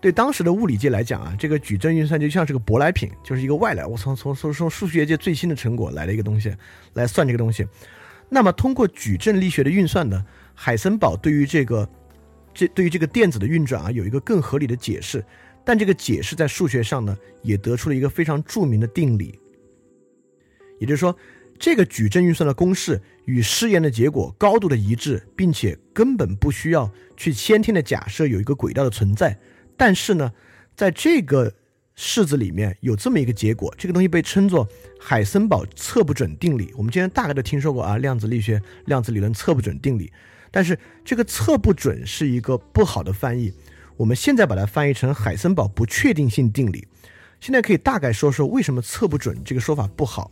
[0.00, 6.54] 对当时的物理界来讲啊，这个矩阵运算就像是个舶来品，就是一个外来，我从从从从数学界最新的成果来了一个东西
[6.94, 7.66] 来算这个东西。
[8.28, 10.24] 那么通过矩阵力学的运算呢，
[10.54, 11.88] 海森堡对于这个。
[12.58, 15.22] 这对于这个电子的运转啊，有一个更合理的解释，
[15.62, 19.38] 但这个解释在数学上呢，也得出了一个非常著名的定理。
[20.78, 21.14] 也就是说，
[21.58, 29.38] 这个矩阵运算的公式与试验的结果高度的一致，并且根本不需要去先天的假设有一个轨道的存在。
[29.76, 30.32] 但是呢，
[30.74, 31.52] 在这个
[31.96, 34.68] 式子里面有这么一个结果，这个东西被称作
[35.00, 36.72] 海森堡测不准定理。
[36.76, 40.12] 我们今天大概都听说过啊，量子力学、量子理论测不准定理。
[40.50, 43.52] 但是这个测不准是一个不好的翻译，
[43.96, 46.86] 我们现在把它翻译成海森堡不确定性定理。
[47.40, 50.30] 现在可以大概说说为什么测不准这个说法不好。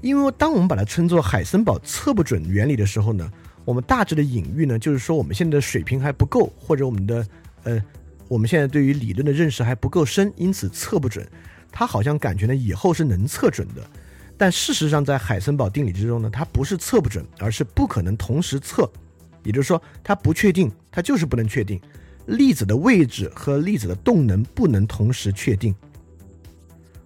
[0.00, 3.30] 因为当我们把它称作海森堡测不准原理的时候呢，
[3.66, 7.26] 我们大致的隐喻呢就是说我们现在的水平还不够，或者我们的
[7.64, 7.82] 呃
[8.30, 11.28] 我们现在对于理论的认识还不够深，因此测不准。
[11.72, 13.84] 他好像感觉呢以后是能测准的，
[14.38, 18.88] 但事实上在海森堡定理之中呢，它不是测不准，而是不可能同时测。
[19.42, 21.80] 也就是说，它不确定，它就是不能确定。
[22.26, 25.74] 粒子的位置和粒子的动能不能同时确定。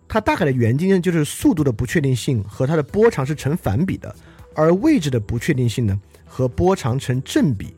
[0.07, 4.15] 它大概的原因呢，就是速度的不确定性和它的波长是成反比的，
[4.55, 7.75] 而位置的不确定性呢和波长成正比。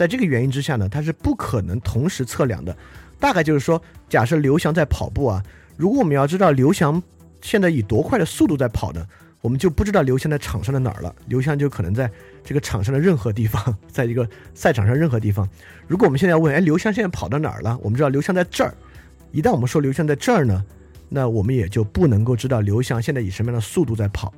[0.00, 2.74] 在这个原因之下呢，它是不可能同时测量的。
[3.18, 5.44] 大概就是说，假设刘翔在跑步啊，
[5.76, 7.02] 如果我们要知道刘翔
[7.42, 9.06] 现在以多快的速度在跑呢？
[9.42, 12.10] 我们就不知道刘翔在场上的哪儿了，刘翔就可能在
[12.42, 15.46] 这个场上的任何地方，在一个赛场上任何地方。
[15.86, 17.78] 如果我们现在问，哎，刘翔现在跑到哪儿了？
[17.82, 18.72] 我们知道刘翔在这儿。
[19.32, 20.64] 一旦我们说刘翔在这儿呢，
[21.10, 24.32] 那我们也就不能够知道刘翔现在以什么样的速度在跑。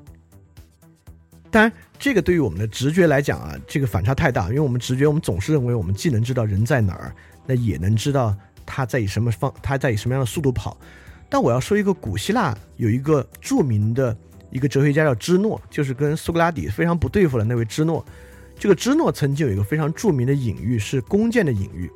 [1.53, 7.15] 当然，这个对于我们的直觉来讲啊，这个反差太大，因为我们直觉，我们总是认为我们既能知道人在哪儿，
[7.47, 8.35] 那也能知道
[8.67, 10.77] 他在以什么方，他在以什么样的速度跑。
[11.29, 14.17] 但我要说一个古希腊有一个著名的。
[14.51, 18.05] 一个哲学家叫芝诺，就是跟苏格拉底非常不对付的那位芝诺。
[18.59, 21.91] 这个芝诺曾经有一个非常著名的隐喻，是弓箭的隐喻。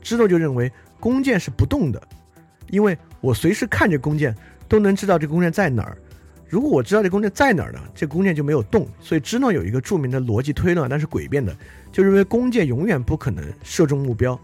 [0.00, 2.00] 芝诺就认为弓箭是不动的，
[2.70, 4.32] 因为我随时看着弓箭
[4.68, 5.98] 都能知道这弓箭在哪儿。
[6.48, 8.86] 如果我知道这弓箭在哪儿呢，这弓箭就没有动。
[9.00, 11.56] 所以芝诺有一个著名的逻辑推论，但是诡辩的，
[11.92, 14.38] 就认为弓箭永远不可能射中目标，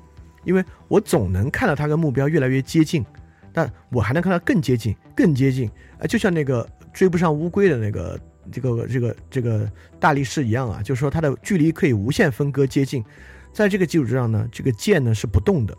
[0.44, 3.04] 因为我总能看到它跟目标越来越接近，
[3.52, 5.70] 但我还能看到更接近、更接近。
[5.98, 6.68] 啊，就像那个。
[6.92, 8.20] 追不上乌龟的那个
[8.52, 9.66] 这个这个这个
[9.98, 13.02] 大力士一样啊，就是说它的距离可以无限分割接近，
[13.50, 15.74] 在这个基础之上呢，这个箭呢是不动的。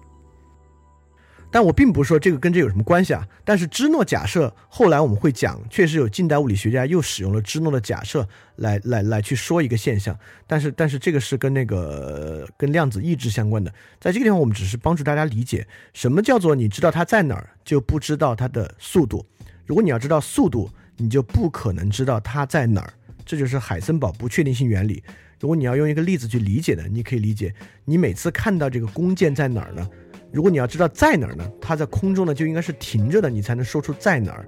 [1.53, 3.27] 但我并不是说这个跟这有什么关系啊。
[3.45, 10.17] 但是芝诺假设后来我们会讲，确实有近代物理学家又使用了芝诺的假设来来来去说一个现象。
[10.47, 13.71] 但是但是这个是跟那个跟量子意志相关的。
[14.01, 19.23] 在这个地方，我们只是帮助大家理解什么叫做你知道它在哪儿，就不知道它的速度。
[19.67, 22.91] 如果你要知道速度，你就不可能知道它在哪儿。
[23.23, 25.03] 这就是海森堡不确定性原理。
[25.39, 27.53] 如果你要用一个例子去理解的，你可以理解，
[27.85, 29.87] 你每次看到这个弓箭在哪儿呢？
[30.33, 34.43] 如果你要知道在哪儿呢，它在空中呢就应该是停着的，你才能说出在哪儿，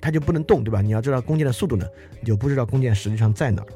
[0.00, 0.80] 它就不能动，对吧？
[0.80, 1.86] 你要知道弓箭的速度呢，
[2.20, 3.68] 你就不知道弓箭实际上在哪儿。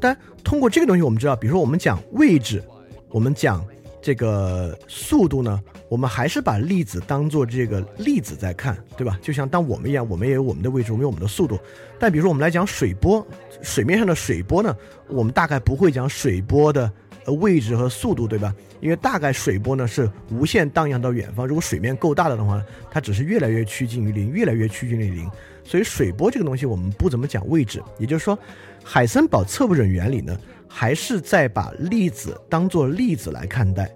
[0.00, 2.64] 但通过这个东西，我们知道，比如说我们讲位置，
[3.10, 3.62] 我们讲
[4.00, 9.18] 这个速度呢，我们还是把粒子当做这个粒子在看，对吧？
[9.20, 11.58] 就像当我们一样，我们也有我们的位置，我们有我们的速度。
[11.98, 13.24] 但比如说我们来讲水波，
[13.60, 14.74] 水面上的水波呢，
[15.08, 16.90] 我们大概不会讲水波的。
[17.24, 18.54] 呃，位置和速度，对吧？
[18.80, 25.30] 因为大概水波呢是无限荡漾到远方，如果水面够大的的话，它只是越来越趋近于零，越来越趋近于零。
[25.64, 28.36] 所以水波这个东西我们不怎么讲位置，也就是说，
[28.82, 33.88] 海森堡测不准原理呢，还是在把粒子当做粒子来看待。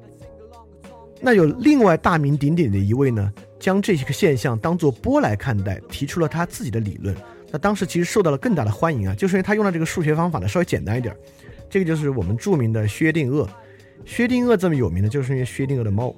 [1.20, 7.12] 那有另外大名鼎鼎的一位呢，将这些个现象当做波来看待，提出了他自己的理论。
[7.50, 11.18] 那当时其实受到了更大的欢迎啊，就是因为他用的这个数学方法呢稍微简单一点儿。
[11.68, 13.48] 这个就是我们著名的薛定谔。
[14.04, 16.14] 薛定谔这么有名的，就是因为薛定谔的猫。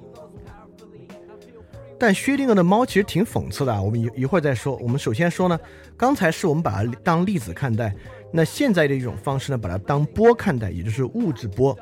[1.97, 3.81] 但薛定谔的猫其实挺讽刺的啊。
[3.81, 4.75] 我们一一会儿再说。
[4.77, 5.59] 我们首先说呢，
[5.97, 7.93] 刚才是我们把它当粒子看待，
[8.31, 11.77] 那现在的一种方式呢，把它当波看待，也就是物质波。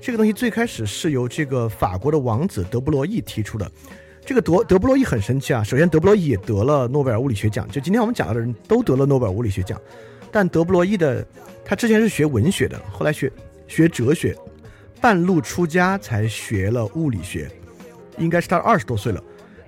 [0.00, 3.70] 这个东西最开始是由这个法国的王子德布罗意提出的。
[4.26, 5.62] 这个德德布罗意很神奇啊。
[5.62, 7.66] 首先，德布罗意也得了诺贝尔物理学奖。
[7.70, 9.80] 就今天我们讲到的人都得了诺贝尔物理学奖。
[10.34, 11.24] 但德布罗意的
[11.64, 13.30] 他之前是学文学的，后来学
[13.68, 14.36] 学哲学，
[15.00, 17.48] 半路出家才学了物理学，
[18.18, 19.22] 应该是他二十多岁了。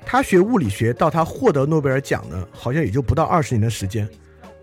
[0.04, 4.08] 他学物理学到他获得诺贝尔奖呢，好像也就不到二十年的时间，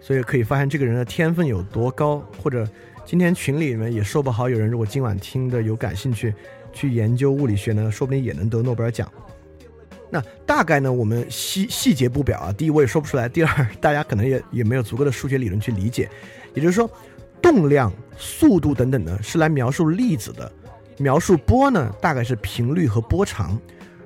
[0.01, 2.21] 所以可以发现这个人的天分有多高。
[2.43, 2.67] 或者
[3.05, 6.33] 今天群里面也说不好，有人如果今晚听的有感兴趣
[6.73, 9.09] 去研究物理学呢，说不定也能得诺贝尔奖。
[10.13, 12.53] 那大概呢，我们细细节不表啊。
[12.53, 16.07] 第一，我也说不出来；第二， 大家可能也也没有足够的数学理论去理解。
[16.53, 16.87] 也就是说，
[17.41, 20.47] 动量、速度等等呢，是来描述粒子的；
[20.99, 23.59] 描述波呢，大概是频率和波长。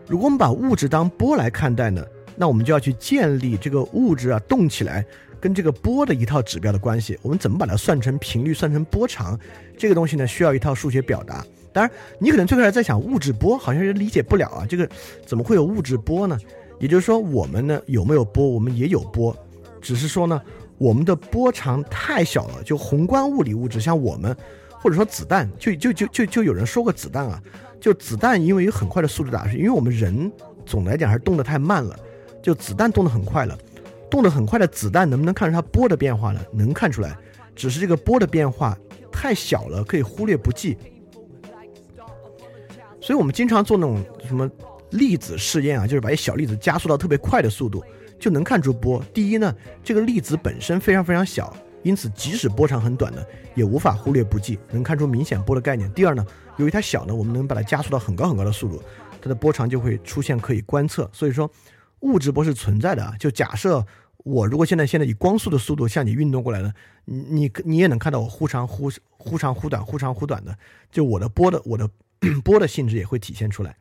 [0.08, 2.01] 如果我们把物质当波来看待呢，
[2.38, 5.05] 那我们就要去建立这个物质啊动起来
[5.41, 7.20] 跟这个波的一套指标的关系。
[7.22, 9.38] 我们怎么把它算成频率、算成波长？
[9.78, 11.45] 这个东西呢，需要一套数学表达。
[11.78, 14.66] 当然，你可能最开始在想物质波，好像是理解不了啊。
[14.68, 14.90] 这个
[15.28, 16.36] 怎么会有物质波呢？
[16.80, 18.48] 也就是说，我们呢有没有波？
[18.48, 19.36] 我们也有波，
[19.80, 20.42] 只是说呢，
[20.80, 22.64] 我们的波长太小了。
[22.64, 24.36] 就宏观物理物质，像我们，
[24.72, 27.40] 或者说子弹，就就就就就有人说过子弹啊，
[27.80, 30.32] 就子弹因为有很快的速度打出去，因为我们人
[30.66, 31.96] 总来讲还是动得太慢了，
[32.42, 33.56] 就子弹动得很快了，
[34.10, 36.42] 动得很快的子弹能不能看出它波的变化呢？
[36.52, 37.16] 能看出来，
[37.56, 38.76] 只是这个波的变化
[39.12, 40.76] 太小了，可以忽略不计。
[43.08, 44.51] 所以我们经常做那种什么
[44.89, 47.82] 粒子试验啊，就是把一小粒子加速到特别快的速度，
[48.20, 49.01] 就能看出波。
[49.14, 55.89] 第一呢，这个粒子本身非常非常小，因此即使波长很短的，也无法忽略不计，能看出明显波的概念。
[55.93, 56.26] 第二呢，
[56.58, 58.84] 由于它小呢，我们能把它加速到很高很高的速度，
[59.22, 61.10] 它的波长就会出现可以观测。
[61.14, 61.49] 所以说，
[62.01, 63.16] 物质波是存在的啊。
[63.18, 63.82] 就假设
[64.18, 66.74] 我如果现在现在以光速的速度向你运动过来呢，
[67.05, 70.53] 你你你也能看到我忽长忽忽长忽短忽长忽短的，
[70.91, 71.89] 就我的波的我的。
[72.43, 73.78] 波的性质也会体现出来，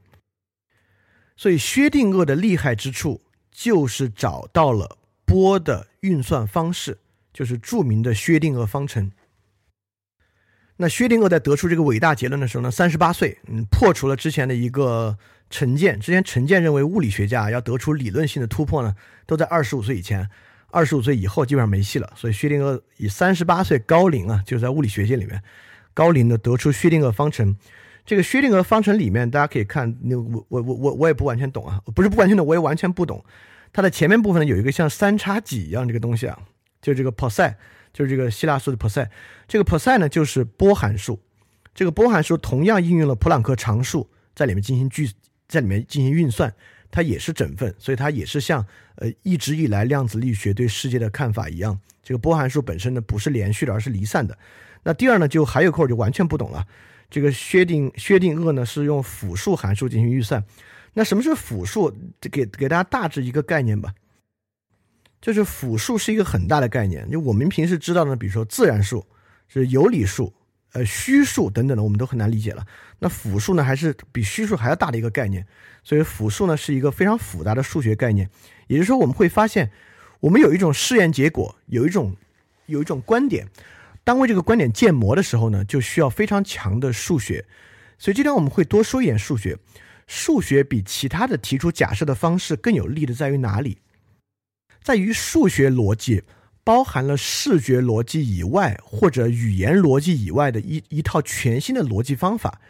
[1.36, 6.98] 所以薛定谔的厉害之处就是找到了波的运算方式，
[7.32, 9.10] 就是著名的薛定谔方程。
[10.78, 15.16] 那薛定谔在得出这个伟大结论的时候呢，三十八岁，嗯，破除了之前的一个
[15.48, 15.98] 成见。
[15.98, 20.28] 之前成见认为物理学家要得出理论性的突破呢，都在二十五岁以前，
[20.70, 22.12] 二十五岁以后基本上没戏了。
[22.14, 25.42] 所以薛定谔以三十八岁高龄啊，就是在物理学界里面
[25.94, 27.56] 高龄的得出薛定谔方程。
[28.06, 33.22] 这个薛定谔方程里面，大家可以看，那我我我我我也不完全懂啊，不是不完全懂，我也完全不懂。
[33.72, 36.38] 它的前面部分呢，有一个像三叉戟一样这个东西啊，
[36.80, 37.54] 就这个 p o s e
[37.92, 39.08] 就是这个希腊数的 p o s e
[39.48, 41.18] 这个 p o s e 呢就是波函数，
[41.74, 45.10] 这个波函数同样应用了普朗克常数在里面进行计，
[45.48, 46.54] 在里面进行运算，
[46.92, 54.38] 它也是整分，所以它也是像呃一直以来量子力学对世界的看法一样，这个波函数本身呢不是连续的，而是离散的。
[54.84, 56.64] 那第二呢，就还有一块就完全不懂了。
[57.08, 60.44] 这个薛定薛定谔呢是用复数函数进行预算，
[60.92, 61.94] 那什么是复数？
[62.20, 63.92] 给给大家大致一个概念吧。
[65.20, 69.04] 就是复数是一个很大的概念，就我们平时知道的，比如说自然数
[69.48, 70.32] 是有理数，
[70.72, 72.64] 呃虚数等等的，我们都很难理解了。
[72.98, 75.44] 那复数呢，还是比虚数还要大的一个概念。
[75.82, 78.28] 所以复数呢是一个非常复杂的数学概念。
[78.68, 79.70] 也就是说，我们会发现，
[80.20, 82.14] 我们有一种试验结果，有一种
[82.66, 83.48] 有一种观点，
[84.06, 87.44] 当为这个观点建模的时候呢，就需要非常强的数学。
[87.98, 89.58] 所以今天我们会多说一点数学。
[90.06, 93.78] 数学比其他的提出假设的方式更有利的在于哪里？
[94.80, 96.22] 在于数学逻辑
[96.62, 102.60] 包含了视觉逻辑以外或者语言逻辑以外的一一套全新的逻辑方法。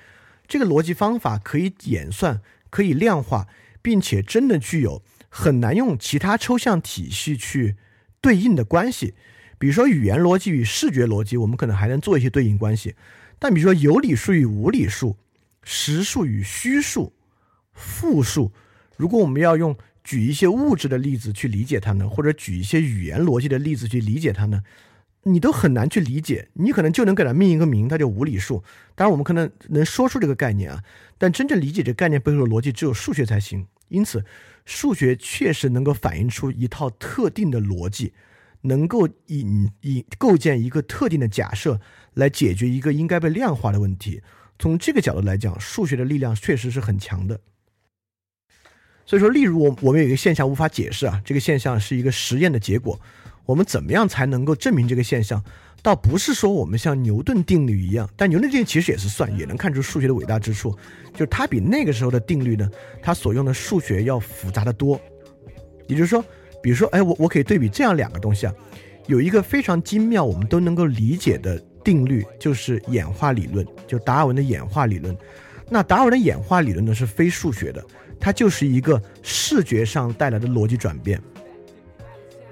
[0.49, 3.47] 这个逻辑方法可以演算，可以量化，
[3.83, 7.77] 并且真的具有很难用其他抽象体系去
[8.23, 9.13] 对应的关系。
[9.59, 12.95] 比如说语言逻辑与视觉逻辑，我们可能还能做一些对应关系。
[13.39, 15.17] 但比如说有理数与无理数，
[15.63, 17.13] 实数与虚数。
[17.73, 18.53] 复数，
[18.97, 24.63] 如果我们要用举一些物质的例子去理解它呢，或者举一些语言逻辑的例子去理解它呢，
[25.25, 26.49] 你都很难去理解。
[26.55, 28.65] 你可能就能给它命一个名，它叫无理数。
[28.95, 30.83] 当然，我们可能能说出这个概念啊，
[31.19, 33.67] 但真正理解这概念背后的逻辑，只有数学才行。
[33.89, 34.25] 因此，
[34.65, 38.15] 数学确实能够反映出一套特定的逻辑，
[38.67, 41.81] 能够引引构建一个特定的假设
[42.15, 44.23] 来解决一个应该被量化的问题。
[44.59, 47.41] 从这个角度来讲，数学的力量确实是很强的。
[49.05, 53.01] 所以说，例如我我们有一个现象无法解释啊，这个现象是一个实验的结果，
[53.45, 55.45] 我们怎么样才能够证明这个现象？
[55.83, 60.77] 倒不是说我们像牛顿定律一样，但牛顿定律其实也是算，也能看出数学的伟大之处，
[61.13, 62.69] 就是它比那个时候的定律呢，
[63.01, 65.01] 它所用的数学要复杂的多。
[65.87, 66.25] 也就是说，
[66.67, 68.53] 比如说，哎，我我可以对比这样两个东西啊，
[69.07, 75.17] 有一个非常精妙，我们都能够理解的定律，就是演化理论，就达尔文的演化理论。
[75.71, 77.81] 那达尔文的演化理论呢，是非数学的。
[78.19, 81.23] 它就是一个视觉上带来的逻辑转变，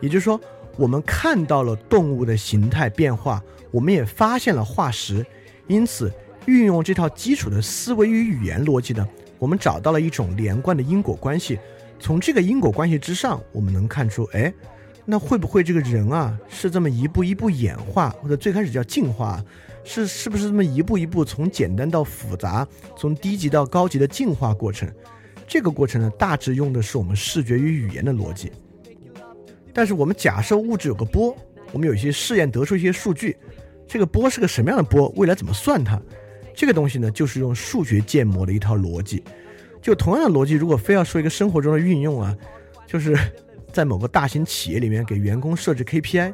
[0.00, 0.40] 也就是说，
[0.76, 3.42] 我们看到了动物的形态变化，
[3.72, 5.26] 我们也发现了化石，
[5.66, 6.08] 因此
[6.46, 9.04] 运用这套基础的思维与语言逻辑呢，
[9.40, 11.58] 我们找到了一种连贯的因果关系。
[12.04, 14.52] 从这个因果关系之上，我们能看出，哎，
[15.06, 19.42] 那会不会这个人啊，是这么一步一步演化，或者最开始叫进化，
[19.84, 24.86] 是是不是这么一步一步从简单到复杂，从低级到高级的进化过程？
[25.48, 28.52] 这个过程呢，大致用的是我们视觉与语言的逻辑。
[29.72, 31.34] 但是我们假设物质有个波，
[31.72, 33.34] 我们有一些试验得出一些数据，
[33.88, 35.08] 这个波是个什么样的波？
[35.16, 35.98] 未来怎么算它？
[36.54, 39.24] 这个东西呢，就是用数学建模的一套逻辑。
[39.84, 42.34] 就同样的逻辑，如果非要说一个生活中的运用啊，
[42.86, 43.14] 就是
[43.70, 46.32] 在某个大型企业里面给员工设置 KPI，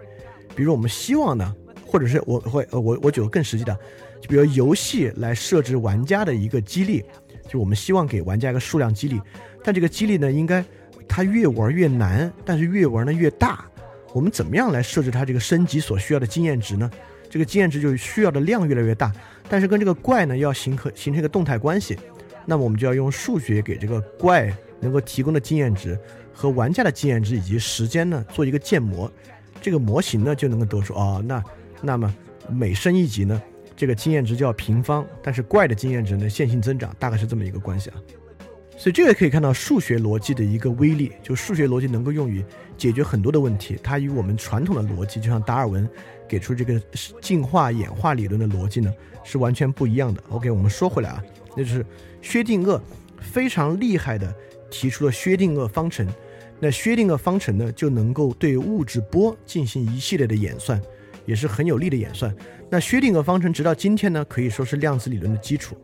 [0.55, 1.53] 比如我们希望呢，
[1.85, 3.77] 或者是我会呃我我举个更实际的，
[4.21, 7.05] 就比如游戏来设置玩家的一个激励。
[7.49, 9.21] 就我们希望给玩家一个数量激励，
[9.65, 10.65] 但这个激励呢，应该
[11.09, 13.65] 它越玩越难，但是越玩呢越大。
[14.13, 16.89] 我们怎么样来设置它这个升级所需要的经验值呢？
[17.29, 19.13] 这个经验值就需要的量越来越大，
[19.49, 21.99] 但是跟这个怪呢要形成形成一个动态关系，
[22.47, 25.99] 那么我们就要用数学给这个怪能够提供的经验值
[26.33, 29.11] 和玩家的经验值以及时间呢做一个建模，
[29.61, 31.43] 这个模型呢就能够得出哦，那
[31.81, 32.15] 那么
[32.49, 33.41] 每升一级呢？
[33.77, 37.97] 这个经验值就要平方，但是怪的经验值呢线性增长，大概是这么一个关系啊。
[38.77, 42.45] 所以这个可以看到数学逻辑的一个威力，就数学逻辑能够用于
[42.79, 43.79] 解决很多的问题。
[43.83, 45.89] 它与我们传统的逻辑，就像达尔文
[46.27, 46.81] 给出这个
[47.21, 48.91] 进化演化理论的逻辑呢，
[49.23, 50.23] 是完全不一样的。
[50.31, 51.23] OK，我们说回来啊，
[51.55, 51.85] 那就是
[52.23, 52.81] 薛定谔
[53.21, 54.35] 非常厉害的
[54.71, 56.07] 提出了薛定谔方程。
[56.59, 60.81] 那薛定谔方程呢，就能够对物质波进行一系列的演算，
[61.25, 62.35] 也是很有力的演算。
[62.69, 65.77] 那薛定谔方程直到今天呢，可以说是量子理论的基础。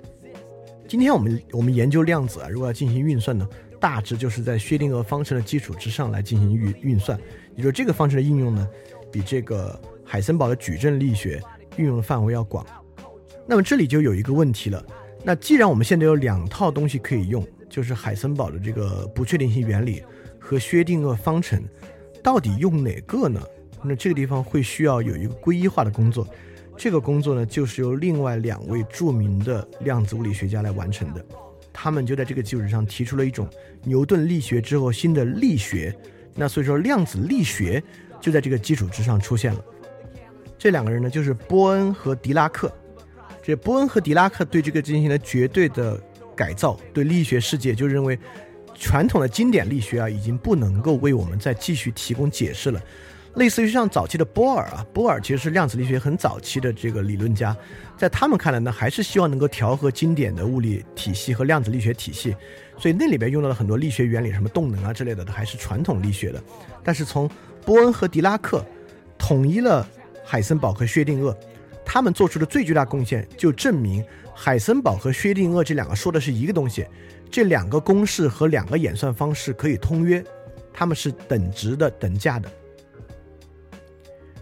[0.86, 3.48] 今天我们我们研究量子啊，如果要进行运算呢，
[3.80, 7.18] 大致就是在薛定谔方程的基础之上来进行运运算。
[7.56, 8.68] 也就这个方程的应用呢，
[9.10, 11.42] 比这个海森堡的矩阵力学
[11.76, 12.64] 运用的范围要广。
[13.48, 14.84] 那么这里就有一个问题了，
[15.26, 20.00] 那既然我们现在有两套东西可以用，就是海森堡的这个不确定性原理
[20.38, 21.60] 和薛定谔方程，
[22.22, 23.42] 到底用哪个呢？
[23.82, 26.24] 那这个地方会需要有一个归一化的工作。
[26.76, 31.26] 这个工作呢，就是由另外两位著名的量子物理学家来完成的。
[31.72, 33.48] 他们就在这个基础上提出了一种
[33.82, 35.92] 牛顿力学之后新的力学。
[36.36, 37.82] 那所以说，量子力学
[38.20, 39.64] 就在这个基础之上出现了。
[40.56, 42.72] 这两个人呢，就是波恩和狄拉克。
[43.46, 45.96] 这波恩和狄拉克对这个进行了绝对的
[46.34, 48.18] 改造，对力学世界就认为
[48.74, 52.82] 传统的经典力学啊，已经不能够为我们再继续提供解释了。
[53.36, 57.56] 类似于像早期的波尔啊，波尔其实是量子力学很早期的这个理论家，
[57.96, 62.34] 在他们看来呢，还是希望能够调和经典的物理体系和量子力学体系，
[62.76, 66.42] 所以那里边用到了很多力学原理，什么动能啊之类的，还是传统力学的。
[66.82, 67.30] 但是从
[67.64, 68.66] 波恩和狄拉克
[69.16, 69.88] 统一了
[70.24, 71.32] 海森堡和薛定谔，
[71.86, 76.84] 他们做出的最巨大贡献，就证明海森堡和薛定谔这两个说的是一个东西，
[77.30, 80.22] 这两个公式和两个演算方式可以通约，
[80.72, 82.50] 它们是等值的、等价的。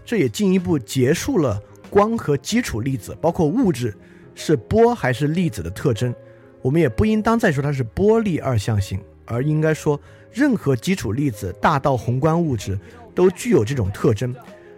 [0.03, 3.95] 这也进一步结束了光和基础粒子，包括物质
[4.33, 6.13] 是波还是粒子的特征。
[6.61, 9.99] 我们也不应当再说它是波粒二象性，而应该说
[10.31, 12.77] 任何基础粒子大到宏观物质
[13.13, 14.35] 都具有这种特征。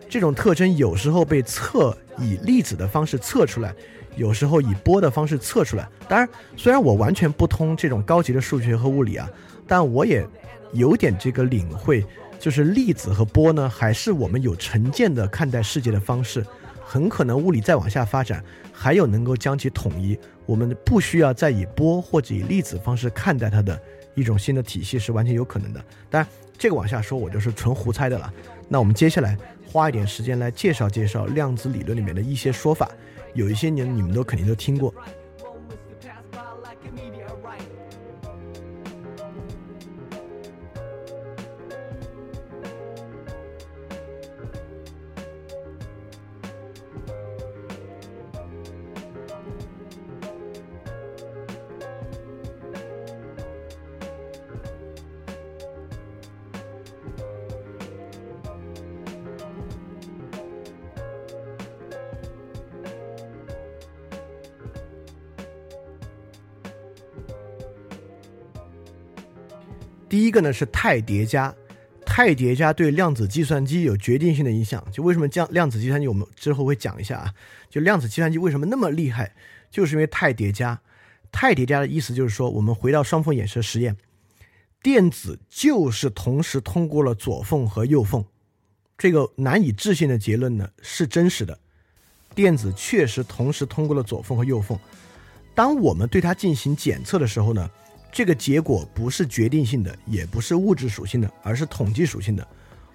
[0.10, 3.74] 这种特征有时候被测以粒子的方式测出来，
[4.16, 5.88] 有时候以波的方式测出来。
[6.08, 9.30] 当然，虽然我完全不通这种高级的数学和物理啊，
[9.68, 10.26] 但我也
[10.72, 12.05] 有点这个领会，
[12.39, 16.45] 就是粒子和波呢，还是我们有成见的看待世界的方式。
[16.89, 18.41] 很可能物理再往下发展，
[18.72, 23.78] 还有能够将其统一，我们不需要再以波或者以粒子方式看待它的
[24.16, 25.84] 一种新的体系是完全有可能的。
[26.10, 28.34] 当然，这个往下说我就是纯胡猜的了。
[28.68, 32.89] 那我们接下来花一点时间来介绍介绍量子理论里面的一些说法，
[33.34, 34.93] 有一些年你们都肯定都听过。
[70.28, 71.55] 一个呢是态叠加，
[72.05, 74.86] 态叠加对量子计算机有决定性的影响。
[74.91, 77.34] 就为什么量量子计算机，我们之后会讲一下啊。
[77.69, 79.34] 就量子计算机为什么那么厉害，
[79.71, 80.80] 就是因为态叠加。
[81.32, 83.95] 态叠加的意思就是说，我们回到双缝衍射实验，
[84.82, 88.23] 电子就是同时通过了左缝和右缝。
[88.97, 91.57] 这个难以置信的结论呢是真实的，
[92.36, 94.78] 电子确实同时通过了左缝和右缝。
[95.55, 97.69] 当我们对它进行检测的时候呢？
[98.12, 102.47] 这个结果不是决定性的，也不是物质属性的，而是统计属性的。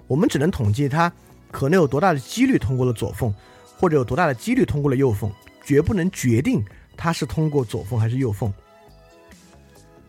[0.06, 1.12] 我们只能统计它
[1.50, 3.32] 可能有多大的几率通过了左缝，
[3.78, 5.30] 或者有多大的几率通过了右缝，
[5.64, 6.64] 绝不能决定
[6.96, 8.52] 它是通过左缝还是右缝。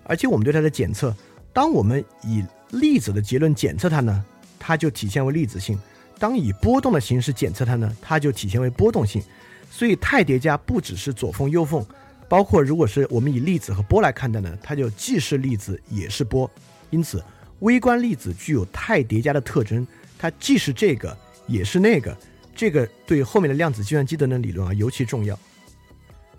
[0.04, 1.16] 而且我们对它的检测，
[1.54, 4.26] 当我们以粒子的结论检测它呢，
[4.58, 5.78] 它就体现为粒子性；
[6.18, 9.22] 当以波动的形式检测它呢，它就体现为波动性。
[9.70, 11.86] 所以态叠加不只是左缝右缝。
[12.34, 16.50] 包括如果是我们以粒子和波来看待呢，它就既是粒子也是波，
[16.90, 17.24] 因此
[17.60, 19.86] 微观粒子具有态叠加的特征，
[20.18, 21.16] 它既是这个
[21.46, 22.18] 也是那个，
[22.56, 25.38] 这个对后面的量子计算机等等理论啊尤其重要。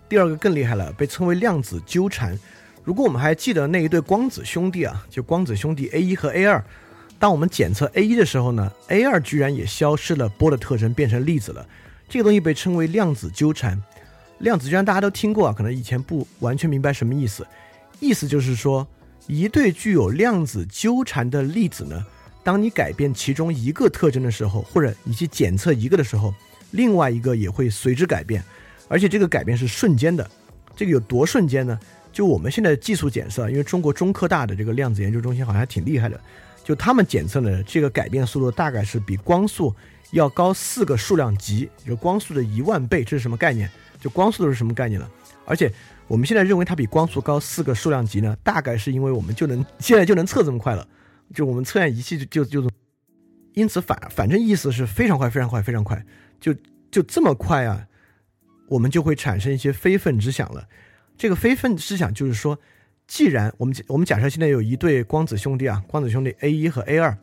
[0.09, 2.37] 第二个更厉害了，被称为量子纠缠。
[2.83, 6.61] 如果我们还记得那一对光子兄弟啊，就光子兄弟 A 一和 A 二，
[7.17, 11.65] 当我们检测 A 一的时候呢，A 二居然也消失了波的特征，变成粒子了，
[12.09, 13.81] 这个东西被称为量子纠缠。
[14.39, 17.45] 量子纠缠大家都听过啊，可能以前不完全明白什么意思。
[17.99, 18.85] 意思就是说，
[19.27, 22.05] 一对具有量子纠缠的粒子呢，
[22.43, 26.33] 当你改变其中一个特征的时候，或者你去检测一个的时候，
[26.71, 28.43] 另外一个也会随之改变，
[28.87, 30.29] 而且这个改变是瞬间的。
[30.75, 31.79] 这个有多瞬间呢？
[32.11, 36.19] 就我们现在技术检测，因为中国中科大的这个量子研究中心好像还挺厉害的，
[36.63, 39.73] 就他们检测呢，这个改变速度大概是比光速
[40.11, 43.03] 要高四个数量级，就光速的一万倍。
[43.03, 43.69] 这是什么概念？
[44.05, 45.11] 就光速都是什么概念了？
[45.47, 45.71] 而且
[46.07, 50.87] 我们现在认为它比光速高四个数量级呢，大概是因为我们就能现在就能测这么快了，
[51.33, 52.69] 就我们测验仪器就就就，
[53.55, 56.05] 因此反反正意思是非常快非常快非常快，
[56.39, 56.53] 就
[56.91, 57.87] 就这么快啊，
[58.67, 60.67] 我们就会产生一些非分之想了。
[61.17, 62.59] 这个非分之想就是说，
[63.07, 67.17] 既然我们我们假设现在有一对光子兄弟啊，光子兄弟 A 一和 A 二，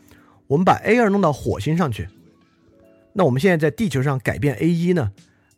[0.49, 2.09] 我们把 A 二弄到火星上去，
[3.13, 5.13] 那我们现在在地球上改变 A 一呢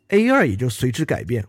[0.09, 1.45] ？A 二也就随之改变，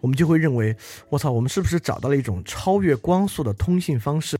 [0.00, 0.76] 我们就会认为，
[1.08, 4.36] 我操，我们是不是找到了一种超越光速的通信方式？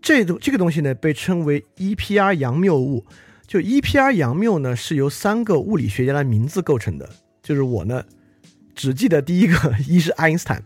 [0.00, 3.04] 这东这个东西呢，被称为 EPR 杨谬误。
[3.46, 7.08] 就 EPR 杨谬呢，是由三个物理学家的名字构成的。
[7.42, 8.04] 就是我呢，
[8.74, 10.62] 只记得第一个，一是爱因斯坦。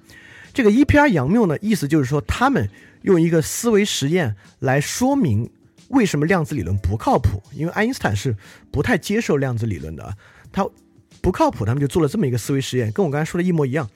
[0.53, 2.69] 这个 EPR 杨谬呢，意思就是说，他们
[3.03, 5.51] 用一个思维实验来说明
[5.89, 7.43] 为什么量子理论不靠谱。
[7.53, 8.37] 因为爱因斯坦是
[8.71, 10.17] 不太接受量子理论的，
[10.53, 10.65] 他。
[11.23, 13.89] 不靠谱，他们就做了这么一个思维实验，跟我刚才说的一模一样。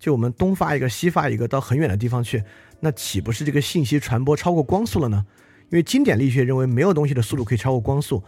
[0.00, 2.42] 就我们东发一个，西发一个，到很远的地方去，
[2.80, 5.24] 那岂不是这个信息传播超过光速了呢？
[5.70, 8.22] 因为经典力学认为没有东西的速度可以超过光速，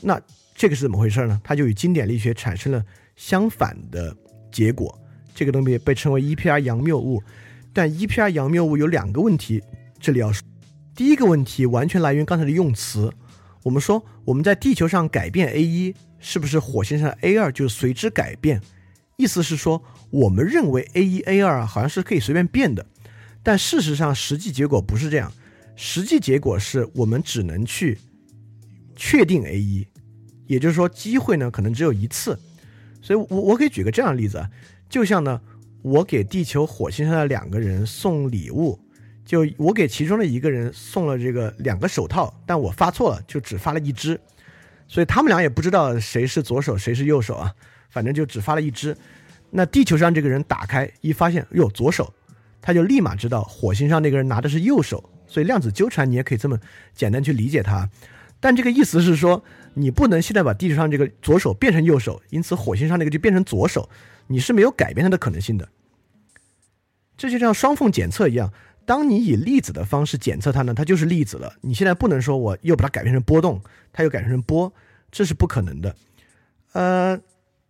[0.00, 0.20] 那
[0.54, 1.40] 这个是怎么回事呢？
[1.42, 2.82] 它就与经典力学产生了
[3.16, 4.16] 相反的
[4.52, 4.96] 结果。
[5.34, 7.20] 这个东西被称为 EPR 杨谬误。
[7.72, 9.60] 但 EPR 杨谬误有两个问题，
[9.98, 10.46] 这里要说。
[10.94, 13.12] 第一个问题完全来源于刚才的用词。
[13.66, 15.94] 我们说我们在地球上改变 A 一。
[16.18, 18.60] 是不是火星上的 A 二就随之改变？
[19.16, 19.80] 意思是说，
[20.10, 22.84] 我们认为 A 一 A 二啊好像是可以随便变的，
[23.42, 25.30] 但事实上实际结果不是这样，
[25.76, 27.98] 实际结果是我们只能去
[28.96, 29.86] 确定 A 一，
[30.46, 32.36] 也就是说机会呢可能只有一次，
[33.02, 34.50] 所以我我可以举个这样的例子啊，
[34.88, 35.40] 就像呢
[35.82, 38.80] 我给地球火星上的两个人送礼物，
[39.26, 44.18] 就我给其中的一个人送了这个两个手套，但我发错了，就只发了一只，
[44.88, 47.52] 所以他们俩也不知道谁是左手谁是右手啊。
[47.88, 48.94] 反正就只发了一只，
[49.50, 52.12] 那地球上这个人打开一发现，哟，左手，
[52.60, 56.58] 他就立马知道火星上那个人拿的是右手，所以量子纠缠你也可以这么
[56.94, 57.88] 简单去理解它。
[58.38, 59.42] 但这个意思是说，
[59.74, 63.88] 你不能现在把地球上这个左手变成右手，因此火星上那个就变成左手，
[64.26, 65.66] 你是没有改变它的可能性的。
[67.16, 68.52] 这就像双缝检测一样，
[68.86, 71.52] 当你以粒子的方式检测它呢，它就是粒子了。
[71.60, 73.60] 你现在不能说我又把它改变成波动，
[73.92, 74.72] 它又改变成波，
[75.10, 75.94] 这是不可能的。
[76.72, 77.20] 呃。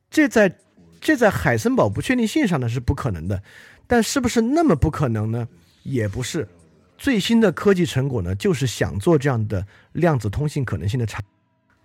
[0.08, 0.56] 这在
[1.00, 3.42] 这在海森堡不确定性上呢是不可能的，
[3.88, 5.48] 但是不是那么不可能呢？
[5.82, 6.48] 也不是。
[6.96, 11.22] 最新的科技成果呢，就是想做这样的量子通信可能性的产。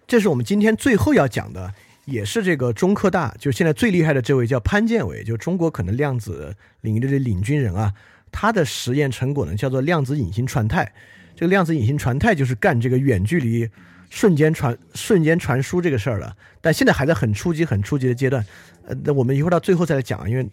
[0.07, 1.73] 这是我们今天最后要讲的，
[2.05, 7.91] 也是这个中科大就现在最厉害的这位叫潘建伟，就中国可能量子领域的领军人啊。
[8.31, 10.91] 他的实验成果呢叫做量子隐形传态。
[11.35, 13.69] 这个量子隐形传态就是干这个远距离。
[14.13, 18.45] 瞬间传瞬间传输这个事儿了，但现在还在很初级、很初级的阶段。
[18.85, 20.45] 呃，那我们一会儿到最后再来讲，因为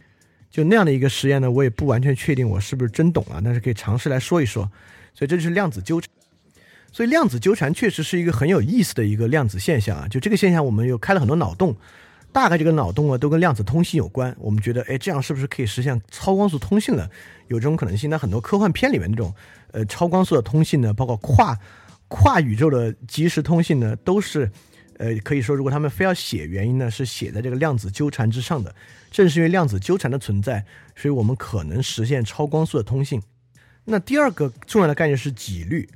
[0.48, 4.62] 就那样的一个实验呢，我也不完全确定我是不是真懂了，但是可以尝试来说一说。
[5.12, 6.08] 所以这就是量子纠缠。
[6.92, 10.06] 所以量子纠缠确实是一个很有意思的一个量子现象啊。
[10.06, 11.76] 就这个现象，我们又开了很多脑洞，
[12.30, 14.32] 大概这个脑洞啊都跟量子通信有关。
[14.38, 17.10] 我们觉得，哎，这样是不是可以实现超光速通信了？
[17.48, 18.08] 有这种可能性。
[18.08, 19.34] 那很多科幻片里面那种
[19.72, 21.58] 呃超光速的通信呢，包括跨。
[22.10, 24.50] 跨宇宙的即时通信呢，都是，
[24.96, 28.74] 呃，可以说，如果他们非要写原因呢，是写在这个量子纠缠之上的。
[29.10, 30.64] 正是因为量子纠缠的存在，
[30.96, 33.20] 所以我们可能实现超光速的通信。
[33.84, 35.86] 那第二个重要的概念是几率，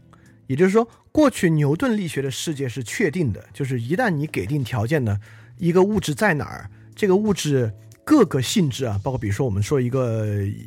[0.49, 5.19] 也就是说，过去牛顿力学的世界是确定的，就是一旦你给定条件呢，
[5.57, 7.73] 一个物质在哪儿，这个物质
[8.05, 10.27] 各个性质啊，包括比如说我们说一个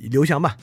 [0.10, 0.58] 流翔吧，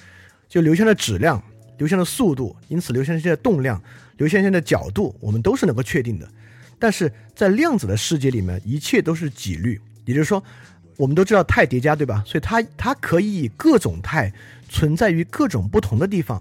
[0.49, 1.43] 就流翔的质量、
[1.79, 3.83] 流翔的速度，因此流翔线的动量。
[4.19, 6.29] 流线线的角度，我们都是能够确定的，
[6.79, 9.81] 但是在量子的世界里面，一切都是几率。
[10.05, 10.41] 也就是说，
[10.97, 12.23] 我们都知道态叠加，对吧？
[12.25, 14.33] 所以它它可以以各种态
[14.69, 16.41] 存在于各种不同的地方，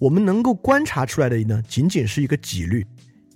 [0.00, 2.84] 我们能够观察出来的呢，仅仅是一个几率。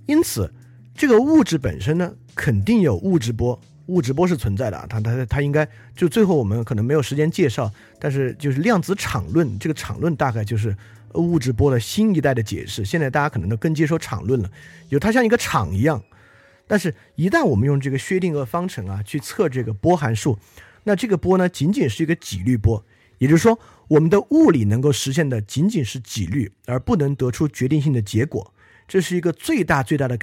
[0.04, 0.52] 因此，
[0.94, 3.58] 这个物质本身呢，肯定有物质波，
[3.88, 4.86] 物质波是存在的啊。
[4.88, 10.74] 它它它应该就最后我们可能没有时间介绍，但是就是量子场论，这个场论大概就是。
[11.14, 14.50] 物质波的新一代的解释，现在大家可能都更接受场论了，
[14.90, 16.00] 有它像一个场一样。
[16.66, 20.38] 但是，一旦我们用这个薛定谔方程啊去测这个波函数，
[20.84, 22.84] 那这个波呢仅仅是一个几率波，
[23.16, 23.58] 也就是说，
[23.88, 28.52] 我们的物理能够实现的仅仅是几率，而不能得出决定性的结果。
[28.86, 30.18] 这是一个最大最大的。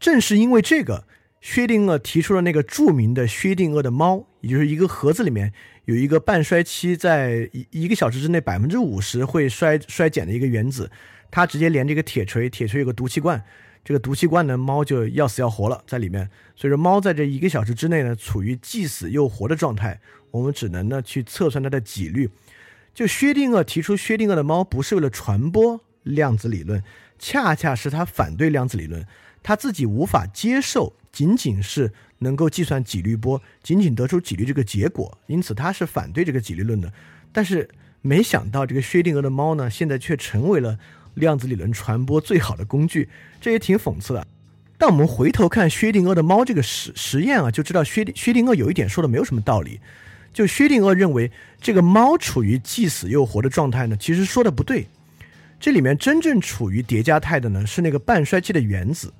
[0.00, 1.06] 正是因为这个，
[1.44, 5.52] 薛定谔提出了那个著名的薛定谔的猫，也就是一个盒子里面。
[5.84, 10.90] 有一个半衰期，在一一个小时之内百分之五十会衰衰减的一个原子，
[11.30, 13.44] 它直接连这个铁锤，铁锤有个毒气罐，
[13.84, 16.30] 这个毒气罐呢，猫就要死要活了在里面。
[16.56, 20.00] 所以说，猫在这一个小时之内呢，处于既死又活的状态。
[20.30, 22.30] 我们只能呢去测算它的几率。
[22.94, 26.82] 就薛定谔提出薛定谔的猫，不是为了传播量子理论，
[27.18, 29.06] 恰恰是他反对量子理论，
[29.42, 31.92] 他自己无法接受，仅仅是。
[32.20, 36.90] 能够计算几率波，仅仅得出几率这个结果，因此他是反对这个几率论的。
[37.32, 37.68] 但是
[38.00, 40.78] 没想到这个薛定谔的猫呢，现在却成为了
[41.14, 43.10] 量子理论传播最好的工具，
[43.42, 44.26] 这也挺讽刺的。
[44.78, 49.80] 但我们回头看薛定谔的猫这个实实验啊，就知道薛薛定谔有一点说的没有什么道理。
[50.32, 51.30] 就薛定谔认为
[51.60, 54.86] 这个猫处于既死又活的状态呢，其实说的不对。
[55.60, 59.12] 这里面真正处于叠加态的呢，是那个半衰期的原子。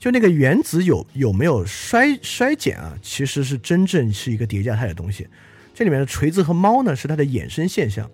[0.00, 2.96] 就那个原子有有没有衰衰减啊？
[3.02, 5.28] 其实是真正是一个叠加态的东西。
[5.74, 8.10] 这里面的锤子和猫呢，是它的衍生现象。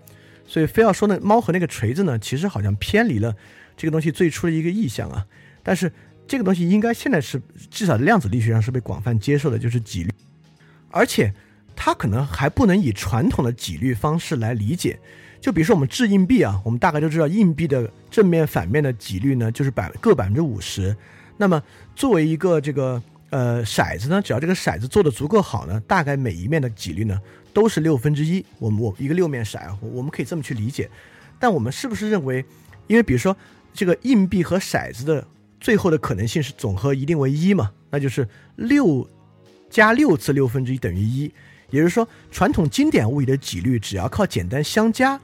[0.49, 3.35] 所以非要说那猫和那个锤子呢，其实好像偏离了
[3.77, 5.25] 这个东西最初的一个意向啊。
[5.63, 5.93] 但是
[6.27, 7.41] 这个东西应该现在是
[7.71, 10.11] 至少量子力学上是被广泛接受的，就是几率。
[10.91, 11.33] 而且
[11.77, 14.99] 它可能还不能以传统的几率方式来理解。
[15.41, 20.97] 就比如说我们掷硬币啊，我们大概都知道硬币的正面反面的几率呢，就是百各百分之五十。
[21.37, 21.63] 那么，
[21.95, 27.21] 作为一个这个呃骰子呢，只要这个骰子做的足够好呢，大概每一面的几率呢
[27.53, 28.45] 都是六分之一。
[28.59, 30.91] 我们我一个六面骰，我们可以这么去理解。
[31.39, 32.45] 但我们是不是认为，
[32.87, 33.37] 因为比如说
[33.75, 35.27] 这个硬币和骰子的
[35.61, 37.71] 最后的可能性是总和一定为一嘛？
[37.91, 38.27] 那就是
[38.57, 39.07] 六
[39.69, 41.25] 加六次六分之一等于一，
[41.71, 45.21] 也就是说，传统经典物理的几率只要靠简单相加，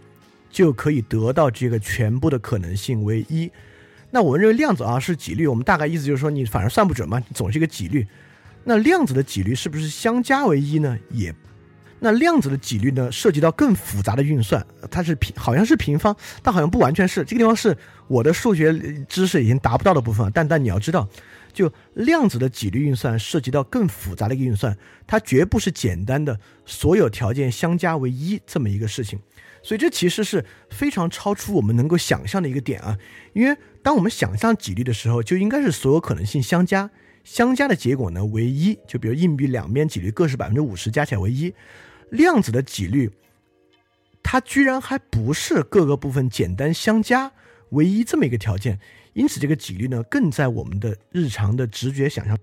[0.51, 3.51] 就可以得到这个全部的可能性为一。
[4.15, 8.07] 那我们认为量子啊是几率，我们大概意思就是说，你反正算不准嘛，总是一个几率。
[8.63, 10.97] 那量子的几率是不是相加为一呢？
[11.11, 11.35] 也。
[11.99, 17.25] 那量子的几率呢，涉及到更复杂的运算，它是平，好像是平方，但好像不完全是。
[17.25, 17.77] 这个地方是
[18.07, 18.73] 我的数学
[19.09, 21.09] 知识已经达不到的部分，但但你要知道，
[21.53, 24.77] 就量子的几率运算涉及到更复杂的一个运算，
[25.07, 29.19] 它绝不是简单的所有条件相加为一这么一个事情。
[29.65, 32.99] 所以这其实是非常超出我们能够想象的一个点啊！
[33.33, 36.91] 因为当我们想象几率的时候，就应该是所有可能性相加，
[37.25, 38.79] 相加的结果呢为一。
[38.87, 41.53] 就比如硬币两边几率各是百分之五十，加起来为一。
[42.11, 43.11] 量子的几率，
[44.23, 47.33] 它居然还不是各个部分简单相加
[47.71, 48.79] 唯一这么一个条件，
[49.15, 52.39] 因此这个几率呢更在我们的日常的直觉想象，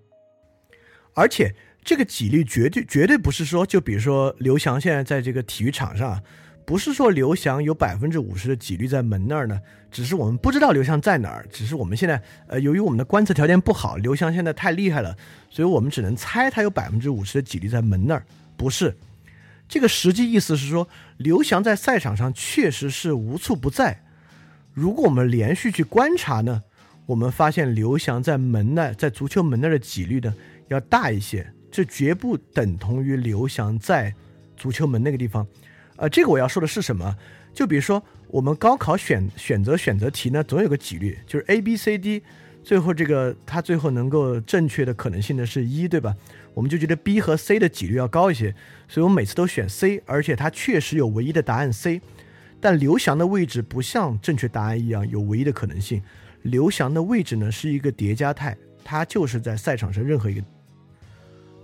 [1.14, 6.22] 而且这个几率绝对绝对不是说，就比如说刘翔现在在这个体育场上，
[6.66, 9.62] 不是说刘翔有百分之五十的几率在门那儿呢，
[9.92, 15.16] 只是我们不知道刘翔在哪儿，只是我们现在呃由于我们的观测条件不好，刘翔现在太厉害了，
[15.50, 18.24] 所以我们只能猜他有百分之五十的几率在门那儿，
[18.56, 18.96] 不是。
[19.68, 20.88] 这个实际意思是说，
[21.18, 24.02] 刘翔在赛场上确实是无处不在。
[24.74, 26.64] 如果我们连续去观察呢，
[27.06, 30.34] 我们发现刘翔在门那，在足球门那的几率呢
[30.70, 31.52] 要大一些。
[31.72, 34.12] 这绝不等同于刘翔在
[34.58, 35.46] 足球门那个地方。
[35.98, 37.16] 呃，这个我要说的是什么？
[37.54, 42.22] 就比如说我们高考选选择选择题呢，总有个几率，就是 A、B、C、D，
[42.64, 46.16] 最后这个它最后能够正确的可能性呢是一对吧？
[46.54, 48.54] 我们就觉得 B 和 C 的几率要高一些，
[48.88, 52.02] 所以我每次都选 C，而且它确实有唯一的答案 C。
[52.62, 56.02] 但刘翔的位置不像正确答案一样有唯一的可能性，
[56.44, 60.44] 刘翔的位置呢是一个叠加态，他就是在赛场上任何一个。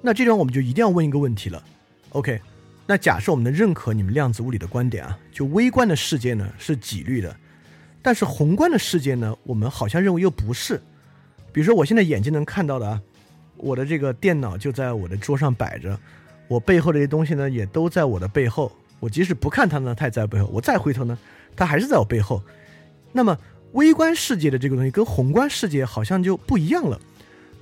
[0.02, 1.64] 那这种我们就一定要问一个问题了
[2.10, 2.40] ，OK？
[2.88, 7.36] 那假设我们能认可你们量子物理的观点啊，就微观的世界呢是几率的，
[8.02, 10.82] 但是宏观的世界呢，我们好像认为又不是。
[11.52, 13.02] 比如说我现在眼睛能看到的啊。
[13.58, 15.98] 我的这个电脑就在我的桌上摆着，
[16.50, 18.70] 我背后这些东西呢也都在我的背后。
[19.00, 20.46] 我即使不看它呢，它也在背后。
[20.48, 21.18] 我再回头呢，
[21.56, 22.44] 它还是在我背后。
[23.14, 23.36] 那么
[23.72, 27.00] 微观世界的这个东西跟宏观世界好像就不一样了。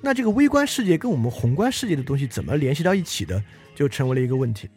[0.02, 3.42] 那这个微观世界跟我们宏观世界的东西怎么联系到一起的，
[3.76, 4.68] 就成为了一个问题。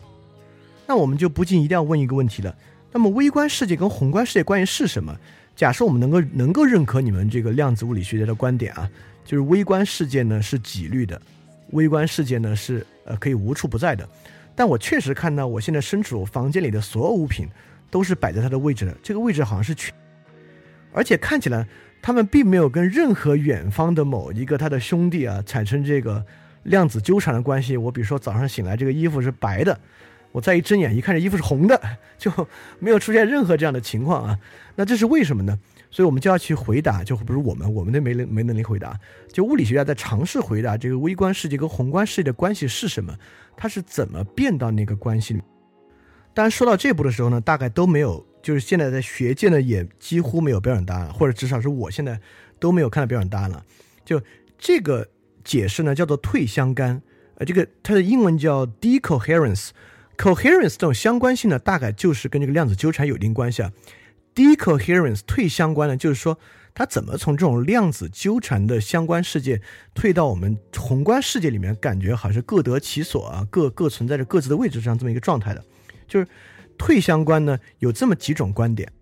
[0.87, 2.57] 那我们就不禁一定要问一个问题了：
[2.93, 5.17] 那么微观世界跟宏观世界关系是什么？
[5.55, 8.91] 假设我们能够能够认可你们这个量子物理学家的观点啊。
[9.25, 11.21] 就是微观世界呢是几率的，
[11.73, 14.09] 微观世界呢是呃可以无处不在的，
[14.55, 17.49] 但我确实看到我现在身处房间里的所有物品
[17.91, 19.93] 都是摆在它的位置的，这个位置好像是全，
[20.93, 21.67] 而且看起来
[22.01, 26.25] 他们并没有跟任何远方的某一个他的兄弟啊产生这个
[26.63, 27.77] 量子纠缠的关系。
[27.77, 29.77] 我比如说早上醒来这个衣服是白的，
[30.37, 31.81] 我再一睁眼一看这衣服是红的，
[32.19, 32.31] 就
[32.79, 34.39] 没有出现任何这样的情况啊，
[34.75, 35.59] 那这是为什么呢？
[35.91, 39.01] 所以我们就要去回答，就不是我们，我们都没能没能力回答。
[39.33, 43.17] 就物理学家在尝试回答这个微观世界跟宏观世界的关系是什么，
[43.57, 45.41] 它是怎么变到那个关系里。
[46.35, 52.21] 当然说到这步的时候呢，大概都没有，就是现在在学界呢也几乎没有标准答案，或者至少是我现在
[52.59, 53.65] 都没有看到标准答案了。
[54.05, 54.21] 就
[54.59, 55.09] 这个
[55.43, 57.01] 解释呢叫做退相干，
[57.37, 59.71] 呃，这个它的英文叫 decoherence
[60.17, 63.73] coherence 这种相关性呢大概就是跟这个量子纠缠有一定关系啊。
[64.35, 66.39] decoherence 退相关的，就是说
[66.75, 69.63] 它怎么从这种量子纠缠的相关世界
[69.95, 75.65] 退到我们宏观世界里面，感觉好像各得其所啊，各各存在着各自的位置上这么一个状态的。
[76.07, 76.27] 就是
[76.77, 78.93] 退相关呢，有这么几种观点。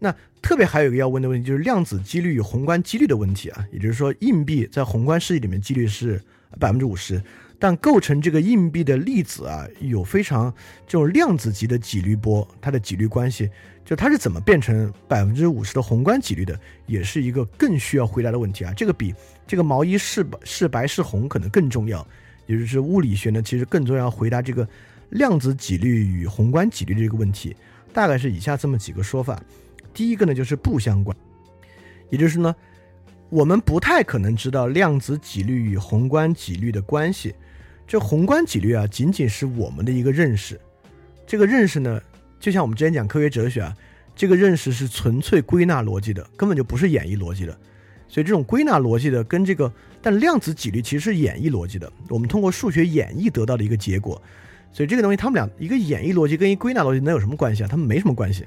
[0.00, 6.20] 那特别还有一个要问的问题，就是量子几率与宏观几率的问题啊，也就是说硬币在宏观世界里面几率是
[6.58, 7.22] 百分之五十，
[7.58, 10.52] 但构成这个硬币的粒子啊，有非常
[10.86, 13.50] 这种量子级的几率波，它的几率关系。
[13.84, 18.70] 就它是怎么变成百分之五十的宏观几率的，也是一个更需要回答的问题啊。
[18.74, 19.14] 这个比
[19.46, 22.06] 这个毛衣是是白是红可能更重要，
[22.46, 24.68] 也就是物理学呢，其实更重要回答这个
[25.08, 27.56] 量子几率与宏观几率这个问题，
[27.94, 29.42] 大概是以下这么几个说法。
[29.94, 31.16] 第一个呢就是不相关，
[32.10, 32.54] 也就是呢，
[33.30, 37.34] 我们不太可能知道量子几率与宏观几率的关系。
[37.88, 40.60] 这宏观几率啊，仅仅是我们的一个认识，
[41.26, 42.00] 这个认识呢。
[42.38, 43.74] 就像我们之前讲科学哲学啊，
[44.14, 47.58] 这个认识是纯粹归纳逻辑的，根本就不是演绎逻辑的。
[48.06, 51.90] 所以这种归纳逻辑的跟这个，但量子几率其实是演绎逻辑的。
[52.10, 54.20] 我们通过数学演绎得到的一个结果。
[54.70, 57.68] 所以这个东西，他们俩一个演绎逻辑跟一归纳逻辑能有什么关系啊？
[57.68, 58.44] 他们没什么关系。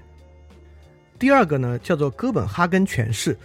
[1.17, 3.35] 第二个呢，叫做哥本哈根诠释。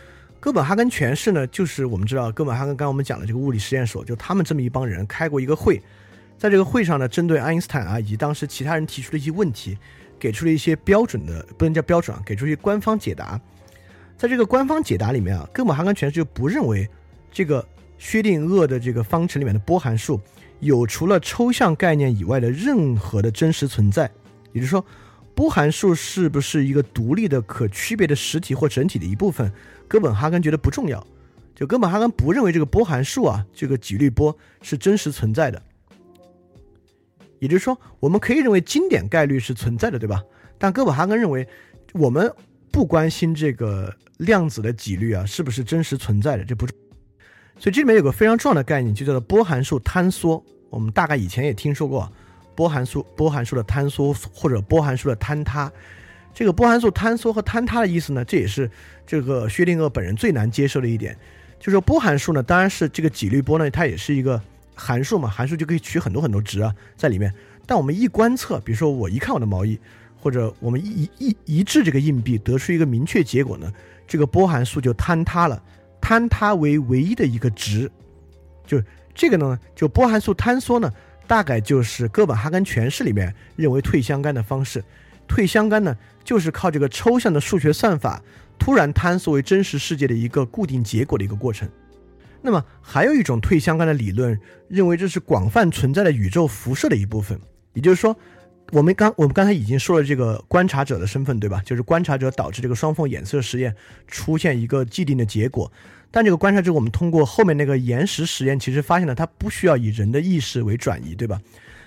[0.47, 5.83] 哥本哈根诠释呢，就是我们知道哥本哈根刚刚我们讲的这个物理实验所，就他们这么一帮人开过一个会，
[6.39, 9.77] 在这个会上呢，针对爱因斯坦啊以及当时其他人提出的一些问题，
[10.21, 13.41] 给出了一些标准的，不能叫标准啊，给出一些官方解答。
[14.17, 16.89] 在这个官方解答里面啊，哥本哈根诠释就不认为
[17.33, 17.67] 这个
[17.99, 20.21] 薛定谔的这个方程里面的波函数
[20.61, 24.09] 有除了抽象概念以外的任何的真实存在，
[24.53, 24.87] 也就是说，
[25.35, 29.53] 波函数是不是一个独立的、可区别的实体或整体的一部分，
[29.89, 31.07] 哥本哈根觉得不重要。
[31.55, 35.63] 就哥本哈根不认为这个波函数啊，这个几率波是真实存在的。
[37.39, 40.23] 也就是说，我们可以认为经典概率是存在的，对吧？
[40.59, 41.49] 但哥本哈根认为，
[41.95, 42.31] 我们
[42.71, 46.67] 不关心这个量子的几率啊是不是真实存在的，这不。
[47.59, 50.45] 所以这里面有个非常重要的概念，就叫做波函数坍缩。
[50.69, 52.11] 我们大概以前也听说过
[52.55, 55.73] 波函数、波函数的坍缩或者波函数的坍塌。
[56.37, 58.71] 这个波函数坍缩和坍塌的意思呢，这也是
[59.07, 61.17] 这个薛定谔本人最难接受的一点。
[61.59, 64.39] 就说波函数呢，当然是这个几率波呢，它也是一个
[64.75, 67.33] 函数嘛，函数就可以取很多很多值啊在里面。
[67.65, 69.81] 但我们一观测，比如说我一看我的毛衣，
[70.21, 73.73] 或者我们一一一掷这个硬币，得出一个明确结果呢，
[74.07, 75.63] 这个波函数就坍塌了，
[76.03, 77.91] 坍塌为唯一的一个值。
[78.67, 78.79] 就
[79.15, 80.93] 这个呢，就波函数坍缩呢，
[81.27, 84.85] 大概就是哥本哈根诠释里面认为退相干的方式。
[85.27, 85.97] 退相干呢，
[86.27, 88.23] 就是靠这个抽象的数学算法。
[88.59, 91.69] 突然坍缩为真实世界的一个固定结果的一个过程。
[92.41, 97.39] 那么还有一种退相干的理论，认为这是广泛存在的宇宙辐射的一部分。
[97.75, 98.17] 也就是说，
[98.73, 101.61] 我们刚我们刚才已经说了这个观察者的身份，对吧？
[101.67, 103.77] 就是观察者导致这个双缝衍射实验
[104.07, 105.71] 出现一个既定的结果。
[106.11, 111.39] 但这个观察者，我们通过后面那个延时实验，其实发现了它不需要以人的意识为转移，对吧？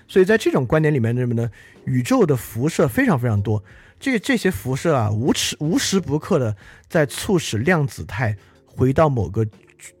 [0.06, 1.50] 所以在这种观点里面，什么呢？
[1.84, 3.60] 宇宙的辐射非常非常多。
[4.00, 6.56] 这这些辐射啊，无时无时不刻的
[6.88, 9.46] 在促使量子态回到某个，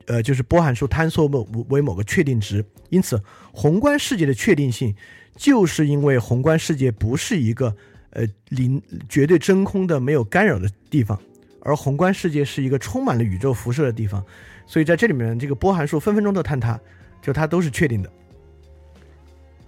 [0.06, 2.64] 呃，就是波函数坍缩某为某个确定值。
[2.88, 3.22] 因此，
[3.52, 4.92] 宏观世界的确定性，
[5.36, 7.76] 就是因为宏观世界不是一个
[8.10, 11.20] 呃零绝对真空的没有干扰的地方，
[11.60, 14.24] 而宏观世界是一个充满了宇宙辐射的地方。
[14.66, 16.80] 所以在这里面，这个波函数分分钟都坍塌，
[17.20, 18.10] 就它都是确定的，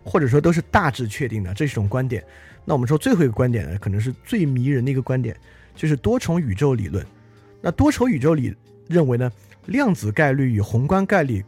[0.03, 2.25] 或者说都是大致确定的，这是一种观点。
[2.65, 5.37] 那我们说最后一个观点呢，可能是最迷人的一个观点，
[5.75, 7.05] 就是多重宇宙理论。
[7.61, 8.55] 那多重宇宙理
[8.89, 9.31] 认为呢，
[9.67, 11.45] 量子概率与宏观概率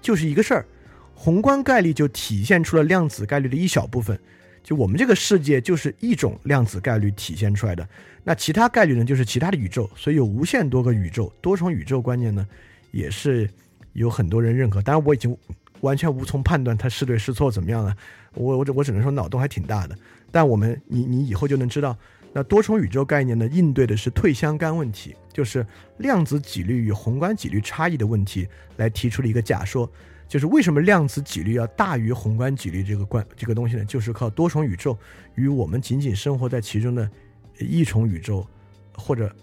[0.00, 0.66] 就是一个事儿，
[1.14, 4.18] 宏观概率就体现出了量子概率的一小部分，
[4.62, 7.86] 就我们这个世界就是一种量子概率体现出来的。
[8.22, 11.32] 那其他概率呢，就是其他的宇宙，所以有无限多个宇宙。
[11.40, 12.46] 多重宇宙观念呢，
[12.90, 13.48] 也是
[13.94, 14.82] 有很多人认可。
[14.82, 15.34] 当然，我已经
[15.80, 17.96] 完全无从判断它是对是错怎么样了。
[18.34, 19.96] 我我只我只能说脑洞还挺大的。
[20.30, 21.96] 但我们，你你以后就能知道，
[22.32, 25.66] 那多重宇宙概念呢，应对的是退相干问题，就是
[25.98, 28.46] 量子几率与宏观几率差异的问题，
[28.76, 29.90] 来提出了一个假说，
[30.28, 33.84] 就是为什么量子几率要大于宏观几率这个关这个东西呢？
[33.84, 34.96] 就是靠多重宇宙
[35.34, 37.10] 与我们仅仅生活在其中的
[37.58, 38.46] 一重宇宙，
[38.94, 39.34] 或者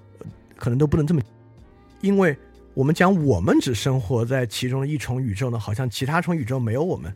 [0.56, 1.22] 可能都不能这么，
[2.00, 2.38] 因为
[2.74, 7.14] 我们讲我们只生活在其中的一重宇宙呢，好像其他重宇宙没有我们，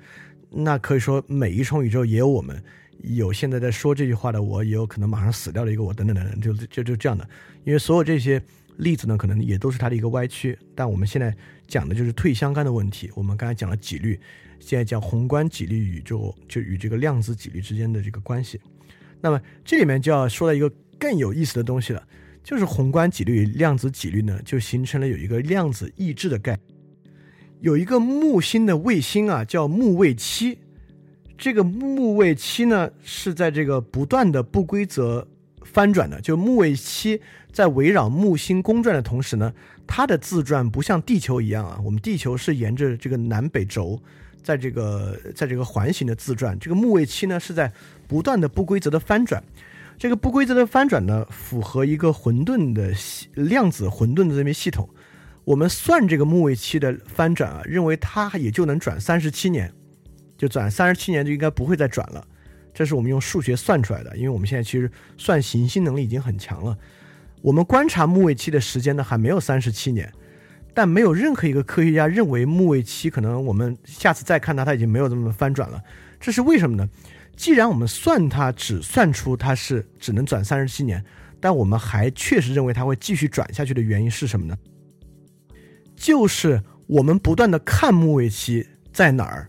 [0.52, 2.62] 那可以说每一重宇宙也有我们。
[3.04, 7.28] 有现在在说这句话的我，也有可能马上死掉的一个我，等等等等，就就就这样的。
[7.64, 8.40] 因为所有这些
[8.78, 10.56] 例子呢，可能也都是它的一个歪曲。
[10.76, 11.36] 但我们现在
[11.68, 13.10] 讲的就是退相干的问题。
[13.16, 14.20] 我们刚才讲了几率，
[14.60, 18.62] 现在讲宏观几率宇宙，就与这个量子几率之间的这个关系。
[19.20, 22.08] 那么这里面就要说到一个更有意思的东西了，
[22.44, 26.81] 就是宏观几率与量子几率呢，就形成了有一个量子抑制的概念。
[27.62, 30.58] 有一个木星的卫星啊，叫木卫七。
[31.38, 35.28] 这个木卫七呢，是在这个不断的不规则
[35.62, 36.20] 翻转的。
[36.22, 37.22] 就木卫七
[37.52, 39.54] 在围绕木星公转的同时呢，
[39.86, 44.02] 它的自转不像地球一样啊，我们地球是沿着这个南北轴，
[44.42, 46.58] 在这个在这个环形的自转。
[46.58, 47.72] 这个木卫七呢，是在
[48.08, 49.42] 不断的不规则的翻转。
[50.00, 52.92] 这个不规则的翻转呢，符合一个混沌的
[53.36, 54.90] 量子混沌的这么系统。
[55.44, 59.72] 我们算这个木卫七的翻转啊，认为它也就能转三十七年。
[60.38, 62.28] 就转三十七年就应该不会再转了，
[62.74, 64.18] 这是我们用数学算出来的。
[64.18, 66.76] 因为我们现在其实算行星能力已经很强了。
[67.44, 70.12] 我们观察木卫七的时间呢还没有三十七年，
[70.74, 75.80] 但没有任何一个科学家认为木卫七可能我们下次再看它，它已经没有这么翻转了。
[76.20, 76.90] 这是为什么呢？
[77.36, 81.04] 既然我们算它只算出它是只能转三十七年，
[81.40, 84.58] 但我们还确实认为它会继续转下去的原因是什么呢？
[86.02, 89.48] 就是我们不断的看木卫七在哪儿。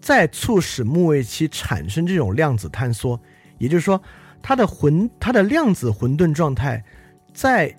[0.00, 3.20] 在促使木卫七产生这种量子坍缩，
[3.58, 4.02] 也就是说，
[4.42, 6.82] 它的混它的量子混沌状态
[7.34, 7.76] 在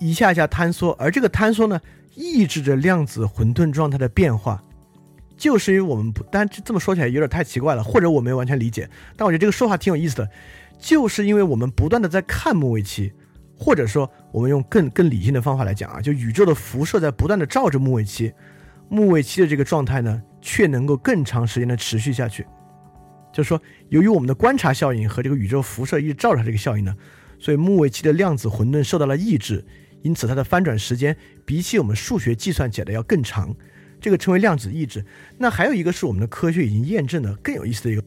[0.00, 1.80] 一下下坍缩，而这个坍缩呢，
[2.16, 4.60] 抑制着量子混沌状态的变化。
[5.36, 8.90] 就是因为我们不，但这么说起来有点太奇怪了，或者我没完全理解。
[9.16, 10.28] 但我觉得这个说法挺有意思的，
[10.80, 13.12] 就是因为我们不断的在看木卫七，
[13.58, 18.32] 或者说我们用更更理性的方法来讲啊，就宇宙的辐射在不断的照着木卫七，
[18.88, 22.46] 木卫七的这个状态呢，却能够更长时间的持续下去。
[23.32, 26.94] 就是说，由于我们的观察效应和这个宇宙辐射一直照着它这个效应呢，
[27.38, 29.64] 所以木卫七的量子混沌受到了抑制，
[30.02, 33.54] 因此它的翻转时间比起我们数学计算起来的要更长。
[33.98, 35.04] 这个称为量子抑制。
[35.38, 38.02] 那还有一个是我们的科学已经验证的更有意思的一个，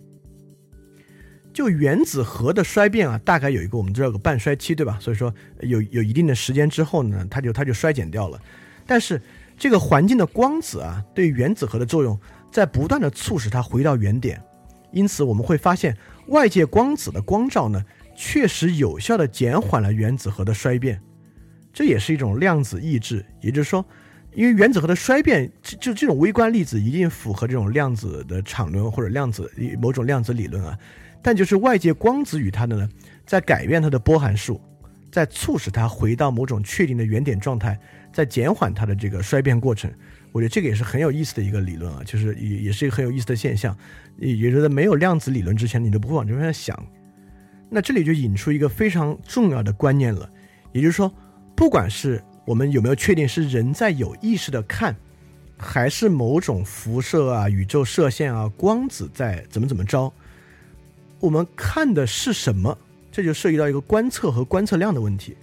[1.60, 4.98] 就原子核的衰变啊，大概有一个我们知道个半衰期，对吧？
[5.02, 8.40] 所以说有有一定的时间之后呢，它就它就衰减掉了。
[8.88, 9.22] 但是
[9.57, 12.18] 这个环境的光子啊，对原子核的作用
[12.49, 14.41] 在不断的促使它回到原点，
[14.94, 17.84] 因此我们会发现外界光子的光照呢，
[18.15, 21.02] 确实有效的减缓了原子核的衰变，
[21.73, 23.86] 这也是一种量子抑制，也就是说。
[24.31, 30.77] 因为原子核的衰变，就就这种微观粒子一定符合这种量子的场论或者量子某种量子理论啊，
[31.22, 32.90] 但就是外界光子与它的呢，
[33.26, 34.62] 在改变它的波函数，
[35.12, 37.80] 在促使它回到某种确定的原点状态，
[38.14, 39.91] 在减缓它的这个衰变过程。
[40.32, 43.76] 我觉得这个也是很有意思的一个理论啊，就是也也是一个很有意思的现象。
[44.18, 46.78] 也觉得没有量子理论之前，你都不会往这方面想。
[47.70, 50.30] 那这里就引出一个非常重要的观念了，
[50.72, 51.12] 也就是说，
[51.56, 54.96] 不管是我们有没有确定是人在有意识的看，
[55.58, 60.12] 还是某种辐射啊、宇宙射线啊、光子在怎么怎么着？
[61.20, 62.78] 我们看的是什么？
[63.12, 65.36] 这就涉及到一个观测和观测量的问题。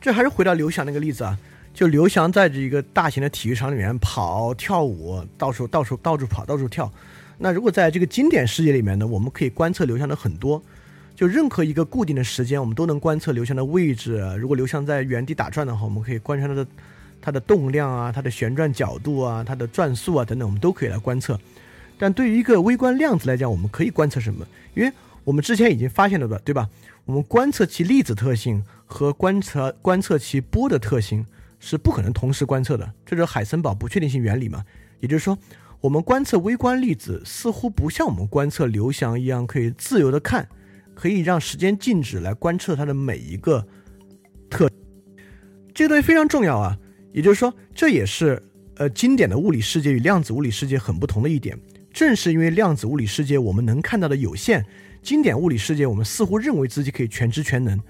[0.00, 1.38] 这还是回到刘翔那个例子啊，
[1.72, 6.90] 就刘翔在这一个大型的体育场里面跑、跳舞，到处、到处、到处跑、到处跳。
[7.38, 10.62] 那如果在这个经典世界里面呢，我们可以观测刘翔的很多。
[11.16, 14.20] 就任何一个固定的时间，我们都能观测刘翔的位置。
[14.38, 16.66] 如果刘翔在原地打转的话，我们可以观察它的
[17.20, 21.38] 它的动量啊、它的旋转角度啊、它的转速啊等等，我们都可以来观测。
[22.04, 24.46] 但对于一个微观量子来讲，我们可以观测什么？
[24.74, 24.92] 因为
[25.24, 26.68] 我们之前已经发现了的，对吧？
[27.06, 31.24] 我们观测其粒子特性和观测观测其波的特性
[31.58, 34.62] 是不可能同时观测的，这是海森堡不确定性原理嘛？
[35.00, 35.38] 也就是说，
[35.80, 40.46] 我们观测微观粒子似乎不像我们观测刘翔一样可以自由的看。
[40.94, 43.66] 可以让时间静止来观测它的每一个
[44.50, 44.68] 特，
[45.72, 46.78] 这个东西非常重要啊。
[47.14, 48.42] 也就是说，这也是
[48.76, 51.58] 呃经典的物理世界与量子物理世界很不同的一点。
[51.94, 54.66] 正是因为量子物理世界我们能看到的有限，
[55.00, 57.80] 经典物理世界我们似乎认为自己可以全知全能。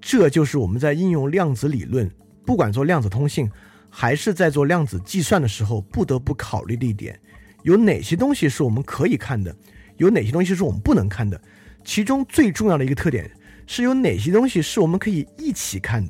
[0.00, 2.08] 这就是我们在应用量子理论，
[2.46, 3.50] 不管做量子通信
[3.90, 7.18] 还是在做量子计算的时候，不得不考虑的一点：
[7.64, 9.54] 有哪些东西是我们可以看的，
[9.96, 11.40] 有哪些东西是我们不能看的。
[11.82, 13.28] 其中最重要的一个特点
[13.66, 16.08] 是有哪些东西是我们可以一起看？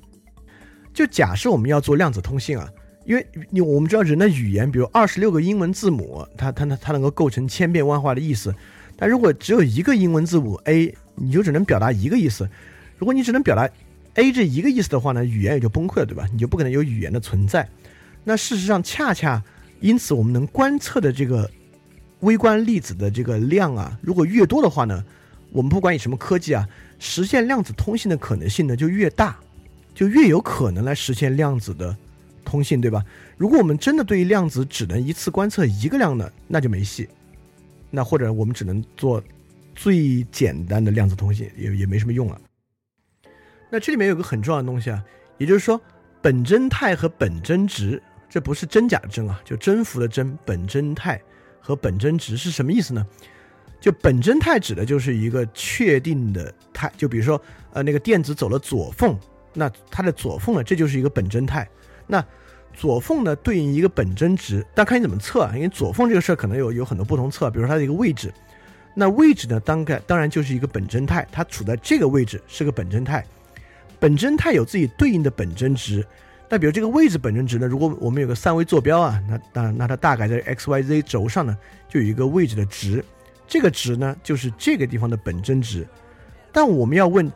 [0.92, 2.68] 就假设我们要做量子通信啊，
[3.04, 8.54] 因为你我们知道人的语言，比如二十六个英文字母，它它它它能够构成千变万化的意思。
[8.96, 12.48] 但如果只有一个英文字母 A，你就只能表达一个意思。
[12.96, 13.68] 如果你只能表达
[14.14, 16.26] A 这一个意思的话呢，语言也就崩溃了，对吧？
[16.32, 17.68] 你就不可能有语言的存在。
[18.24, 19.42] 那事实上，恰恰
[19.80, 21.50] 因此，我们能观测的这个
[22.20, 25.04] 微观粒子的这个量啊，如果越多的话呢？
[25.50, 26.68] 我们不管以什么科技啊，
[26.98, 29.36] 实现量子通信的可能性呢就越大，
[29.94, 31.96] 就越有可能来实现量子的
[32.44, 33.04] 通信，对吧？
[33.36, 37.08] 如果我们真的对于量子只能一次观测一个量呢，那就没戏。
[37.90, 39.22] 那或者我们只能做
[39.74, 42.40] 最简单的量子通信，也也没什么用了。
[43.70, 45.04] 那这里面有个很重要的东西啊，
[45.38, 45.80] 也就是说，
[46.20, 51.20] 本真态和本真值，这不是真假的真啊，就征服的真，本真态
[51.60, 53.06] 和本真值是什么意思呢？
[53.80, 57.40] 就本真态指的就是一个确定的态，就比如说，
[57.72, 59.18] 呃，那个电子走了左缝，
[59.52, 61.68] 那它的左缝呢，这就是一个本真态。
[62.06, 62.24] 那
[62.72, 65.52] 左缝呢，对应一个本真值，但看你怎么测啊。
[65.54, 68.32] 因为左缝这个事儿可能有有很多不同测，比如说它的一个位置，
[68.94, 73.24] 那位置呢，当概当然就是一个本真态，它处在这个位置是个本真态。
[74.00, 76.04] 本真态有自己对应的本真值，
[76.48, 81.56] 那比如这个位置本真值呢，如果我们有个三维坐标啊，那那那它大概在 x y z 轴上呢，
[81.88, 83.04] 就有一个位置的值。
[83.46, 85.86] 这个值呢，就是这个地方的本真值，
[86.50, 87.30] 但我们要问，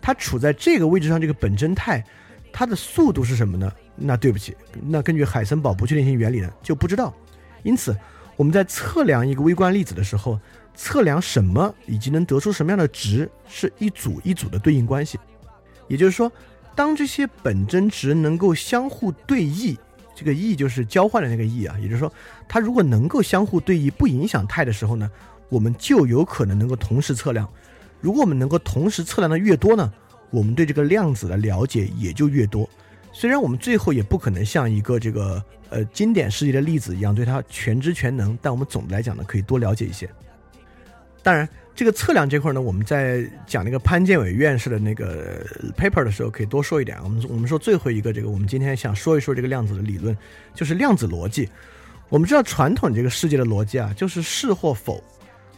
[0.00, 2.04] 它处在这个位置上这个本真态，
[2.52, 3.72] 它的速度是什么呢？
[3.96, 7.12] 那对不起，那根据海森堡不确定性原理呢，就不知道。
[7.62, 7.96] 因此，
[8.36, 10.38] 我们在测量一个微观粒子的时候，
[10.74, 15.18] 测量什么以及能得出什么样的值，是一组一组的对应关系。
[15.88, 16.30] 也就是说，
[16.74, 19.78] 当这些本真值能够相互对异，
[20.14, 22.12] 这个异就是交换的那个异啊，也就是说，
[22.48, 25.10] 它如果能够相互对异，不影响态的时候呢？
[25.48, 27.46] 我们就有可能能够同时测量，
[28.00, 29.92] 如果我们能够同时测量的越多呢，
[30.32, 32.68] 我们对这个量子的了解也就越多。
[33.12, 40.08] 虽然我们最后也不可能像一个这个呃经典世界的例子一样对它全知全能，但我们总的来讲呢，可以多了解一些。
[41.22, 45.46] 当然，这个测量这块呢，我们在讲那个潘建伟院士的那个
[45.76, 46.98] paper 的时候，可以多说一点。
[47.04, 50.16] 我们我们说最后一个这个，我们今天想说一说这个量子的理论，
[50.54, 51.48] 就是量子逻辑。
[52.08, 55.02] 我们知道传统这个世界的逻辑啊，就是是或否，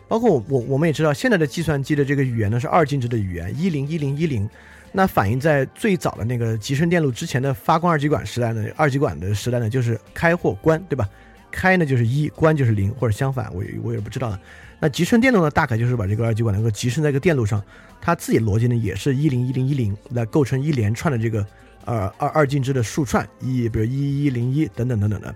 [0.08, 4.48] 包括我我我们也知道现在的计算机的这个语言呢是二进制的语言，一零一零一零。
[4.96, 11.08] 那反映在最早的那个集成电路之前的发光二极管时代呢，二极管的时代呢就是开或关，对吧？
[11.50, 14.40] 开呢就是一，关就是零，或者相反，我我也不知道了。
[14.78, 17.60] 那集成电路呢，大概就是把这个二极管能够集成在一个电路上，
[18.00, 21.44] 它自己逻辑呢也是一零一零一零来构成一连串的这个
[21.86, 25.34] 呃二二进制的数串，一比如一一零一等等等等的。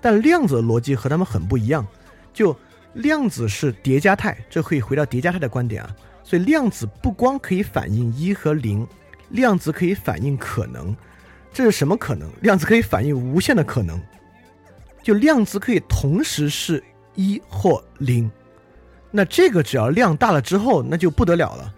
[0.00, 1.86] 但量子的逻辑和它们很不一样，
[2.34, 2.54] 就
[2.94, 5.96] 量子是叠加态，这可以回到叠加态的观点啊。
[6.22, 8.86] 所以量子不光可以反映一和零，
[9.30, 10.94] 量子可以反映可能。
[11.52, 12.30] 这是什么可能？
[12.42, 14.00] 量子可以反映无限的可能。
[15.02, 16.82] 就量子可以同时是
[17.14, 18.30] 一或零。
[19.10, 21.74] 那这个只要量大了之后，那就不得了了。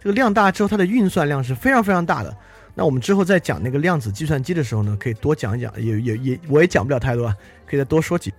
[0.00, 2.36] 这个量大之后，它的运算量是非常非常大的。
[2.74, 5.72] 那我们之后再讲那个量子计算机的时候呢，可以多讲一讲。
[5.80, 7.34] 也也也，我也讲不了太多啊，
[7.66, 8.34] 可以再多说几。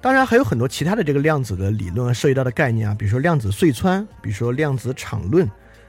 [0.00, 5.48] 当然还有很多其他的这个量子的理论啊涉及到的概念啊，比如说量子隧穿，比如说量子场论。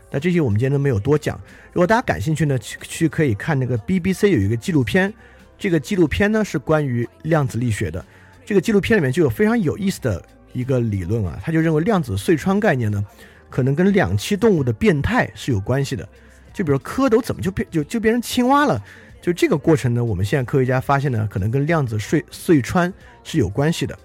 [0.10, 1.40] 那这些我们今天都没有多讲。
[1.74, 5.14] 如果大家感兴趣呢，去去可以看那个 BBC 有一个纪录片，
[5.60, 8.04] 这个纪录片呢是关于量子力学的。
[8.46, 10.24] 这个纪录片里面就有非常有意思的
[10.54, 13.06] 一个理论啊，他就认为量子隧穿概念呢，
[13.50, 16.08] 可能跟两栖动物的变态是有关系的。
[16.54, 18.82] 就比如蝌蚪怎么就变就就变成青蛙了？
[19.28, 22.92] 就这个过程呢，我们现在科学家发现呢，可能跟量子隧隧穿
[23.26, 24.00] 是有关系的。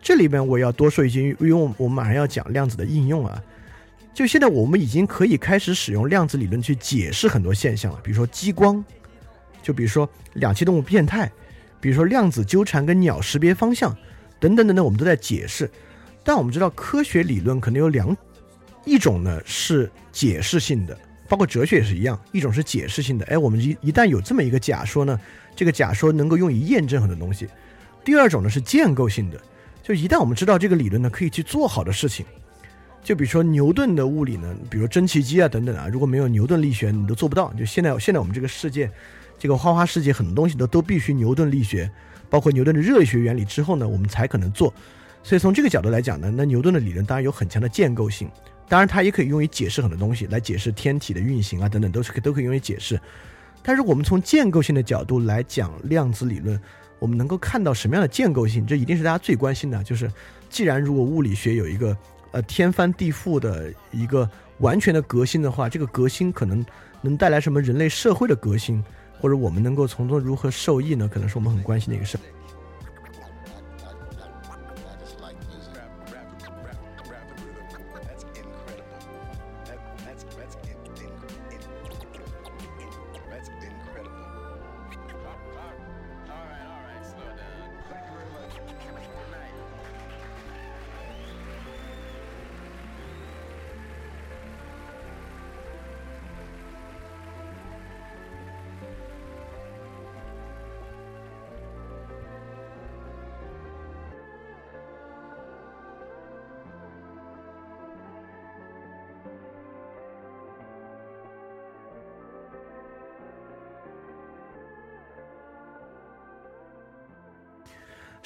[0.00, 3.38] 这里边我要多说一句，因为我们马上要讲量子的应用啊。
[4.14, 8.82] 就现在我们已经可以开始使用量子理论去解释很多现象了，比如说激光，
[9.62, 11.30] 就比如说两栖动物变态，
[11.78, 13.94] 比如说量子纠缠跟鸟识别方向
[14.40, 15.70] 等等等等，我们都在解释。
[16.24, 18.16] 但我们知道科学理论可能有两，
[18.86, 20.98] 一种呢是解释性的，
[21.32, 23.24] 包括哲学也是一样，一种是解释性的。
[23.24, 25.18] 哎，我们一一旦有这么一个假说呢，
[25.56, 27.48] 这个假说能够用于验证很多东西。
[28.04, 29.40] 第二种呢是建构性的，
[29.82, 32.26] 就一旦我们知道这个理论呢可以去做好的事情。
[33.02, 37.50] 就比如说牛顿的物理呢，比如蒸汽机啊等等啊，如果没有牛顿力学，你都做不到。
[37.54, 38.90] 就现在现在我们这个世界，
[39.38, 41.90] 这个花花世界很多东西都都必须牛顿力学，
[42.28, 44.70] 包括牛顿的热力学原理之后呢，我们才可能做。
[45.22, 48.28] 所以从这个角度来讲呢，那牛顿的理论当然有很强的建构性，
[48.72, 52.98] 当然它也可以用于解释很多东西，来解释天体的运行啊等等，都是都可以用于解释。
[53.62, 56.58] 但是我们从建构性的角度来讲量子理论，
[56.98, 58.64] 我们能够看到什么样的建构性？
[58.66, 60.10] 这一定是大家最关心的，就是
[60.48, 61.94] 既然如果物理学有一个。
[62.34, 64.26] 呃，天翻地覆的一个
[64.60, 66.64] 完全的革新的话，这个革新可能
[67.02, 68.82] 能带来什么人类社会的革新，
[69.20, 71.06] 或者我们能够从中如何受益呢？
[71.06, 72.16] 可能是我们很关心的一个事。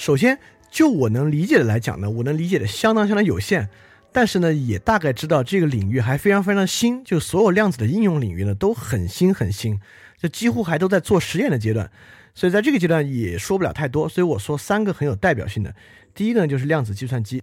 [0.06, 0.38] 首先，
[0.70, 3.68] 就我能理解的来讲呢，我能理解的相当相当有限，
[4.12, 9.80] 但是呢，也大概知道这个领域还非常非常新，就所有量子的应用领域呢都很新很新，
[10.16, 11.90] 就几乎还都在做实验的阶段，
[12.36, 15.74] 所以在这个阶段也说不了太多，所以我说三个很有代表性的，
[16.14, 17.42] 第一个呢就是量子计算机，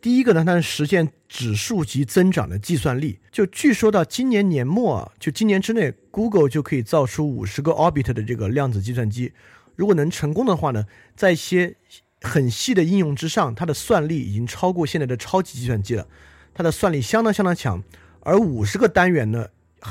[0.00, 9.32] 第一个呢它是实现指数级增长的计算力，就据说到今年年末啊，就今年之内，Google 就可以造出五十个 Orbit 的这个量子计算机。
[9.76, 10.84] 如果能成功的话呢，
[11.16, 11.76] 在一些
[12.22, 16.06] 很细的应用之上，它的算力已经超过现在的超级计算机了，
[16.52, 17.82] 它的算力相当相当强。
[18.20, 19.46] 而五十个单元呢，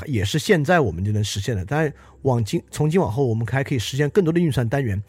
[0.06, 1.64] 也是现在我们就能实现的。
[1.64, 1.92] 当然，
[2.22, 5.02] 往今从今往后，我们还可以实现更多的运算单元。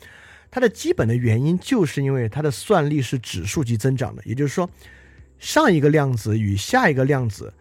[0.49, 4.67] 它的基本的原因就是因为它的算力是指数级增长的，也就是说，
[5.37, 7.53] 上一个量子与下一个量子，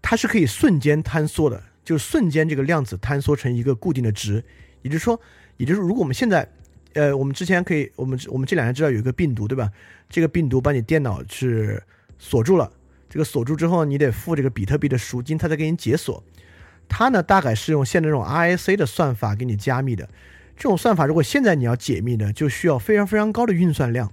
[0.00, 4.44] 它是可以瞬间坍缩的，就是瞬间这个量子坍缩成一个固定的值，
[4.82, 5.20] 也就是说。
[5.62, 6.44] 也就是，如果我们现在，
[6.94, 9.70] 呃，我们之前可以，我们我们这两年知道有一个病毒，对吧？
[10.08, 11.80] 这个病毒把你电脑是
[12.18, 12.68] 锁住了，
[13.08, 16.20] 这个锁住之后，你得付这个比特币的赎金，它才给你解锁。
[16.88, 20.08] 它呢大概是用现在这种 RSA 的算法给你加密的。
[20.56, 24.10] 这种算法如果现在你要解密呢，就需要非常非常高的运算量。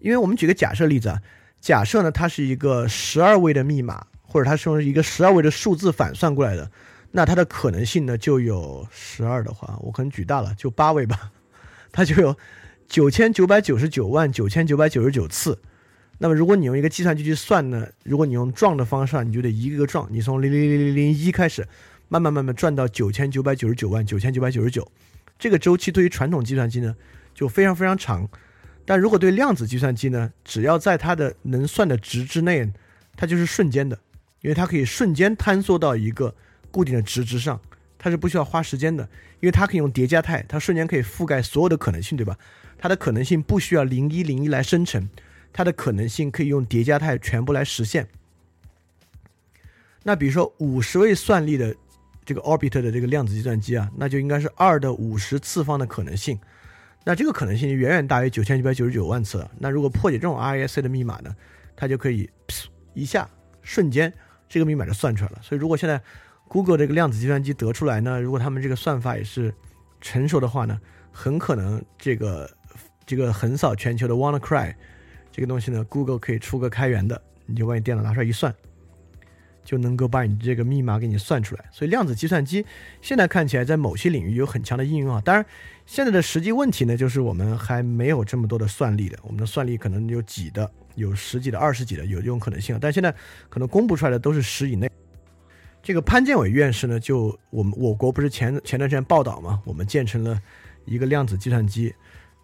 [0.00, 1.20] 因为我们举个假设例子啊，
[1.60, 6.70] 假设呢它是一个十二位的密码，或者它是用一个十二位的数字反算过来的，
[7.16, 11.32] 那它的可能性呢就有十二的话，我可能举大了，就八位吧，
[11.90, 12.36] 它就有
[12.86, 15.58] 九千九百九十九万九千九百九十九次。
[16.18, 21.66] 那么如果你用一个计算机去算呢，如果你用撞的方式，你就得一个个撞，你从零零零零零一开始，
[22.08, 24.86] 慢慢慢慢转到九千九百九十九万九千九百九十九，
[25.38, 26.94] 这个周期对于传统计算机呢
[27.34, 28.28] 就非常非常长。
[28.84, 32.70] 但如果对量子计算机呢，只要在它的能算的值之内，
[33.16, 33.98] 它就是瞬间的，
[34.42, 36.34] 因为它可以瞬间坍缩到一个
[36.76, 37.58] 固定的值之上，
[37.96, 39.02] 它是不需要花时间的，
[39.40, 42.36] 因为它可以用叠加态，它瞬间可以覆盖所有的可能性，对吧？
[42.76, 45.08] 它的可能性不需要零一零一来生成，
[45.54, 48.06] 它的可能性可以用叠加态全部来实现。
[50.02, 51.74] 那比如说五十位算力的
[52.26, 56.38] 这个 orbit 的这个量子计算机啊，那就应该是二的五十次方的可能性。
[57.04, 59.50] 那这个可能性远远大于九千九百九十九万次了。
[59.58, 61.34] 那如果破解这种 R S C 的密码呢，
[61.74, 62.28] 它就可以
[62.92, 63.26] 一下
[63.62, 64.12] 瞬间
[64.48, 65.38] 这个密码就算出来了。
[65.40, 66.02] 所以如果现在
[66.48, 69.52] Google 这个量子计算机得出来呢，如果他们这个算法也是
[70.00, 70.80] 成熟的话呢，
[71.12, 72.50] 很可能这个
[73.04, 74.74] 这个横扫全球的 WannaCry
[75.30, 78.54] 这个东西呢，Google 可以出个开源的，你就把你电脑拿出来一算。
[79.64, 82.64] 就能够把你这个密码给你算出来，所以量子计算机
[83.02, 85.20] 现在看起来在某些领域有很强的应用啊。
[85.24, 85.44] 当然，
[85.86, 92.78] 现在的实际问题呢，就是我们还没有这么多的算力的，我们的算力可能有几的，有十几的、二十几的，有这种可能性啊。
[92.80, 93.12] 但现在
[93.48, 94.88] 可能公布出来的都是十以内。
[95.86, 100.36] 这个潘建伟院士呢，就我们我国不是前前段时间报道嘛，我们建成了
[100.84, 101.94] 一个量子计算机，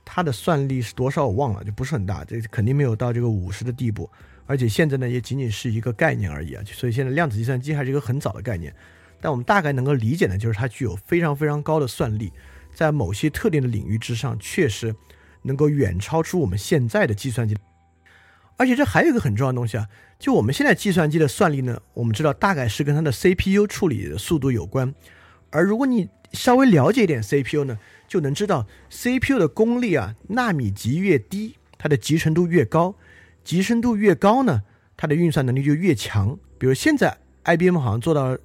[0.05, 4.09] 它的算力是多少我忘了，就不是很大，这肯定没有到这个五十的地步。
[4.47, 8.73] 而且现在呢，也仅仅是一个概念而已啊，所以现在量子计算机还是一个很早的概念。
[9.21, 12.33] 但我们大概能够理解的，就是它具有非常非常高的算力，
[12.73, 14.95] 在某些特定的领域之上，确实
[15.43, 17.57] 能够远超出我们现在的计算机。
[18.63, 19.89] 而且这还有一个很重要的东西啊，
[20.21, 24.95] 就我们现在计算机的算力呢，我们知道大概是跟它的 CPU 处理的速度有关。
[25.51, 27.77] 而如果你稍微了解一点 CPU 呢，
[28.07, 32.95] 就能知道 CPU 的功率啊，纳米级越低，它的集成度越高。
[33.43, 34.63] 集成度越高呢，
[34.97, 36.39] 它的运算能力就越强。
[36.57, 38.39] 比如现在 IBM 好像做到，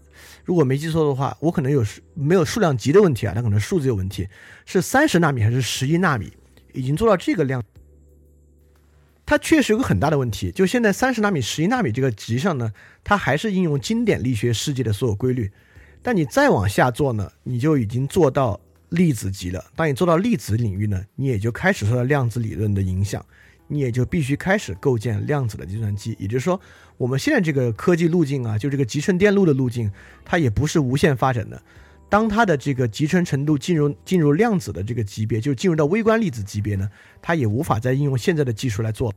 [0.46, 1.86] 如果没记错的话，我可能有
[2.16, 3.34] 没有数量级的问题啊？
[3.36, 4.28] 它可能数字有问题，
[4.66, 6.34] 是三十纳米还是十一纳米？
[6.74, 7.64] 已经做到这个量，
[9.28, 10.50] 它确实有个很大的问题。
[10.52, 12.72] 就现在三十纳米、十一纳米这个级上呢，
[13.04, 15.52] 它还是应用经典力学世界的所有规律。
[16.02, 18.60] 但你再往下做呢，你就已经做到
[18.90, 19.64] 粒子级了。
[19.76, 23.24] 当你做到粒子领域呢，你也就开始受到量子理论的影响。
[23.70, 26.58] 你也就必须开始构建量子的计算机，也就是说，
[26.96, 29.92] 我们现在这个科技路径啊，就这个集成电路的路径，
[30.24, 31.62] 它也不是无限发展的。
[32.10, 36.90] 当它的这个集成程度进入进入量子的这个级别，就进入到微观粒子级别呢，
[37.22, 39.14] 它也无法再应用现在的技术来做。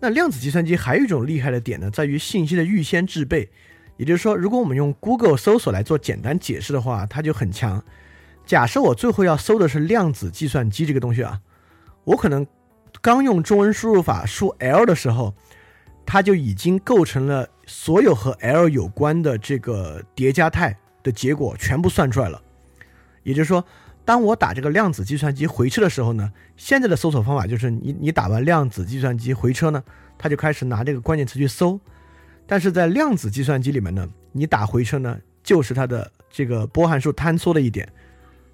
[0.00, 3.48] 那量子计算机还有一种厉害的点呢，在于信息的预先制备。
[3.96, 7.82] 也就是说，如果我们用 Google 搜索来做简单解释的话，它就很强。
[8.46, 11.40] 假设我最后要搜的是量子计算机这个东西啊，
[12.04, 12.46] 我可能。
[13.02, 15.32] 刚用中文输入法输 L 的时候，
[16.04, 20.76] 它就已经构成了所有和 L 有关的这个叠加态
[21.08, 22.42] 的结果全部算出来了。
[23.22, 23.64] 也就是说，
[24.04, 29.82] 当我打这个量子计算机回车的时候呢，现在的搜索方法就是你你打完量子计算机回车呢，
[30.16, 31.78] 它就开始拿这个关键词去搜。
[32.46, 37.86] 但是在量子计算机里面呢，你打回车呢，就是它的这个波函数坍缩的一点，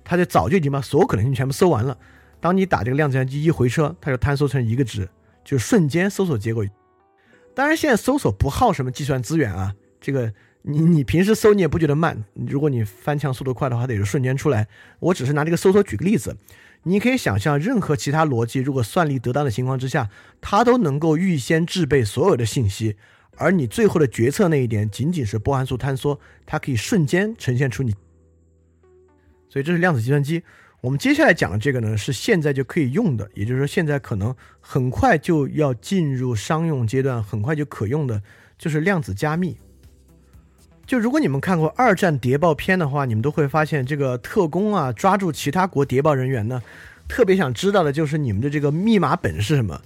[0.03, 1.97] 它就早就已经把所有可能性全部搜完了。
[2.41, 5.09] 当你打这个量子计算机一回车，它就坍缩成一个值，
[5.45, 6.65] 就瞬间搜索结果。
[7.55, 9.73] 当然，现在搜索不耗什么计算资源啊。
[10.01, 10.33] 这个
[10.67, 14.67] 你你平时搜你也不觉得慢，如果你翻墙速度快的话，得是瞬间出来。
[14.99, 16.39] 我只是拿这个搜索举个例子，
[16.85, 20.09] 你可以想象，任何其他逻辑如果算力得当的情况之下，
[20.41, 22.97] 它都能够预先制备所有的信息，
[23.37, 27.95] 而你最后的决策那一点仅仅是波函数坍缩，它可以瞬间呈现出你。
[29.51, 30.43] 所以这是量子计算机。
[30.81, 38.23] 我们接下来讲的这个呢，是现在就可以用的，也就是说，现在可能很快就要进入商用阶段，很快就可用的，
[38.57, 39.59] 就是量子加密。
[40.87, 46.63] 就如果你们看过二战谍报片的话，你们都会发现，这个特工啊，抓住其他国谍报人员呢，
[47.09, 49.81] 特别想知道的就是你们的这个密码本是什么，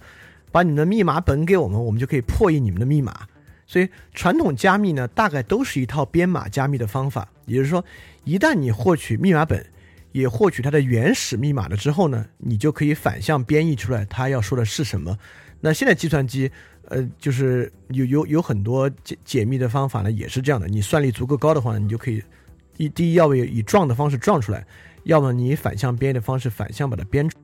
[0.50, 3.20] 把你们的密码本给我们，我们就可以破译你们的密码。
[3.66, 7.84] 所以，传统加密呢，大概都是一套编码加密的方法，也就是说，
[8.24, 9.64] 一旦你获取密码本。
[10.12, 15.16] 也获取它的原始密码了之后呢，你就可以反向编译出来它要说的是什么。
[15.60, 16.50] 那现在计算机，
[16.84, 20.68] 呃，就是有有有很多解解密的方法呢，也是这样的。
[20.68, 22.22] 你算力足够高的话，你就可以
[22.76, 24.64] 一第一要么以撞的方式撞出来，
[25.04, 27.36] 要么你反向编的方式反向把它编出。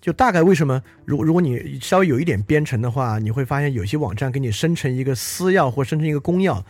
[0.00, 6.62] 就大概为什么，如如果你稍微有一点编程的话，你会发现有些网站给你生成一个私钥或生成一个公钥，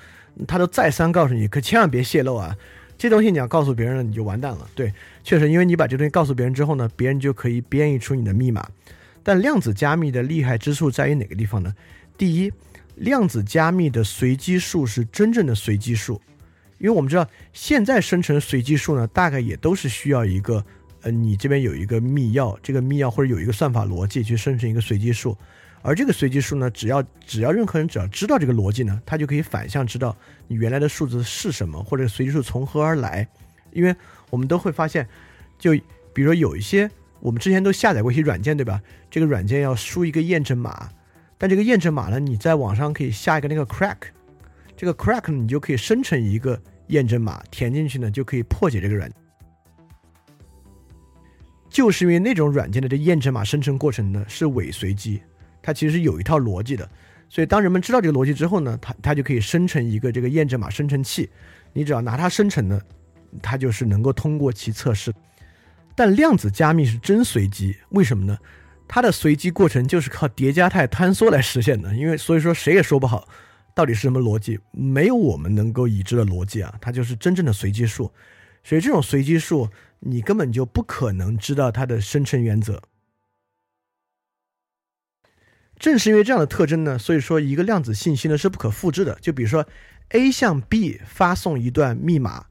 [0.48, 2.56] 他都再三告诉你，可千万别泄露啊。
[2.98, 4.68] 这东西你要告诉别人了，你就完蛋了。
[4.74, 8.68] 对，确实，因为你把这东西告诉别人之后呢，别人就可以编译出你的密码。
[9.22, 11.74] 但量子加密的厉害之处在于哪个地方呢？
[12.16, 12.52] 第一，
[12.96, 16.20] 量子加密的随机数是真正的随机数，
[16.78, 20.64] 因为我们知道现在生成随机数呢，大概也都是需要一个，
[21.02, 25.36] 呃，你这边有一个密钥，这个密钥或者有一个算法逻辑去生成一个随机数。
[25.82, 30.14] 而这个随机数呢，只要只要任何人只要知道这个逻辑呢，他就可以反向知道
[30.46, 33.26] 你原来的数字是什么，或者随机数从何而来。
[33.72, 33.96] 因为
[34.28, 35.08] 我们都会发现，
[35.58, 35.72] 就
[36.12, 36.90] 比如说有一些
[37.20, 38.80] 我们之前都下载过一些软件，对吧？
[39.10, 40.90] 这个软件要输一个验证码，
[41.38, 43.96] 但这个验证码呢，你在网上可以下一个那个 crack，
[44.76, 49.18] 这个 crack 你就可以生成一个验证码，填进去呢就可以破解这个软件。
[51.68, 55.22] 就是因为那种软件的这验证码生成过程呢是伪随机。
[55.62, 56.88] 它其实有一套逻辑的，
[57.28, 61.28] 所以当人们知道这个逻辑之后呢，它它就可以生成一个这个验证码生成器，
[61.72, 62.82] 你只要拿它生成的，
[63.42, 65.12] 它就是能够通过其测试。
[66.00, 68.38] 但量子加密是真随机，为什么呢？
[68.88, 73.28] 它的随机过程就是靠叠加态坍缩来实现的，因为所以说谁也说不好
[73.74, 78.10] 到底是什么逻辑，没有我们能够已知的逻辑啊，它就是真正的随机数，
[78.64, 79.68] 所以这种随机数
[79.98, 82.82] 你根本就不可能知道它的生成原则。
[85.78, 89.18] 正是因为这样的特征呢，所以说一个量子信息呢是不可复制的。
[89.20, 89.66] 就比如说
[90.08, 92.46] ，A 向 B 发送一段密码，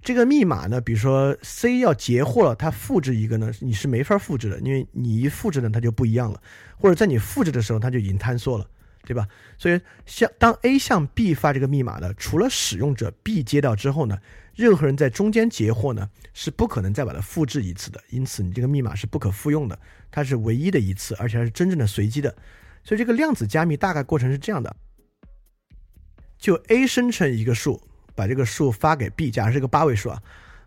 [0.00, 6.40] 这个密码呢，比如说 C 要截获了，它复制一个呢，你是没法复制的，因为你一复制呢，它就不一样了，
[6.76, 8.66] 或者在你复制的时候，它就已经坍缩了，
[9.04, 9.26] 对吧？
[9.58, 14.18] 所以向当 A 向 B 发这个密码的，除了使用者 B 接到之后呢，
[14.54, 18.00] 任何人在中间截获呢，是不可能再把它复制一次的。
[18.10, 19.78] 因此，你这个密码是不可复用的，
[20.10, 22.34] 它是唯一的一次，而且还是真正的随机的。
[22.84, 24.74] 所以这个量子加密大概过程是这样的：
[26.38, 27.82] 就 A 生成一个数，
[28.18, 30.20] 把这个数发给 B，假设是个八位数啊，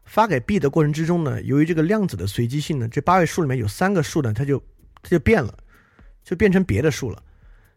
[0.05, 4.57] 发给 B 的过程之中呢，由于这个量子的随机性呢，这八位数里面有三个数呢，它就
[5.03, 5.53] 它就变了，
[6.23, 7.21] 就变成别的数了。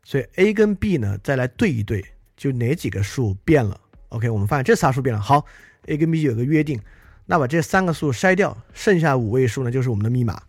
[0.04, 2.04] 所以 A 跟 B 呢再来对一对，
[2.36, 3.80] 就哪几个数变了
[4.10, 5.20] ？OK，我们发现这仨数变了。
[5.20, 5.44] 好
[5.86, 6.80] ，A 跟 B 有个约定，
[7.26, 10.40] 那把这三个数筛掉，剩下五位数呢就是我们的密码。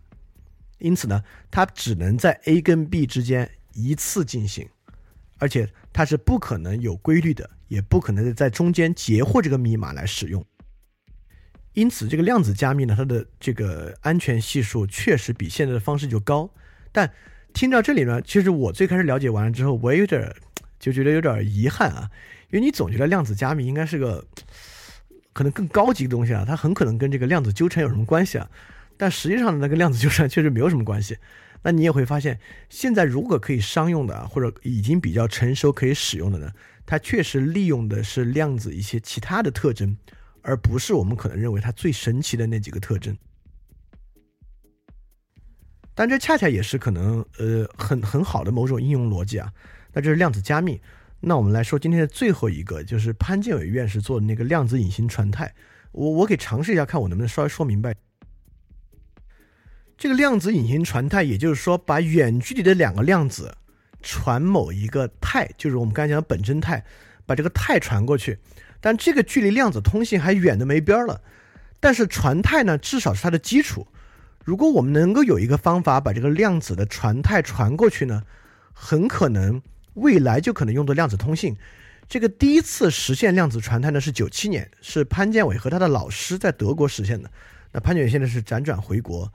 [0.78, 1.20] 因此呢，
[1.50, 3.50] 它只能在 A 跟 B 之间。
[3.78, 4.66] 一次进行，
[5.38, 10.44] 而且它是不可能有规律的，也不可能在中间截获这个密码来使用。
[11.74, 16.50] 因此，这个量子加密呢，它的这个安全系数确实比现在的方式就高。
[16.90, 17.12] 但
[17.52, 20.34] 听到这里呢，其实我最开始了解完了之后，我也有点
[20.78, 22.10] 就觉得有点遗憾啊，
[22.50, 24.24] 因为你总觉得量子加密应该是个
[25.34, 28.48] 可能更高级的东西啊，它很可能跟这个量子纠缠有什么关系啊？
[28.96, 31.18] 但实际上呢，那个量子纠缠确实没有什么关系。
[31.66, 32.38] 那你也会发现，
[32.70, 36.48] 现在如果可以商用的啊，或者已经比较成熟可以使用的呢，
[36.86, 39.96] 它确实利用的是量子一些其他的特征，
[40.42, 43.18] 而不是我们可能认为它最神奇的那几个特征。
[45.92, 49.52] 但这恰恰也是可能呃很很好的某种应用逻辑啊。
[49.92, 50.80] 那这是量子加密。
[51.18, 55.52] 那我们来说今天的最后一个，就是潘建伟院士做的那个量子隐形传态。
[55.90, 57.92] 我我给尝试一下，看我能不能稍微说明白。
[59.98, 63.56] 这个量子隐形传态，也就是说，把远距离的两个量子
[64.02, 66.84] 传某一个态，就是我们刚才讲的本真态，
[67.24, 68.38] 把这个态传过去。
[68.80, 71.22] 但这个距离量子通信还远的没边儿了。
[71.80, 73.86] 但是传态呢，至少是它的基础。
[74.44, 78.22] 如果我们能够有一个方法把这个量子的传态传过去呢，
[78.74, 79.62] 很可能
[79.94, 81.56] 未来就可能用作量子通信。
[82.06, 87.30] 这个第一次实现量子传态呢，是九七年，是潘建伟和他的老师在德国实现的。
[87.72, 89.32] 那潘建伟现在是辗转回国。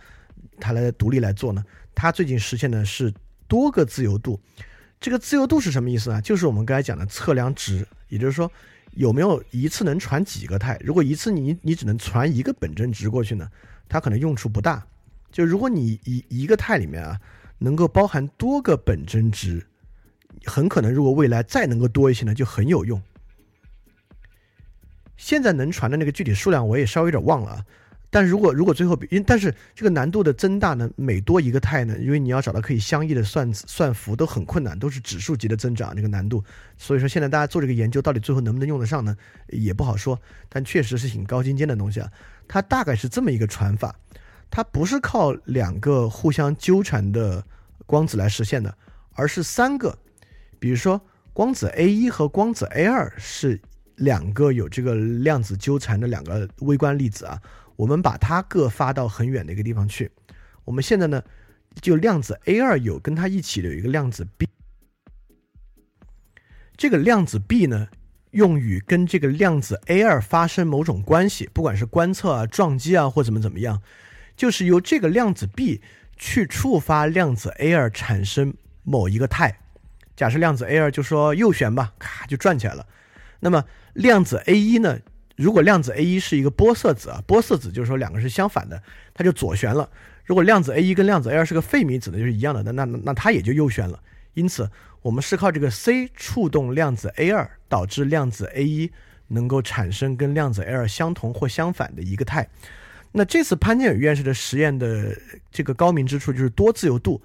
[0.61, 1.61] 它来独立来做呢？
[1.93, 3.13] 它最近实现的是
[3.47, 4.39] 多个自由度。
[5.01, 6.21] 这个自由度是什么意思呢？
[6.21, 8.49] 就是我们刚才讲的测量值，也就是说
[8.91, 10.79] 有没有一次能传几个态。
[10.81, 13.49] 如果一次你你只能传一个本真值过去呢，
[13.89, 14.85] 它可能用处不大。
[15.31, 17.19] 就如果你一一个态里面啊
[17.57, 19.65] 能够包含多个本真值，
[20.45, 23.01] 很可能如果未来再能够多一些呢，就很有用。
[25.17, 27.65] 现在能传的那个具体数量我也稍微有点忘了啊。
[28.13, 36.43] 但如果如果最后比，因但是这个难度的增大呢，每多一个态呢，因为你要找到可以相异的算算符都很困难，都是指数级的增长这个难度。
[36.77, 39.15] 所以说现在大家做这个研究，到底最后能不能用得上呢，
[39.47, 40.19] 也不好说。
[40.49, 42.11] 但确实是挺高精尖的东西啊。
[42.49, 43.95] 它大概是这么一个传法，
[44.49, 47.41] 它不是靠两个互相纠缠的
[47.85, 48.77] 光子来实现的，
[49.13, 49.97] 而是三个。
[50.59, 51.01] 比如说，
[51.31, 53.57] 光子 A 一和光子 A 二是
[53.95, 57.41] 两个有这个量子纠缠的两个微观粒子啊，
[57.75, 60.11] 我们把它各发到很远的一个地方去。
[60.65, 61.23] 我们现在呢，
[61.81, 64.47] 就量子 A 二有跟它一起的有一个量子 B，
[66.77, 67.87] 这个量子 B 呢，
[68.31, 73.81] 用于跟这个量子 A 二发生某种关系，不管是观测啊、撞击啊或怎么怎么样，
[74.35, 75.81] 就是由这个量子 B
[76.15, 78.53] 去触发量子 A 二产生
[78.83, 79.59] 某一个态。
[80.15, 82.85] 假设量子 A 二就说右旋吧，咔就转起来了。
[83.39, 84.99] 那么量子 A 一呢？
[85.41, 88.81] 如果量子 A 一是一个玻色子啊，玻色子就是说两个是相反的，
[89.13, 89.89] 它就左旋了。
[90.23, 93.99] 如果量子 A 一跟量子 A 二是个费米子呢，就是一样的，那那那它也就右旋了。
[94.35, 94.69] 因此，
[95.01, 98.91] 我们是靠这个 C 触动量子 A 二，导致量子 A 一
[99.27, 102.47] 能够产生跟量子 A 二相同或相反的一个态。
[103.11, 105.17] 那这次潘建宇院士的实验的
[105.51, 107.21] 这个高明之处就是多自由度。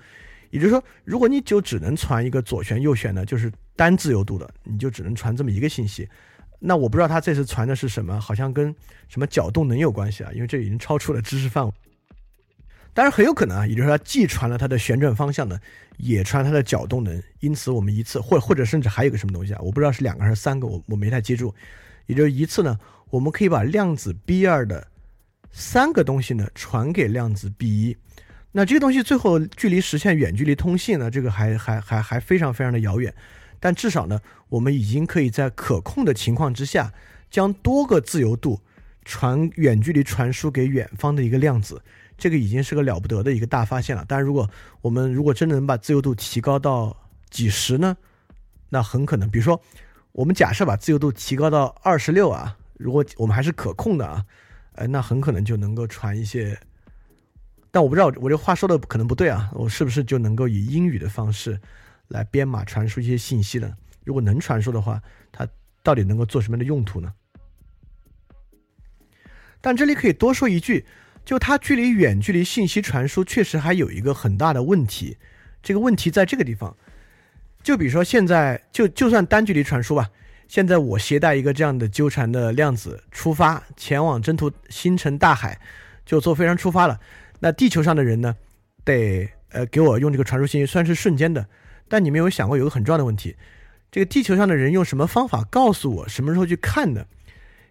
[0.51, 6.09] 也就是说，如果你就只能传一个左旋右旋的，就是单自由度的，你就只能传这么一个信息。
[6.59, 8.75] 那我不知道他这次传的是什么，好像跟
[9.09, 10.31] 什么角动能有关系啊？
[10.35, 11.73] 因为这已经超出了知识范围。
[12.95, 15.61] 当然很有可能啊，也就是说，既传了它的旋转方向呢，
[15.99, 17.23] 也传它的角动能。
[17.41, 19.61] 因此，我们一次或或者甚至还有个什么东西啊？
[19.61, 21.55] 我不知道是两个还是三个，我我没太记住。
[22.07, 22.79] 也就是一次呢，
[23.11, 24.87] 我们可以把量子 B 二的
[25.53, 27.97] 三个东西呢传给量子 B 一。
[28.51, 31.11] 那这个东西最后距离实现远距离通信呢？
[31.11, 33.13] 这个还还还还非常非常的遥远，
[33.61, 34.19] 但至少呢，
[34.49, 36.93] 我们已经可以在可控的情况之下，
[37.31, 38.61] 将多个自由度
[39.05, 41.83] 传远距离传输给远方的一个量子，
[42.17, 44.05] 这个已经是个了不得的一个大发现了。
[44.07, 44.49] 但是如果
[44.81, 46.97] 我们如果真的能把自由度提高到
[47.31, 47.97] 几十呢？
[48.69, 49.61] 那很可能，比如说
[50.13, 54.25] 我们假设把自由度提高到二十六啊，如果我们还是可控的啊，
[54.75, 56.59] 呃，那很可能就能够传一些。
[57.71, 61.61] 但我不知道，我这话说的可能不对啊，我是不是就能够以英语的方式
[62.09, 63.73] 来编码传输一些信息呢？
[64.07, 65.03] 如果能传输的话，
[65.33, 65.47] 它
[65.83, 67.13] 到底能够做什么样的用途呢？
[69.61, 70.87] 但这里可以多说一句，
[71.25, 75.19] 就它距离远距离信息传输确实还有一个很大的问题。
[75.61, 76.77] 这个问题在这个地方，
[77.65, 80.09] 就比如说现在就就算单距离传输吧，
[80.47, 85.61] 现在我携带一个这样的纠缠的量子出发，前往征途星辰大海，
[86.05, 87.01] 就坐飞船出发了。
[87.41, 88.37] 那地球上的人呢，
[88.85, 91.45] 得呃给我用这个传输信息，虽然是瞬间的，
[91.89, 93.35] 但你没有想过有个很重要的问题，
[93.97, 97.03] 这个地球上的人用什么方法告诉我什么时候去看呢？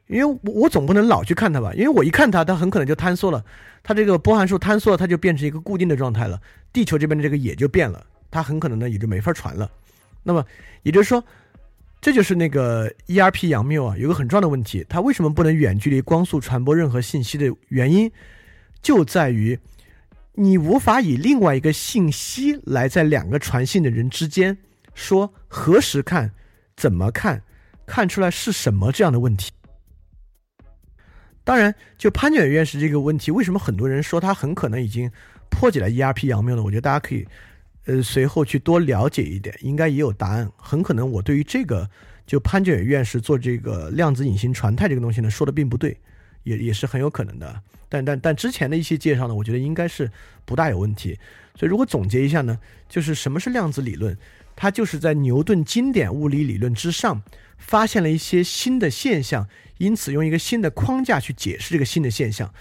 [0.07, 3.45] 因为我我总不能老去看它吧，因为我一看它，它很可能就坍缩了，
[3.83, 6.41] 它这个波函数坍缩了，它就变成一个固定的状态了，
[6.73, 9.69] 地球这边的这个也就变了，它很可能呢也就没法传了。
[10.23, 10.43] 那么
[10.81, 11.23] 也就是说，
[12.01, 18.11] 这就是那个 ERP 杨谬啊，有个很重要的问题，它为什么不能远距离光速传播任何信息的原因？
[18.81, 19.59] 就在于，
[20.33, 24.57] 你无法以另外一个信息来在两个传信的人之间
[24.95, 26.31] 说何时看、
[26.75, 27.43] 怎么看、
[27.85, 29.51] 看出来是什么这样的问题。
[31.43, 35.11] 当然，就潘卷院士这个问题，为什么很多人说他很可能已经
[35.51, 36.63] 破解了 ERP 杨谬呢？
[36.63, 37.27] 我觉得大家可以，
[37.85, 40.51] 呃，随后去多了解一点，应该也有答案。
[40.57, 41.87] 很可能我对于这个，
[42.25, 45.95] 就潘卷院士做这个量子隐形传态这个东西呢，说的并不对。
[46.43, 47.59] 也也是很有可能的，
[47.89, 50.07] 但但但之前的一些介绍呢，我觉得应该是
[50.45, 51.17] 不大有问题。
[51.55, 54.15] 所以如果总结一下呢，就是什么是量子理论？
[54.55, 57.21] 它就是在牛顿经典物理理论之上，
[57.57, 62.53] 发现了一些新的现象，因此用一个新的框架去解释这个新的现象。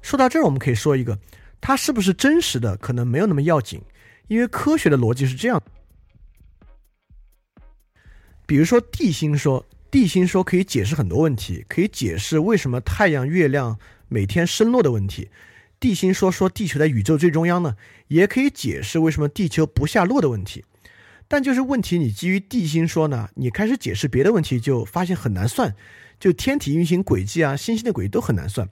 [0.00, 1.18] 说到这儿，我们可以说一个，
[1.60, 3.80] 它是不是真实的，可能没有那么要紧，
[4.28, 5.62] 因为科学的逻辑是这样。
[8.46, 9.66] 比如说地心说。
[9.92, 15.28] 地心说可以解释很多问题，可以解释为什么太阳、月亮每天升落的问题。
[15.78, 17.76] 地心说说地球在宇宙最中央呢，
[18.08, 20.64] 也可以解释为什么地球不下落的问题。
[21.32, 25.74] 但就是问题，你基于地心说呢，你开始解释别的问题，就发现很难算，
[26.20, 28.68] 就天体运行轨迹啊、星星的轨迹都很难算。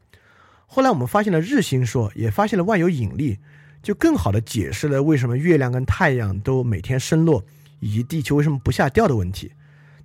[0.67, 3.39] 后来我们发现了日心说，也发现了万有引力，
[3.83, 7.43] 就更好的解释了为什么月亮跟太阳都每天升落，
[7.79, 9.53] 以及地球为什么不下掉的问题。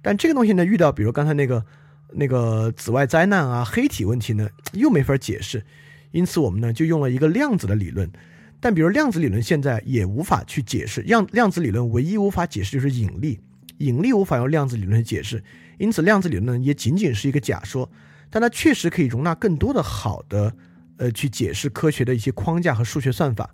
[0.02, 1.66] 但这个东西呢，遇到比如刚才那个
[2.14, 5.66] 那个紫外灾难啊、黑体问题呢，又没法解释，
[6.12, 8.10] 因此我们呢就用了一个量子的理论。
[8.66, 13.40] 但比如量子理论现在也无法去解释，量量子理论唯一无法解释就是引力，
[13.78, 15.44] 引力无法用量子理论去解释，
[15.78, 17.88] 因此量子理论也仅仅是一个假说，
[18.32, 20.52] 但它确实可以容纳更多的好的
[20.98, 23.48] 呃去解释科学的一些框架和数学算法。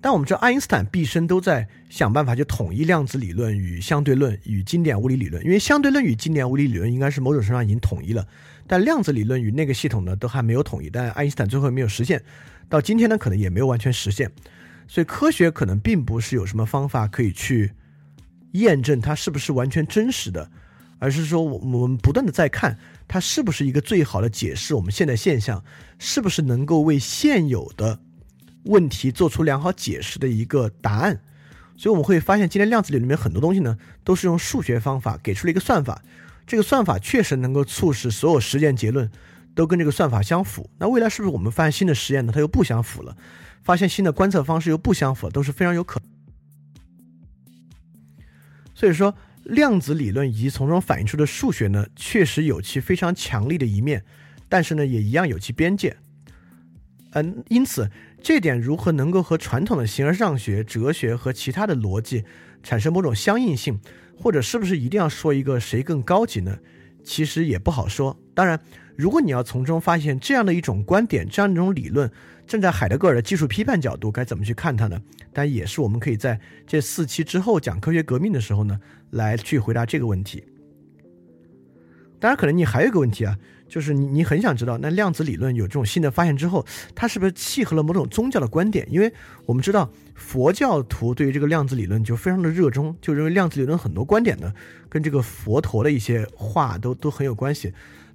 [0.00, 8.26] 但我们知道，爱因斯坦毕生都在想办法去统一量子理论与相对论与经典物理理论，因为相对论与经典物理理论应该是某种程度上已经统一了，
[8.66, 10.88] 但量子理论与那个系统呢都还没有统一。
[10.88, 12.22] 但爱因斯坦最后没有实现，
[12.74, 14.32] 到今天呢可能也没有完全实现。
[14.88, 17.72] 所以科学可能并不是有什么方法可以去
[18.52, 20.50] 验证它是不是完全真实的，
[20.98, 22.76] 而是说我们不断的在看
[23.06, 25.62] 它是不是一个最好的解释我们现在现象，
[26.00, 28.00] 是不是能够为现有的
[28.64, 31.20] 问题做出良好解释的一个答案。
[31.76, 36.02] 所以我们会发现，今天量子理论里面很多东西呢，都是用数学方法给出了一个算法，
[36.46, 39.10] 这个算法确实能够促使所有实验结论
[39.54, 40.68] 都跟这个算法相符。
[40.78, 43.16] 那未来是不是我们发现新的实验呢，它又不相符了？
[43.62, 46.00] 发现新的观测方式又不相符，都是非常有可。
[48.74, 49.14] 所以说，
[49.44, 54.04] 量子理论以及从中反映出的数学呢，确实有其非常强力的一面，
[54.48, 55.96] 但是呢，也一样有其边界。
[57.12, 57.88] 嗯，因此
[58.20, 62.24] 这点如何能够和传统的形而上学、哲学和其他的逻辑
[62.62, 63.80] 产生某种相应性，
[64.18, 66.58] 或者是不是一定要说一个谁更高级呢？
[67.04, 68.18] 其实也不好说。
[68.34, 68.60] 当然，
[68.96, 72.10] 如果你要从中发现这样的一种观点、这样一种理论。
[72.46, 75.00] 站在海德格尔的技术批判角度，该怎么去看它呢？
[75.32, 78.78] 但也是我们可以在这四期之后讲科学革命的时候呢，
[79.12, 80.44] 来去回答这个问题。
[82.20, 88.86] 当然，可能你还有一个问题啊，就是你你很想知道，那量子理论有这种新的发现之后，它是不是契合了某种宗教的观点？
[88.90, 89.10] 因为
[89.46, 94.52] 我们知道佛教徒对于这个量子理论就非常的热衷，就认为量子理论很多观点呢，
[94.90, 97.72] 跟这个佛陀的一些话都都很有关系。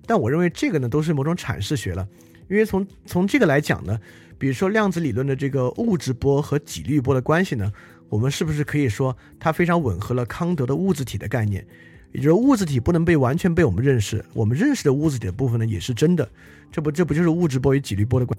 [0.10, 2.08] 但我认为这个呢，都是某种阐释学了。
[2.48, 4.00] 因为从从这个来讲呢，
[4.40, 7.72] 比如说量子理论的这个物质波和几率波的关系呢，
[8.10, 11.64] 我们是不是可以说它非常吻合了康德的物质体的概念？
[12.12, 16.28] 也就是物质体不能被完全被我们认识，我们认识的物质体的部分呢也是真的，
[16.72, 18.36] 这不这不就是物质波与几率波的关？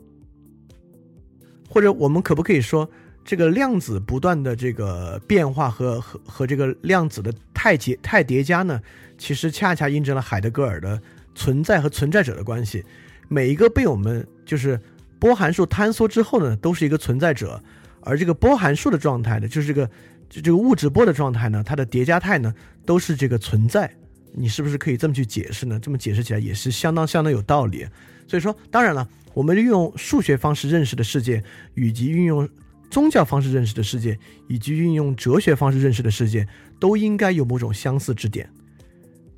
[1.69, 2.91] 或者我们可不可以说，
[3.25, 8.83] 这个量子不断的这个变化和和和这个量子的太结太叠加呢，
[9.17, 11.01] 其实恰恰印证了海德格尔的
[11.41, 12.85] 存在和存在者的关系。
[13.29, 14.79] 每一个被我们就是
[15.19, 17.63] 波函数坍缩之后呢，都是一个存在者，
[18.03, 19.87] 而这个波函数的状态呢，就是这个
[20.29, 22.53] 就这个物质波的状态呢，它的叠加态呢，
[22.85, 23.91] 都是这个存在。
[24.33, 25.81] 你是不是可以这么去解释呢？
[25.81, 27.87] 这么解释起来也是相当相当有道理。
[28.29, 31.43] 所以说，当然了，我们运用数学方式认识的世界，
[31.75, 32.49] 以及运用
[32.91, 36.47] 宗教方式认识的世界，以及运用哲学方式认识的世界，
[36.79, 38.49] 都应该有某种相似之点。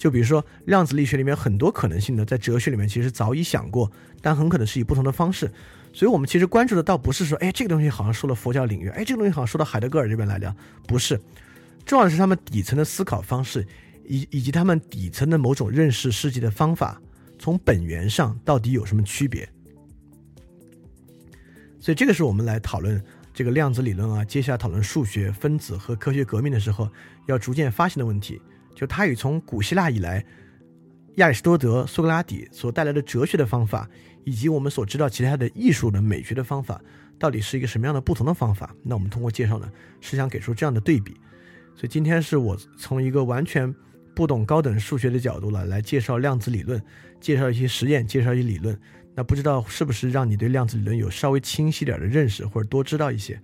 [0.03, 3.89] 就比如说量子力学里面很多可能性呢，在哲学里面其实早已想过，
[4.21, 5.49] 但很可能是以不同的方式。
[5.93, 10.57] 所以我们其实关注的倒不是说，哎，这个东西好像说了佛教领域，哎，这个东西好像说到海德格尔这边来了，
[10.89, 11.21] 不是。
[11.87, 13.65] 重要的是他们底层的思考方式，
[14.05, 17.01] 以以及他们底层的某种认识世界的方法，
[17.39, 19.49] 从本源上到底有什么区别。
[21.79, 23.01] 所以这个是我们来讨论
[23.33, 26.91] 这个量子理论啊，接下来讨论数学、分子和科学革命的时候，
[27.29, 28.43] 要逐渐发现的问题。
[28.75, 30.25] 就它与从古希腊以来，
[31.17, 33.89] 亚里士多德、苏格拉底所带来的哲学的方法，
[34.25, 36.81] 以及我们所知道其他的艺术的美学的方法，
[37.19, 38.75] 到底是一个什么样的不同的方法？
[38.83, 39.71] 那我们通过介绍呢，
[40.01, 41.13] 是想给出这样的对比。
[41.75, 43.75] 所以今天是我从一个完全
[44.15, 46.83] 不懂高等数学的角度了，来介绍量子理论，
[47.21, 48.79] 介绍一些实验，介绍一些理论。
[49.15, 53.41] 那不知道是不是让你对量子理论有稍微清晰点的认识，或者多知道一些？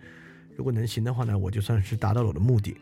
[0.56, 2.76] 如果能行的话呢，我就算是达到了我的目的。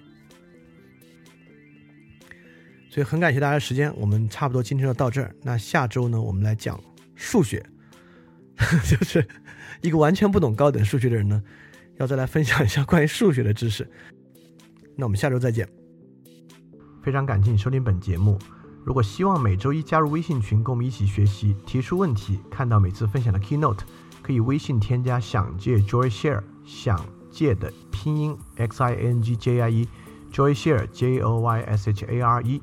[2.96, 5.30] 所以很感谢大家的时间，我们差不多今天就到这儿。
[5.42, 6.80] 那下周呢，我们来讲
[7.14, 7.62] 数学，
[8.88, 9.28] 就是
[9.82, 11.42] 一个完全不懂高等数学的人呢，
[11.98, 13.86] 要再来分享一下关于数学的知识。
[14.96, 15.68] 那我们下周再见。
[17.02, 18.38] 非常感谢你收听本节目。
[18.82, 23.80] 如果希望每周一加入微信群，跟我们一起学习，提出问题，看到每次分享的 keynote，
[24.22, 32.06] 可以微信添加想借 Joy Share，想借的拼音 x i n g j i e，Joy Share J o y s h
[32.06, 32.62] a r e。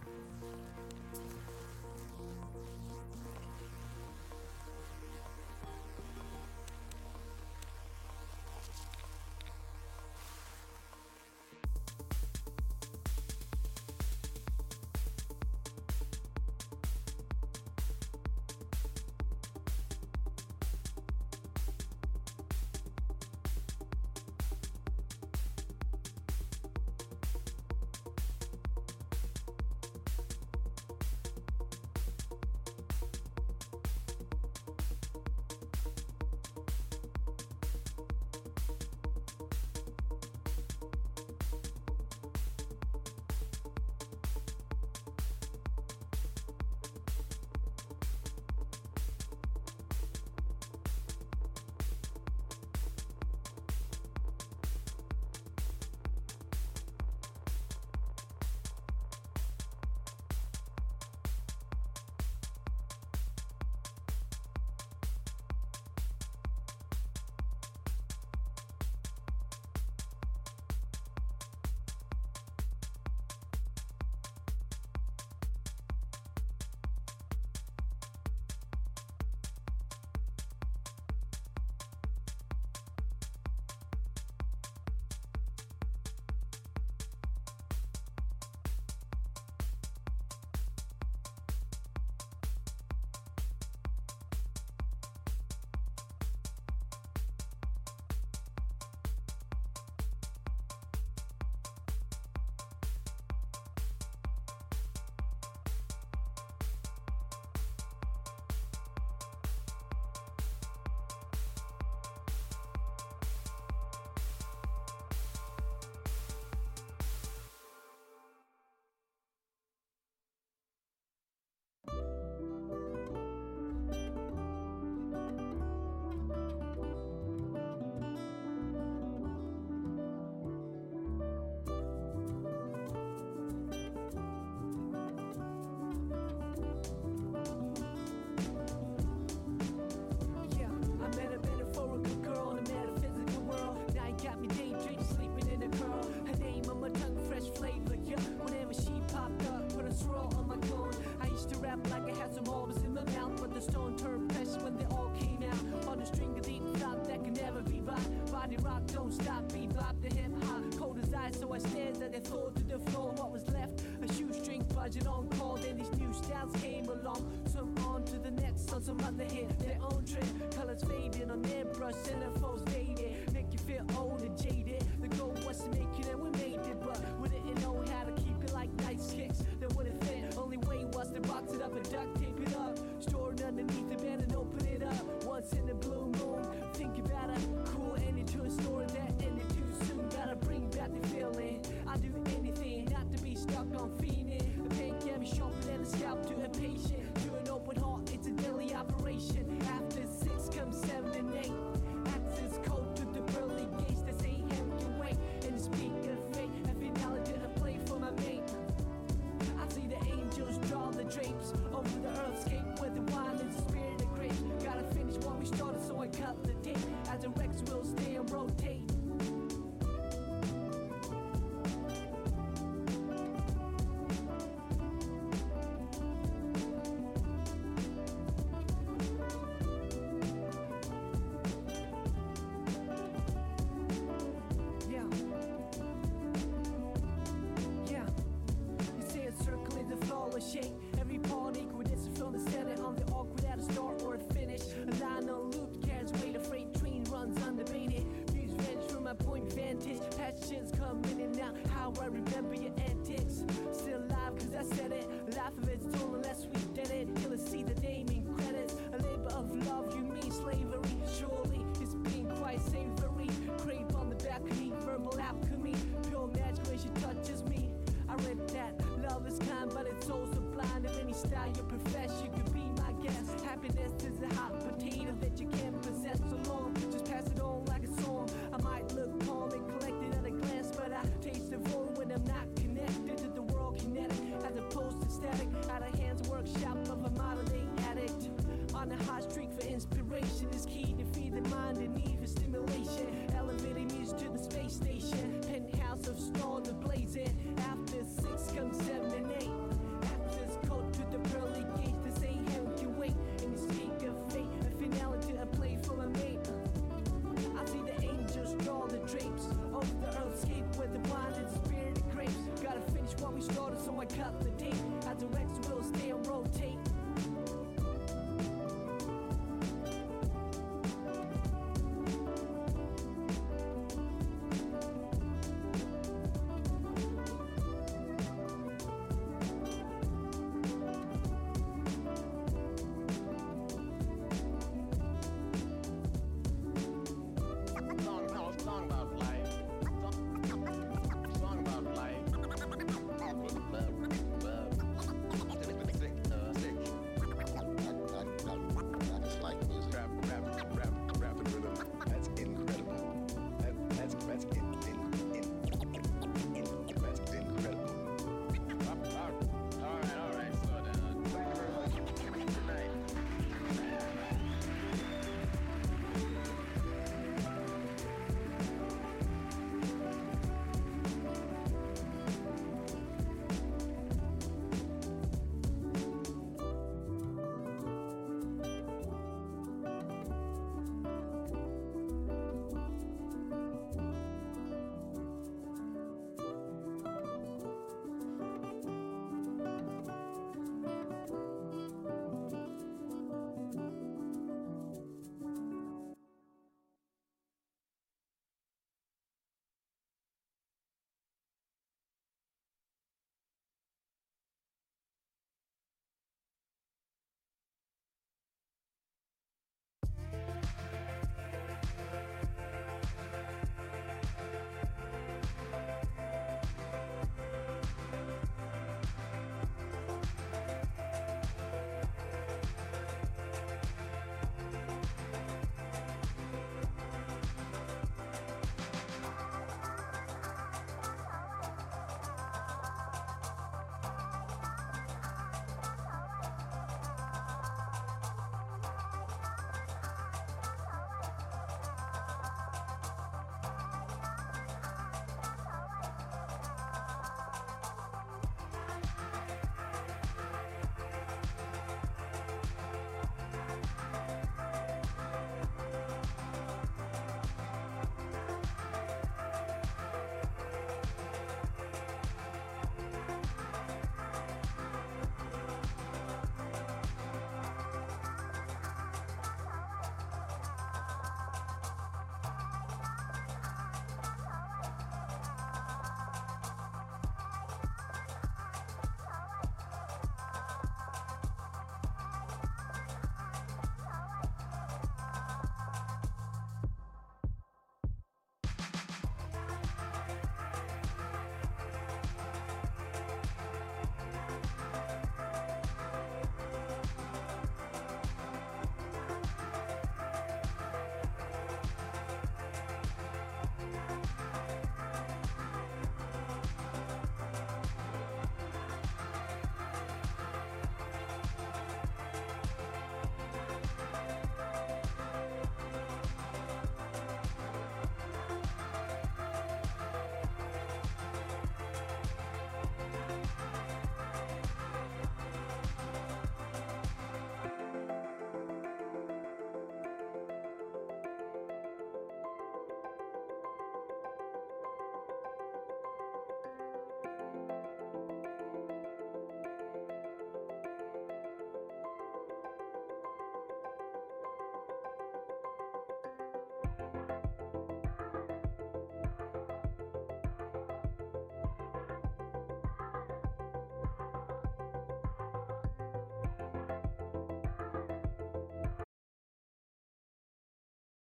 [271.21, 271.50] style